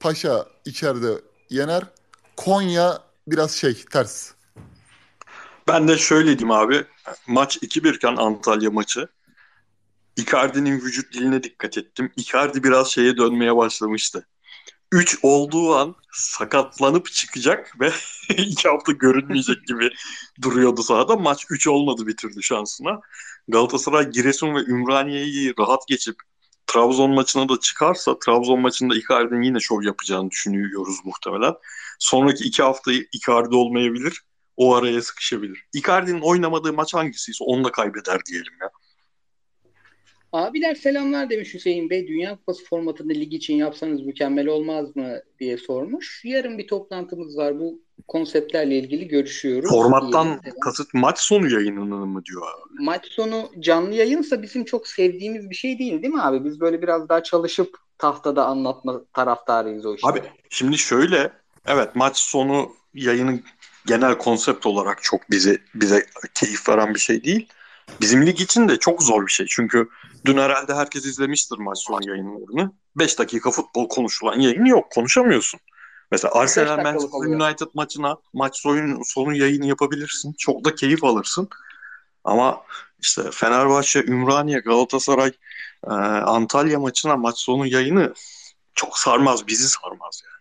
[0.01, 1.83] Paşa içeride yener.
[2.37, 4.31] Konya biraz şey ters.
[5.69, 6.85] Ben de şöyle diyeyim abi.
[7.27, 9.09] Maç 2-1 iken Antalya maçı.
[10.17, 12.13] Icardi'nin vücut diline dikkat ettim.
[12.17, 14.27] Icardi biraz şeye dönmeye başlamıştı.
[14.93, 17.93] 3 olduğu an sakatlanıp çıkacak ve
[18.29, 19.91] 2 hafta görünmeyecek gibi
[20.43, 21.17] duruyordu sahada.
[21.17, 23.01] Maç 3 olmadı bitirdi şansına.
[23.49, 26.17] Galatasaray Giresun ve Ümraniye'yi rahat geçip
[26.67, 31.55] Trabzon maçına da çıkarsa Trabzon maçında Icardi'nin yine şov yapacağını düşünüyoruz muhtemelen.
[31.99, 34.23] Sonraki iki haftayı Icardi olmayabilir.
[34.57, 35.65] O araya sıkışabilir.
[35.75, 38.71] Icardi'nin oynamadığı maç hangisiyse onu da kaybeder diyelim ya.
[40.33, 42.09] Abiler selamlar demiş Hüseyin Bey.
[42.09, 46.23] Dünya Kupası formatında lig için yapsanız mükemmel olmaz mı diye sormuş.
[46.25, 47.59] Yarın bir toplantımız var.
[47.61, 49.71] Bu konseptlerle ilgili görüşüyoruz.
[49.71, 52.85] Formattan kasıt maç sonu yayınını mı diyor abi?
[52.85, 56.45] Maç sonu canlı yayınsa bizim çok sevdiğimiz bir şey değil değil mi abi?
[56.45, 60.09] Biz böyle biraz daha çalışıp tahtada anlatma taraftarıyız o işte.
[60.09, 61.33] Abi şimdi şöyle
[61.67, 63.43] evet maç sonu yayının
[63.87, 67.49] genel konsept olarak çok bize bize keyif veren bir şey değil.
[68.01, 69.47] Bizim lig için de çok zor bir şey.
[69.47, 69.89] Çünkü
[70.25, 72.73] dün herhalde herkes izlemiştir maç sonu yayınlarını.
[72.97, 74.91] 5 dakika futbol konuşulan yayın yok.
[74.91, 75.61] Konuşamıyorsun.
[76.11, 80.35] Mesela Arsenal Manchester United maçına maç sonu, sonu yayını yapabilirsin.
[80.39, 81.49] Çok da keyif alırsın.
[82.25, 82.63] Ama
[82.99, 85.33] işte Fenerbahçe, Ümraniye, Galatasaray,
[85.87, 88.15] e, Antalya maçına maç sonu yayını
[88.75, 89.47] çok sarmaz.
[89.47, 90.39] Bizi sarmaz yani.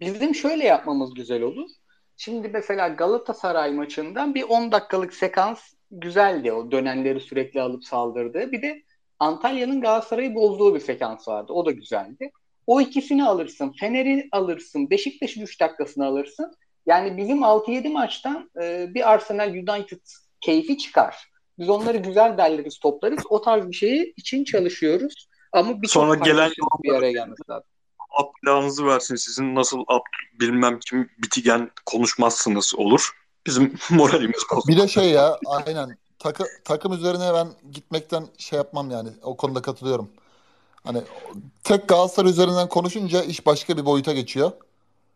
[0.00, 1.68] Bizim şöyle yapmamız güzel olur.
[2.16, 6.52] Şimdi mesela Galatasaray maçından bir 10 dakikalık sekans güzeldi.
[6.52, 8.52] O dönenleri sürekli alıp saldırdı.
[8.52, 8.82] Bir de
[9.18, 11.52] Antalya'nın Galatasaray'ı bozduğu bir sekans vardı.
[11.52, 12.30] O da güzeldi.
[12.66, 13.72] O ikisini alırsın.
[13.80, 14.90] Fener'i alırsın.
[14.90, 16.52] Beşiktaş'ın 3 dakikasını alırsın.
[16.86, 20.00] Yani bizim 6-7 maçtan e, bir Arsenal United
[20.40, 21.30] keyfi çıkar.
[21.58, 23.20] Biz onları güzel derleriz, toplarız.
[23.28, 25.28] O tarz bir şeyi için çalışıyoruz.
[25.52, 26.50] Ama bir Sonra gelen
[26.82, 27.70] bir araya gelmesi lazım.
[28.10, 33.10] Abdülhanızı versin sizin nasıl Abdül bilmem kim bitigen konuşmazsınız olur.
[33.46, 34.76] Bizim moralimiz bozulur.
[34.76, 39.62] Bir de şey ya aynen takı, takım üzerine ben gitmekten şey yapmam yani o konuda
[39.62, 40.10] katılıyorum.
[40.84, 41.02] Hani
[41.64, 44.52] tek Galatasaray üzerinden konuşunca iş başka bir boyuta geçiyor.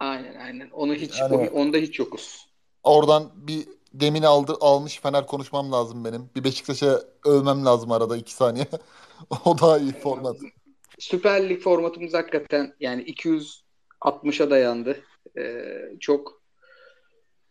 [0.01, 0.70] Aynen aynen.
[0.70, 2.46] Onu hiç yani, onda hiç yokuz.
[2.82, 6.30] Oradan bir demin aldı almış Fener konuşmam lazım benim.
[6.36, 8.66] Bir Beşiktaş'a övmem lazım arada iki saniye.
[9.44, 10.36] o daha iyi format.
[10.98, 15.01] Süper Lig formatımız hakikaten yani 260'a dayandı.
[15.38, 15.64] Ee,
[16.01, 16.42] çok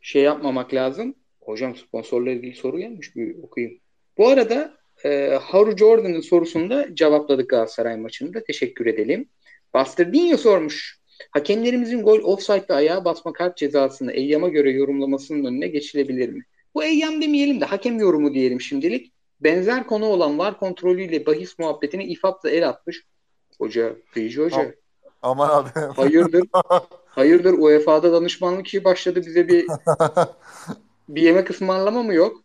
[0.04, 1.16] şey yapmamak lazım.
[1.42, 3.80] Hocam sponsorla ilgili soru gelmiş bir okuyayım.
[4.18, 8.44] Bu arada e, Haru Jordan'ın sorusunu da cevapladık Galatasaray maçında.
[8.44, 9.30] Teşekkür edelim.
[9.76, 11.00] Buster Dinho sormuş.
[11.32, 16.44] Hakemlerimizin gol offside'da ayağa basma kart cezasını Eyyam'a göre yorumlamasının önüne geçilebilir mi?
[16.76, 19.14] Bu Eyyam demeyelim de hakem yorumu diyelim şimdilik.
[19.40, 23.04] Benzer konu olan var kontrolüyle bahis muhabbetine İFAP da el atmış.
[23.58, 24.76] Hoca, Kıyıcı Hoca.
[25.22, 25.70] Aman abi.
[25.96, 26.44] Hayırdır?
[27.16, 29.66] Hayırdır UEFA'da danışmanlık işi başladı bize bir
[31.10, 32.42] bir yemek ısmarlama mı yok?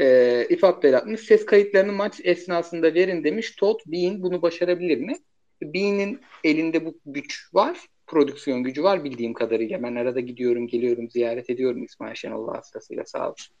[0.00, 1.20] Ee, İFAP beratmış.
[1.20, 3.50] Ses kayıtlarını maç esnasında verin demiş.
[3.56, 5.16] Todd Bean bunu başarabilir mi?
[5.62, 7.78] Bean'in elinde bu güç var.
[8.06, 9.82] Prodüksiyon gücü var bildiğim kadarıyla.
[9.82, 13.56] Ben arada gidiyorum, geliyorum, ziyaret ediyorum İsmail Şenol vasıtasıyla sağ olsun.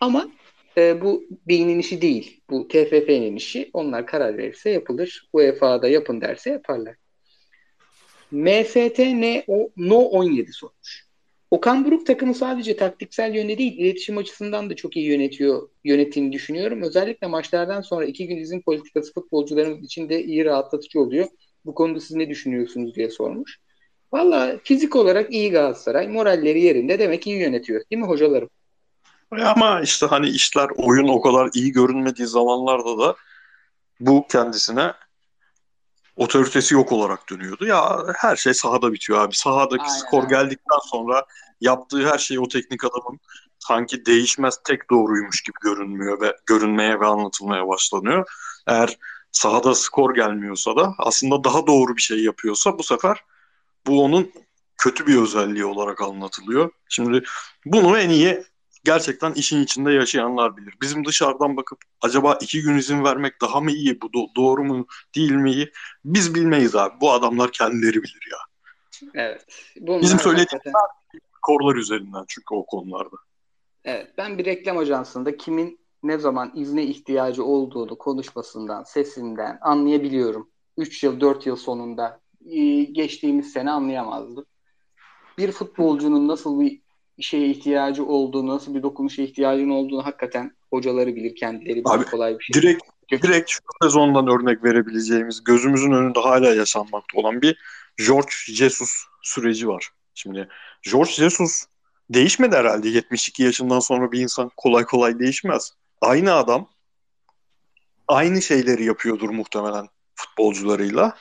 [0.00, 0.30] Ama
[0.76, 2.40] e, bu Bean'in işi değil.
[2.50, 3.70] Bu TFF'nin işi.
[3.72, 5.28] Onlar karar verirse yapılır.
[5.32, 6.96] UEFA'da yapın derse yaparlar.
[8.30, 9.44] MST ne
[9.76, 11.10] No 17 sormuş.
[11.50, 16.82] Okan Buruk takımı sadece taktiksel yönde değil, iletişim açısından da çok iyi yönetiyor, yönettiğini düşünüyorum.
[16.82, 21.26] Özellikle maçlardan sonra iki gün izin politikası futbolcularımız için de iyi rahatlatıcı oluyor.
[21.64, 23.58] Bu konuda siz ne düşünüyorsunuz diye sormuş.
[24.12, 27.82] Valla fizik olarak iyi Galatasaray, moralleri yerinde demek iyi yönetiyor.
[27.90, 28.48] Değil mi hocalarım?
[29.30, 33.16] Ama işte hani işler oyun o kadar iyi görünmediği zamanlarda da
[34.00, 34.92] bu kendisine
[36.20, 37.66] otoritesi yok olarak dönüyordu.
[37.66, 39.34] Ya her şey sahada bitiyor abi.
[39.34, 39.94] Sahadaki Aynen.
[39.94, 41.24] skor geldikten sonra
[41.60, 43.20] yaptığı her şey o teknik adamın
[43.58, 48.30] sanki değişmez tek doğruymuş gibi görünmüyor ve görünmeye ve anlatılmaya başlanıyor.
[48.66, 48.98] Eğer
[49.32, 53.24] sahada skor gelmiyorsa da aslında daha doğru bir şey yapıyorsa bu sefer
[53.86, 54.32] bu onun
[54.78, 56.70] kötü bir özelliği olarak anlatılıyor.
[56.88, 57.22] Şimdi
[57.64, 58.44] bunu en iyi
[58.84, 60.74] gerçekten işin içinde yaşayanlar bilir.
[60.82, 64.86] Bizim dışarıdan bakıp acaba iki gün izin vermek daha mı iyi, bu do- doğru mu
[65.14, 65.72] değil mi iyi?
[66.04, 66.94] Biz bilmeyiz abi.
[67.00, 68.38] Bu adamlar kendileri bilir ya.
[69.14, 69.46] Evet.
[69.80, 70.74] Bunlar Bizim söylediğimiz
[71.36, 73.16] skorlar üzerinden çünkü o konularda.
[73.84, 80.50] Evet, ben bir reklam ajansında kimin ne zaman izne ihtiyacı olduğunu konuşmasından, sesinden anlayabiliyorum.
[80.76, 82.20] 3 yıl, 4 yıl sonunda
[82.92, 84.46] geçtiğimiz sene anlayamazdım.
[85.38, 86.79] Bir futbolcunun nasıl bir
[87.22, 91.82] şeye ihtiyacı olduğunu, nasıl bir dokunuşa ihtiyacının olduğunu hakikaten hocaları bilir, kendileri.
[91.84, 92.62] Abi, kolay bir şey.
[92.62, 97.58] Direkt direkt şu sezondan örnek verebileceğimiz, gözümüzün önünde hala yaşanmakta olan bir
[98.06, 98.90] George Jesus
[99.22, 99.90] süreci var.
[100.14, 100.48] Şimdi
[100.90, 101.64] George Jesus
[102.10, 102.88] değişmedi herhalde.
[102.88, 105.72] 72 yaşından sonra bir insan kolay kolay değişmez.
[106.00, 106.68] Aynı adam
[108.08, 111.16] aynı şeyleri yapıyordur muhtemelen futbolcularıyla.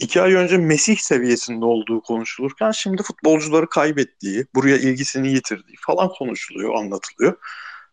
[0.00, 6.74] İki ay önce Mesih seviyesinde olduğu konuşulurken şimdi futbolcuları kaybettiği, buraya ilgisini yitirdiği falan konuşuluyor,
[6.74, 7.36] anlatılıyor.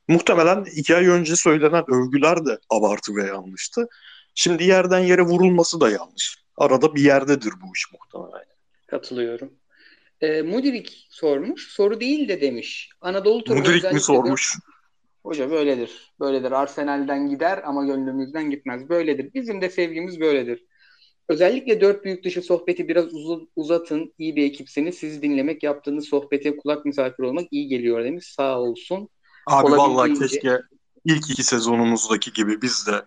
[0.08, 3.88] Muhtemelen iki ay önce söylenen övgüler de abartı ve yanlıştı.
[4.36, 6.38] Şimdi yerden yere vurulması da yanlış.
[6.58, 8.46] Arada bir yerdedir bu iş muhtemelen.
[8.88, 9.54] Katılıyorum.
[10.22, 11.68] E, Mudirik sormuş.
[11.68, 12.90] Soru değil de demiş.
[13.02, 14.56] Anadolu turu özellikle mi sormuş?
[15.24, 16.14] Hoca böyledir.
[16.20, 16.52] Böyledir.
[16.52, 18.90] Arsenal'den gider ama gönlümüzden gitmez.
[18.90, 19.34] Böyledir.
[19.34, 20.66] Bizim de sevgimiz böyledir.
[21.30, 24.14] Özellikle dört büyük dışı sohbeti biraz uz- uzatın.
[24.18, 24.96] İyi bir ekipsiniz.
[24.96, 28.26] Sizi dinlemek, yaptığınız sohbete kulak misafir olmak iyi geliyor demiş.
[28.26, 29.10] Sağ olsun.
[29.48, 30.62] Abi vallahi keşke
[31.06, 33.06] ilk iki sezonumuzdaki gibi biz de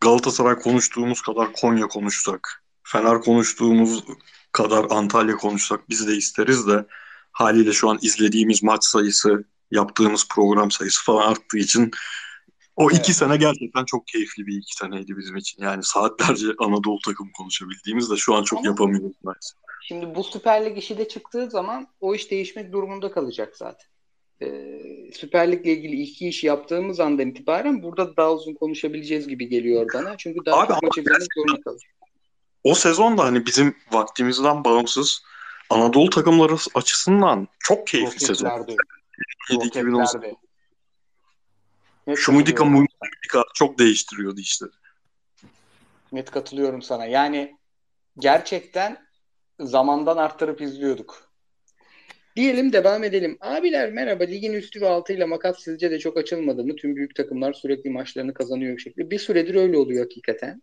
[0.00, 2.64] Galatasaray konuştuğumuz kadar Konya konuşsak.
[2.82, 4.04] Fener konuştuğumuz
[4.52, 6.86] kadar Antalya konuşsak biz de isteriz de
[7.32, 11.90] haliyle şu an izlediğimiz maç sayısı, yaptığımız program sayısı falan arttığı için
[12.78, 12.98] o Evet.
[13.00, 15.62] iki sene gerçekten çok keyifli bir iki seneydi bizim için.
[15.62, 19.58] Yani saatlerce Anadolu takım konuşabildiğimiz de şu an çok Ama- yapamıyoruz maalesef.
[19.82, 23.86] Şimdi bu Süper Lig işi de çıktığı zaman o iş değişmek durumunda kalacak zaten.
[24.42, 24.80] Ee,
[25.14, 30.16] Süper Lig'le ilgili iki iş yaptığımız andan itibaren burada daha uzun konuşabileceğiz gibi geliyor bana.
[30.16, 31.90] Çünkü daha Abi çok ama maç izlemek zorunda kalacak.
[32.64, 35.22] O sezon da hani bizim vaktimizden bağımsız
[35.70, 38.50] Anadolu takımları açısından çok keyifli sezon.
[38.50, 39.66] Roketlerdi.
[39.66, 40.20] 2018
[42.16, 42.64] Şumidika.
[42.64, 44.66] Mumidika çok değiştiriyordu işte.
[46.12, 47.06] Net katılıyorum sana.
[47.06, 47.56] Yani
[48.18, 49.06] gerçekten
[49.60, 51.28] zamandan arttırıp izliyorduk.
[52.36, 53.38] Diyelim devam edelim.
[53.40, 54.24] Abiler merhaba.
[54.24, 56.76] Ligin üstü ve altıyla makas sizce de çok açılmadı mı?
[56.76, 59.10] Tüm büyük takımlar sürekli maçlarını kazanıyor bir şekilde.
[59.10, 60.62] Bir süredir öyle oluyor hakikaten.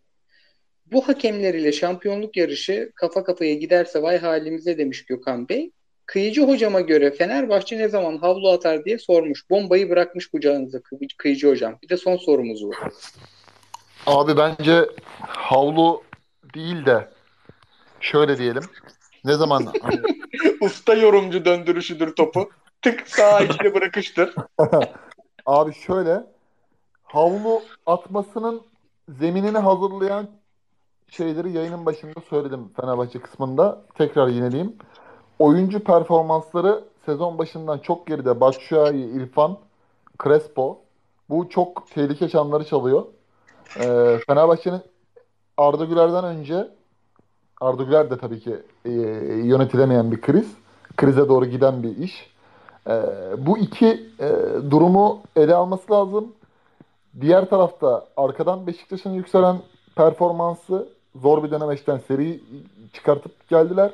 [0.85, 5.71] Bu hakemler ile şampiyonluk yarışı kafa kafaya giderse vay halimize demiş Gökhan Bey.
[6.05, 9.49] Kıyıcı hocama göre Fenerbahçe ne zaman havlu atar diye sormuş.
[9.49, 11.77] Bombayı bırakmış kucağınıza kı- Kıyıcı hocam.
[11.83, 12.71] Bir de son sorumuz bu.
[14.05, 14.89] Abi bence
[15.21, 16.03] havlu
[16.55, 17.09] değil de
[17.99, 18.63] şöyle diyelim.
[19.25, 20.01] Ne zaman hani
[20.61, 22.49] Usta yorumcu döndürüşüdür topu.
[22.81, 24.35] Tık sağa içine bırakıştır.
[25.45, 26.23] Abi şöyle
[27.03, 28.61] havlu atmasının
[29.09, 30.27] zeminini hazırlayan
[31.09, 33.85] şeyleri yayının başında söyledim Fenerbahçe kısmında.
[33.97, 34.75] Tekrar yineleyeyim.
[35.39, 38.41] Oyuncu performansları sezon başından çok geride.
[38.41, 39.57] Batshuayi, İrfan,
[40.23, 40.79] Crespo.
[41.29, 43.05] Bu çok tehlike çanları çalıyor.
[43.79, 44.81] Ee, Fenerbahçe'nin
[45.57, 46.67] Arda Güler'den önce
[47.61, 48.55] Arda Güler de tabii ki
[48.85, 48.91] e,
[49.43, 50.47] yönetilemeyen bir kriz.
[50.97, 52.35] Krize doğru giden bir iş.
[52.87, 53.01] Ee,
[53.37, 54.29] bu iki e,
[54.71, 56.33] durumu ele alması lazım.
[57.21, 59.57] Diğer tarafta arkadan Beşiktaş'ın yükselen
[59.95, 62.39] performansı zor bir dönemeçten seri
[62.93, 63.91] çıkartıp geldiler.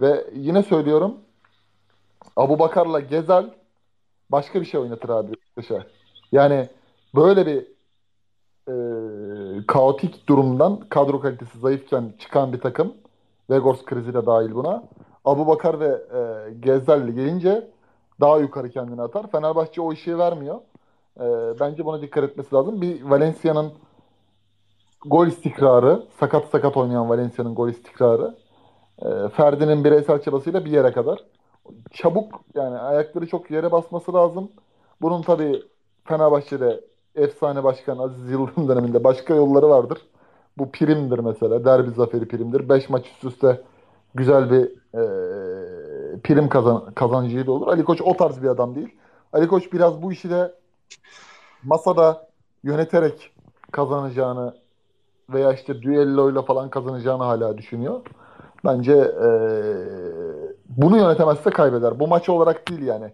[0.00, 1.14] Ve yine söylüyorum
[2.36, 3.50] Abu Bakar'la Gezel
[4.30, 5.86] başka bir şey oynatır abi Beşiktaş'a.
[6.32, 6.68] Yani
[7.14, 7.66] böyle bir
[8.68, 8.74] e,
[9.66, 12.94] kaotik durumdan kadro kalitesi zayıfken çıkan bir takım
[13.50, 14.82] Vegors krizi de dahil buna.
[15.24, 17.70] Abu Bakar ve e, Gezel'le gelince
[18.20, 19.30] daha yukarı kendini atar.
[19.30, 20.60] Fenerbahçe o işi vermiyor.
[21.20, 21.24] E,
[21.60, 22.80] bence buna dikkat etmesi lazım.
[22.80, 23.72] Bir Valencia'nın
[25.06, 28.34] gol istikrarı, sakat sakat oynayan Valencia'nın gol istikrarı.
[29.02, 31.24] E, Ferdi'nin bireysel çabasıyla bir yere kadar.
[31.92, 34.50] Çabuk yani ayakları çok yere basması lazım.
[35.02, 35.62] Bunun tabii
[36.04, 36.80] Fenerbahçe'de
[37.14, 39.98] efsane başkan Aziz Yıldırım döneminde başka yolları vardır.
[40.58, 41.64] Bu primdir mesela.
[41.64, 42.68] Derbi zaferi primdir.
[42.68, 43.60] 5 maç üst üste
[44.14, 44.64] güzel bir
[44.94, 45.02] e,
[46.20, 47.68] prim kazan, kazancıyla olur.
[47.68, 48.96] Ali Koç o tarz bir adam değil.
[49.32, 50.54] Ali Koç biraz bu işi de
[51.62, 52.28] masada
[52.64, 53.32] yöneterek
[53.72, 54.54] kazanacağını
[55.30, 58.00] veya işte düelloyla falan kazanacağını hala düşünüyor.
[58.64, 59.28] Bence e,
[60.68, 62.00] bunu yönetemezse kaybeder.
[62.00, 63.10] Bu maç olarak değil yani.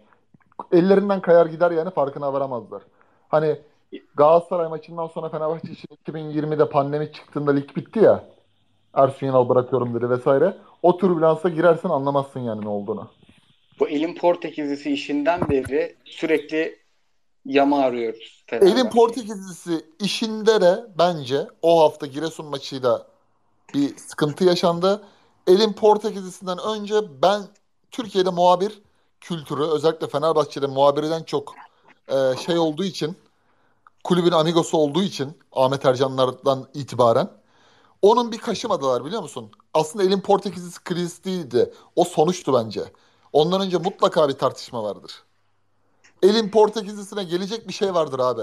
[0.73, 2.82] Ellerinden kayar gider yani farkına varamazlar.
[3.28, 3.59] Hani
[4.16, 8.24] Galatasaray maçından sonra Fenerbahçe için 2020'de pandemi çıktığında lig bitti ya.
[8.94, 10.56] Ersun Yanal bırakıyorum dedi vesaire.
[10.82, 13.10] O türbülansa girersin anlamazsın yani ne olduğunu.
[13.81, 16.78] Bu elin Portekizlisi işinden beri sürekli
[17.44, 18.44] yama arıyoruz.
[18.52, 23.06] Elin Portekizlisi işinde de bence o hafta Giresun maçıyla
[23.74, 25.02] bir sıkıntı yaşandı.
[25.47, 27.43] Elin Portekizlisinden önce ben
[27.90, 28.82] Türkiye'de muhabir
[29.20, 31.55] kültürü özellikle Fenerbahçe'de muhabirden çok
[32.09, 33.16] e, şey olduğu için
[34.05, 37.31] kulübün amigosu olduğu için Ahmet Ercanlardan itibaren
[38.02, 39.51] onun bir kaşımadılar biliyor musun?
[39.74, 41.74] Aslında elin Portekizlisi kriz değildi.
[41.97, 42.93] O sonuçtu bence.
[43.32, 45.12] Ondan önce mutlaka bir tartışma vardır.
[46.23, 48.43] Elin Portekizlisine gelecek bir şey vardır abi.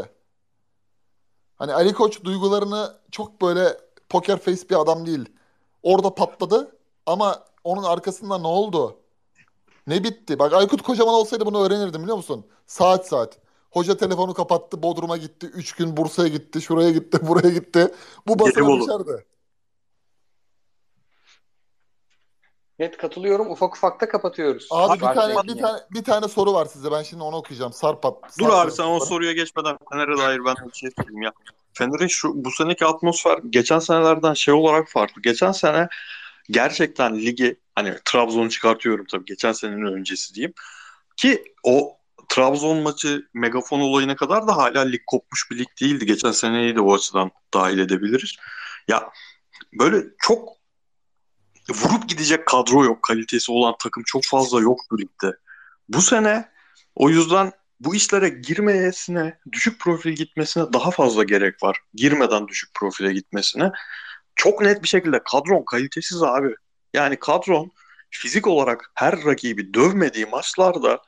[1.55, 3.77] Hani Ali Koç duygularını çok böyle
[4.09, 5.25] poker face bir adam değil.
[5.83, 6.72] Orada patladı
[7.05, 8.99] ama onun arkasında ne oldu?
[9.87, 10.39] Ne bitti?
[10.39, 12.45] Bak Aykut Kocaman olsaydı bunu öğrenirdim biliyor musun?
[12.65, 13.37] Saat saat.
[13.71, 17.93] Hoca telefonu kapattı, Bodrum'a gitti, üç gün Bursa'ya gitti, şuraya gitti, buraya gitti.
[18.27, 19.25] Bu basına düşerdi.
[22.79, 23.51] Evet katılıyorum.
[23.51, 24.67] Ufak ufak da kapatıyoruz.
[24.71, 26.91] Abi bir tane bir tane bir tane soru var size.
[26.91, 27.73] Ben şimdi onu okuyacağım.
[27.73, 28.39] Sarpat.
[28.39, 31.31] Dur abi sen o soruya geçmeden Fener'e dair ben bir şey söyleyeyim ya.
[31.73, 35.21] Fener'in şu bu seneki atmosfer geçen senelerden şey olarak farklı.
[35.21, 35.87] Geçen sene
[36.49, 40.53] gerçekten ligi hani Trabzon'u çıkartıyorum tabii geçen senenin öncesi diyeyim.
[41.17, 41.97] Ki o
[42.29, 46.05] Trabzon maçı megafon olayına kadar da hala lig kopmuş bir lig değildi.
[46.05, 48.35] Geçen seneyi de o açıdan dahil edebiliriz.
[48.87, 49.09] Ya
[49.79, 50.49] böyle çok
[51.69, 53.03] vurup gidecek kadro yok.
[53.03, 55.37] Kalitesi olan takım çok fazla yok bu ligde.
[55.89, 56.49] Bu sene
[56.95, 61.77] o yüzden bu işlere girmeyesine, düşük profil gitmesine daha fazla gerek var.
[61.93, 63.71] Girmeden düşük profile gitmesine.
[64.35, 66.55] Çok net bir şekilde kadron kalitesiz abi.
[66.93, 67.71] Yani kadron
[68.09, 71.01] fizik olarak her rakibi dövmediği maçlarda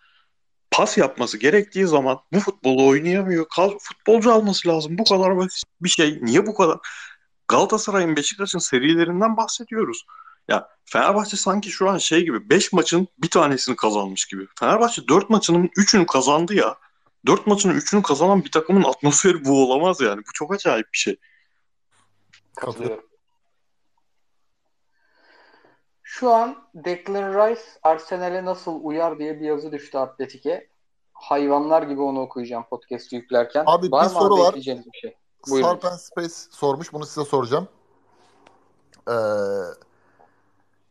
[0.72, 3.46] pas yapması gerektiği zaman bu futbolu oynayamıyor.
[3.80, 4.98] Futbolcu alması lazım.
[4.98, 6.20] Bu kadar basit bir şey.
[6.22, 6.78] Niye bu kadar?
[7.48, 10.06] Galatasaray'ın Beşiktaş'ın serilerinden bahsediyoruz.
[10.48, 14.48] Ya Fenerbahçe sanki şu an şey gibi 5 maçın bir tanesini kazanmış gibi.
[14.60, 16.78] Fenerbahçe 4 maçının 3'ünü kazandı ya.
[17.26, 20.18] 4 maçın 3'ünü kazanan bir takımın atmosferi bu olamaz yani.
[20.18, 21.16] Bu çok acayip bir şey.
[22.56, 23.06] Katılıyorum.
[26.20, 30.68] Şu an Declan Rice Arsenal'e nasıl uyar diye bir yazı düştü Atletik'e.
[31.14, 33.64] Hayvanlar gibi onu okuyacağım podcast yüklerken.
[33.68, 34.56] Abi var bir soru abi var.
[34.56, 35.16] Bir şey?
[35.44, 36.94] Sarpen Space sormuş.
[36.94, 37.68] Bunu size soracağım.
[39.10, 39.14] Ee,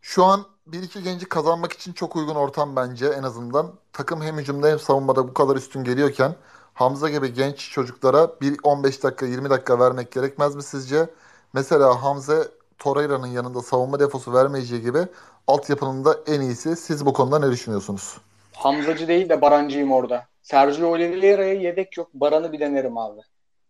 [0.00, 3.72] şu an bir iki genci kazanmak için çok uygun ortam bence en azından.
[3.92, 6.36] Takım hem hücumda hem savunmada bu kadar üstün geliyorken
[6.74, 11.10] Hamza gibi genç çocuklara bir 15 dakika 20 dakika vermek gerekmez mi sizce?
[11.52, 12.44] Mesela Hamza
[12.78, 14.98] Torreira'nın yanında savunma defosu vermeyeceği gibi
[15.46, 16.76] altyapının da en iyisi.
[16.76, 18.18] Siz bu konuda ne düşünüyorsunuz?
[18.52, 20.26] Hamzacı değil de Barancıyım orada.
[20.42, 22.10] Sergio Oliveira'ya yedek yok.
[22.14, 23.20] Baran'ı bir denerim abi.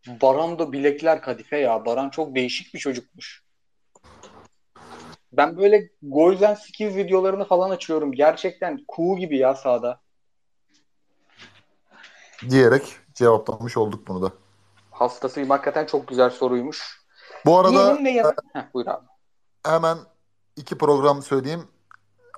[0.06, 1.86] Baran da bilekler kadife ya.
[1.86, 3.44] Baran çok değişik bir çocukmuş.
[5.32, 8.12] Ben böyle Goals and Skills videolarını falan açıyorum.
[8.12, 10.00] Gerçekten kuğu gibi ya sahada.
[12.50, 12.82] Diyerek
[13.14, 14.32] cevaplamış olduk bunu da.
[14.90, 15.50] Hastasıyım.
[15.50, 17.03] Hakikaten çok güzel soruymuş.
[17.46, 19.98] Bu arada ne ya- Heh, hemen
[20.56, 21.62] iki program söyleyeyim.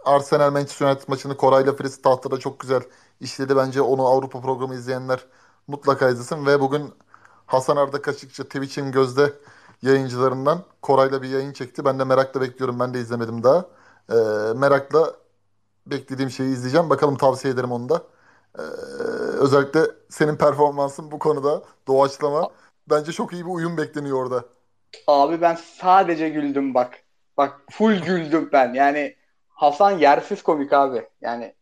[0.05, 2.83] Arsenal Manchester United maçını Koray'la Fritz tahtada çok güzel
[3.21, 3.57] işledi.
[3.57, 5.27] Bence onu Avrupa programı izleyenler
[5.67, 6.47] mutlaka izlesin.
[6.47, 6.95] Ve bugün
[7.47, 9.33] Hasan Arda Kaşıkçı Twitch'in gözde
[9.83, 11.85] yayıncılarından Koray'la bir yayın çekti.
[11.85, 12.81] Ben de merakla bekliyorum.
[12.81, 13.65] Ben de izlemedim daha.
[14.11, 14.15] Ee,
[14.57, 15.13] merakla
[15.87, 16.91] beklediğim şeyi izleyeceğim.
[16.91, 18.03] Bakalım tavsiye ederim onu da.
[18.59, 18.63] Ee,
[19.41, 19.81] özellikle
[20.11, 22.51] senin performansın bu konuda doğaçlama.
[22.91, 24.45] Bence çok iyi bir uyum bekleniyor orada.
[25.07, 26.99] Abi ben sadece güldüm bak.
[27.37, 28.75] Bak full güldüm ben.
[28.75, 29.17] Yani
[29.49, 31.03] Hasan yersiz komik abi.
[31.21, 31.55] Yani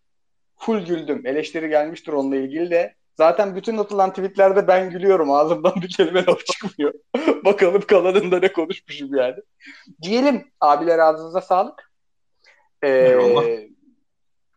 [0.57, 1.27] full güldüm.
[1.27, 2.95] Eleştiri gelmiştir onunla ilgili de.
[3.17, 5.31] Zaten bütün atılan tweetlerde ben gülüyorum.
[5.31, 6.95] Ağzımdan bir kelime laf çıkmıyor.
[7.45, 9.37] Bakalım kalanında ne konuşmuşum yani.
[10.03, 11.91] Diyelim abiler ağzınıza sağlık.
[12.85, 13.69] Ee,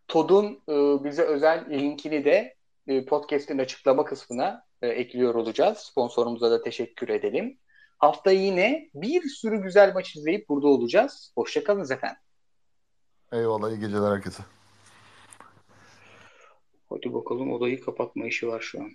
[0.07, 2.55] Todd'un e, bize özel linkini de
[2.87, 5.77] e, podcast'in açıklama kısmına e, ekliyor olacağız.
[5.77, 7.57] Sponsorumuza da teşekkür edelim.
[7.97, 11.31] Hafta yine bir sürü güzel maç izleyip burada olacağız.
[11.35, 12.17] Hoşçakalın efendim.
[13.31, 14.43] Eyvallah iyi geceler herkese.
[16.89, 18.91] Hadi bakalım odayı kapatma işi var şu an.